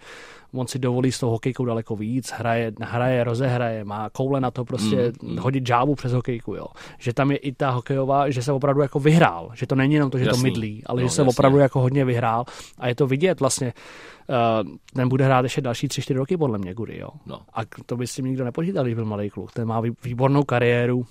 on 0.54 0.68
si 0.68 0.80
dovolí 0.80 1.12
s 1.12 1.20
tou 1.20 1.30
hokejkou 1.30 1.66
daleko 1.66 1.96
víc, 1.96 2.32
hraje, 2.32 2.72
hraje, 2.82 3.24
rozehraje, 3.24 3.84
má 3.84 4.10
koule 4.10 4.42
na 4.42 4.52
to 4.52 4.66
prostě 4.66 5.14
mm, 5.22 5.30
mm. 5.30 5.38
hodit 5.38 5.68
žábu 5.68 5.96
přes 5.96 6.14
hokejku, 6.14 6.56
jo. 6.56 6.68
Že 6.98 7.14
tam 7.14 7.32
je 7.32 7.38
i 7.38 7.52
ta 7.52 7.70
hokejová, 7.70 8.30
že 8.30 8.42
se 8.42 8.52
opravdu 8.52 8.82
jako 8.82 9.00
vyhrál, 9.00 9.52
že 9.54 9.68
to 9.68 9.76
není 9.76 9.94
jenom 9.94 10.10
to, 10.10 10.18
že 10.18 10.26
jasný. 10.26 10.42
to 10.42 10.44
mydlí, 10.44 10.84
ale 10.86 11.02
no, 11.02 11.08
že 11.08 11.14
se 11.14 11.22
jasný. 11.22 11.30
opravdu 11.30 11.58
jako 11.58 11.80
hodně 11.80 12.06
vyhrál 12.06 12.46
a 12.78 12.88
je 12.88 12.96
to 12.96 13.08
vidět 13.08 13.40
vlastně, 13.40 13.74
uh, 14.64 14.70
ten 14.94 15.10
bude 15.10 15.26
hrát 15.26 15.42
ještě 15.46 15.62
další 15.62 15.88
tři, 15.88 16.02
čtyři 16.02 16.18
roky 16.18 16.38
podle 16.38 16.58
mě, 16.58 16.74
Gudy, 16.74 16.98
jo. 16.98 17.10
No. 17.26 17.42
A 17.54 17.62
to 17.86 17.98
by 17.98 18.08
si 18.08 18.24
nikdo 18.24 18.46
nepočítal, 18.46 18.84
když 18.84 18.96
byl 18.96 19.06
malý 19.06 19.30
kluk. 19.30 19.52
Ten 19.52 19.68
má 19.68 19.82
výbornou 20.04 20.44
kariéru, 20.44 21.06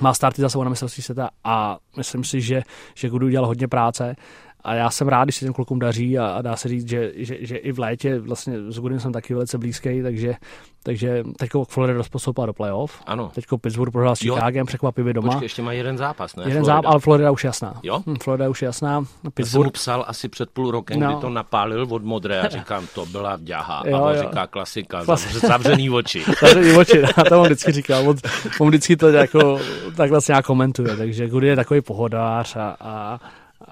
má 0.00 0.14
starty 0.14 0.42
za 0.42 0.48
sebou 0.48 0.64
na 0.64 0.70
mistrovství 0.70 1.02
světa 1.02 1.30
a 1.44 1.78
myslím 1.96 2.24
si, 2.24 2.40
že, 2.40 2.62
že 2.94 3.08
Gudu 3.08 3.26
udělal 3.26 3.46
hodně 3.46 3.68
práce 3.68 4.16
a 4.64 4.74
já 4.74 4.90
jsem 4.90 5.08
rád, 5.08 5.24
když 5.24 5.36
se 5.36 5.44
těm 5.44 5.54
klukům 5.54 5.78
daří 5.78 6.18
a, 6.18 6.26
a 6.26 6.42
dá 6.42 6.56
se 6.56 6.68
říct, 6.68 6.88
že, 6.88 7.12
že, 7.14 7.36
že, 7.40 7.56
i 7.56 7.72
v 7.72 7.78
létě 7.78 8.18
vlastně 8.18 8.72
s 8.72 8.78
Gudem 8.78 9.00
jsem 9.00 9.12
taky 9.12 9.34
velice 9.34 9.58
blízký, 9.58 10.02
takže, 10.02 10.34
takže 10.82 11.24
teď 11.38 11.50
Florida 11.68 11.96
rozpostoupila 11.96 12.46
do 12.46 12.52
playoff. 12.52 13.02
Ano. 13.06 13.30
Teď 13.34 13.44
Pittsburgh 13.60 13.92
prohrál 13.92 14.16
s 14.16 14.20
Chicagem, 14.20 14.66
překvapivě 14.66 15.12
doma. 15.12 15.28
Počkej, 15.28 15.44
ještě 15.44 15.62
má 15.62 15.72
jeden 15.72 15.98
zápas, 15.98 16.36
ne? 16.36 16.44
Jeden 16.46 16.64
zápas, 16.64 16.90
ale 16.90 17.00
Florida 17.00 17.30
už 17.30 17.44
jasná. 17.44 17.74
Jo? 17.82 18.02
Hm, 18.06 18.16
Florida 18.22 18.48
už 18.48 18.62
jasná. 18.62 19.04
Pittsburgh. 19.34 19.38
Já 19.38 19.44
jsem 19.46 19.62
mu 19.62 19.70
psal 19.70 20.04
asi 20.08 20.28
před 20.28 20.50
půl 20.50 20.70
rokem, 20.70 21.00
no. 21.00 21.06
kdy 21.06 21.20
to 21.20 21.30
napálil 21.30 21.86
od 21.90 22.04
modré 22.04 22.40
a 22.40 22.48
říkám, 22.48 22.86
to 22.94 23.06
byla 23.06 23.36
vďaha. 23.36 23.82
Jo, 23.86 23.96
a 23.96 24.00
on 24.00 24.16
jo. 24.16 24.22
říká 24.22 24.46
klasika, 24.46 25.04
Klas... 25.04 25.32
zavřený 25.32 25.90
oči. 25.90 26.24
zavřený 26.40 26.72
oči, 26.76 27.02
já 27.16 27.24
to 27.24 27.40
on 27.40 27.46
vždycky 27.46 27.72
říkal. 27.72 28.08
On, 28.08 28.16
on 28.60 28.68
vždycky 28.68 28.96
to 28.96 29.08
jako, 29.08 29.60
tak 29.96 30.10
vlastně 30.10 30.32
nějak 30.32 30.46
komentuje, 30.46 30.96
takže 30.96 31.28
Gudy 31.28 31.46
je 31.46 31.56
takový 31.56 31.80
pohodář 31.80 32.56
a 32.56 32.76
a 32.80 33.18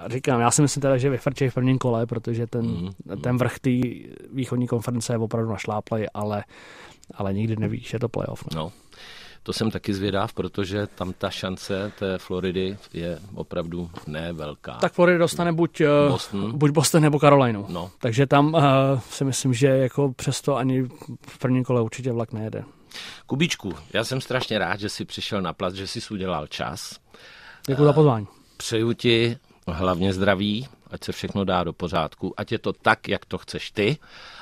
říkám, 0.07 0.41
já 0.41 0.51
si 0.51 0.61
myslím 0.61 0.81
teda, 0.81 0.97
že 0.97 1.09
vyfrčí 1.09 1.49
v 1.49 1.53
prvním 1.53 1.77
kole, 1.77 2.05
protože 2.05 2.47
ten, 2.47 2.65
mm, 2.65 2.89
ten 3.21 3.37
vrch 3.37 3.59
té 3.59 3.69
východní 4.33 4.67
konference 4.67 5.13
je 5.13 5.17
opravdu 5.17 5.51
našláplej, 5.51 6.07
ale, 6.13 6.43
ale 7.13 7.33
nikdy 7.33 7.55
nevíš, 7.55 7.93
je 7.93 7.99
to 7.99 8.09
playoff. 8.09 8.43
No. 8.55 8.61
no. 8.61 8.71
To 9.43 9.53
jsem 9.53 9.71
taky 9.71 9.93
zvědav, 9.93 10.33
protože 10.33 10.87
tam 10.87 11.13
ta 11.17 11.29
šance 11.29 11.91
té 11.99 12.17
Floridy 12.17 12.77
je 12.93 13.19
opravdu 13.35 13.89
nevelká. 14.07 14.73
Tak 14.73 14.93
Florida 14.93 15.17
dostane 15.17 15.53
buď 15.53 15.81
eh, 15.81 15.87
Boston, 16.09 16.57
buď 16.57 16.71
Boston 16.71 17.03
nebo 17.03 17.19
Carolina. 17.19 17.63
No. 17.67 17.91
Takže 17.99 18.27
tam 18.27 18.53
uh, 18.53 18.61
si 19.09 19.25
myslím, 19.25 19.53
že 19.53 19.67
jako 19.67 20.13
přesto 20.13 20.55
ani 20.55 20.83
v 21.27 21.37
prvním 21.39 21.63
kole 21.63 21.81
určitě 21.81 22.11
vlak 22.11 22.33
nejede. 22.33 22.63
Kubičku, 23.25 23.73
já 23.93 24.03
jsem 24.03 24.21
strašně 24.21 24.59
rád, 24.59 24.79
že 24.79 24.89
jsi 24.89 25.05
přišel 25.05 25.41
na 25.41 25.53
plac, 25.53 25.73
že 25.73 25.87
jsi 25.87 26.13
udělal 26.13 26.47
čas. 26.47 26.99
Děkuji 27.67 27.83
za 27.83 27.93
pozvání. 27.93 28.27
Přeju 28.57 28.93
ti 28.93 29.37
hlavně 29.73 30.13
zdraví, 30.13 30.67
ať 30.91 31.03
se 31.03 31.11
všechno 31.11 31.45
dá 31.45 31.63
do 31.63 31.73
pořádku, 31.73 32.33
ať 32.37 32.51
je 32.51 32.59
to 32.59 32.73
tak, 32.73 33.07
jak 33.07 33.25
to 33.25 33.37
chceš 33.37 33.71
ty 33.71 33.97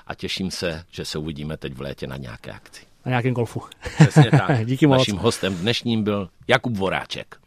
a 0.08 0.16
těším 0.16 0.52
se, 0.52 0.84
že 0.92 1.06
se 1.06 1.18
uvidíme 1.18 1.58
teď 1.58 1.74
v 1.74 1.82
létě 1.82 2.08
na 2.08 2.18
nějaké 2.18 2.52
akci. 2.52 2.82
Na 3.06 3.10
nějakém 3.10 3.34
golfu. 3.34 3.64
Přesně 3.96 4.32
tak. 4.32 4.66
Díky 4.66 4.88
moc. 4.88 4.98
Naším 4.98 5.18
hostem 5.18 5.56
dnešním 5.56 6.04
byl 6.04 6.30
Jakub 6.48 6.78
Voráček. 6.78 7.38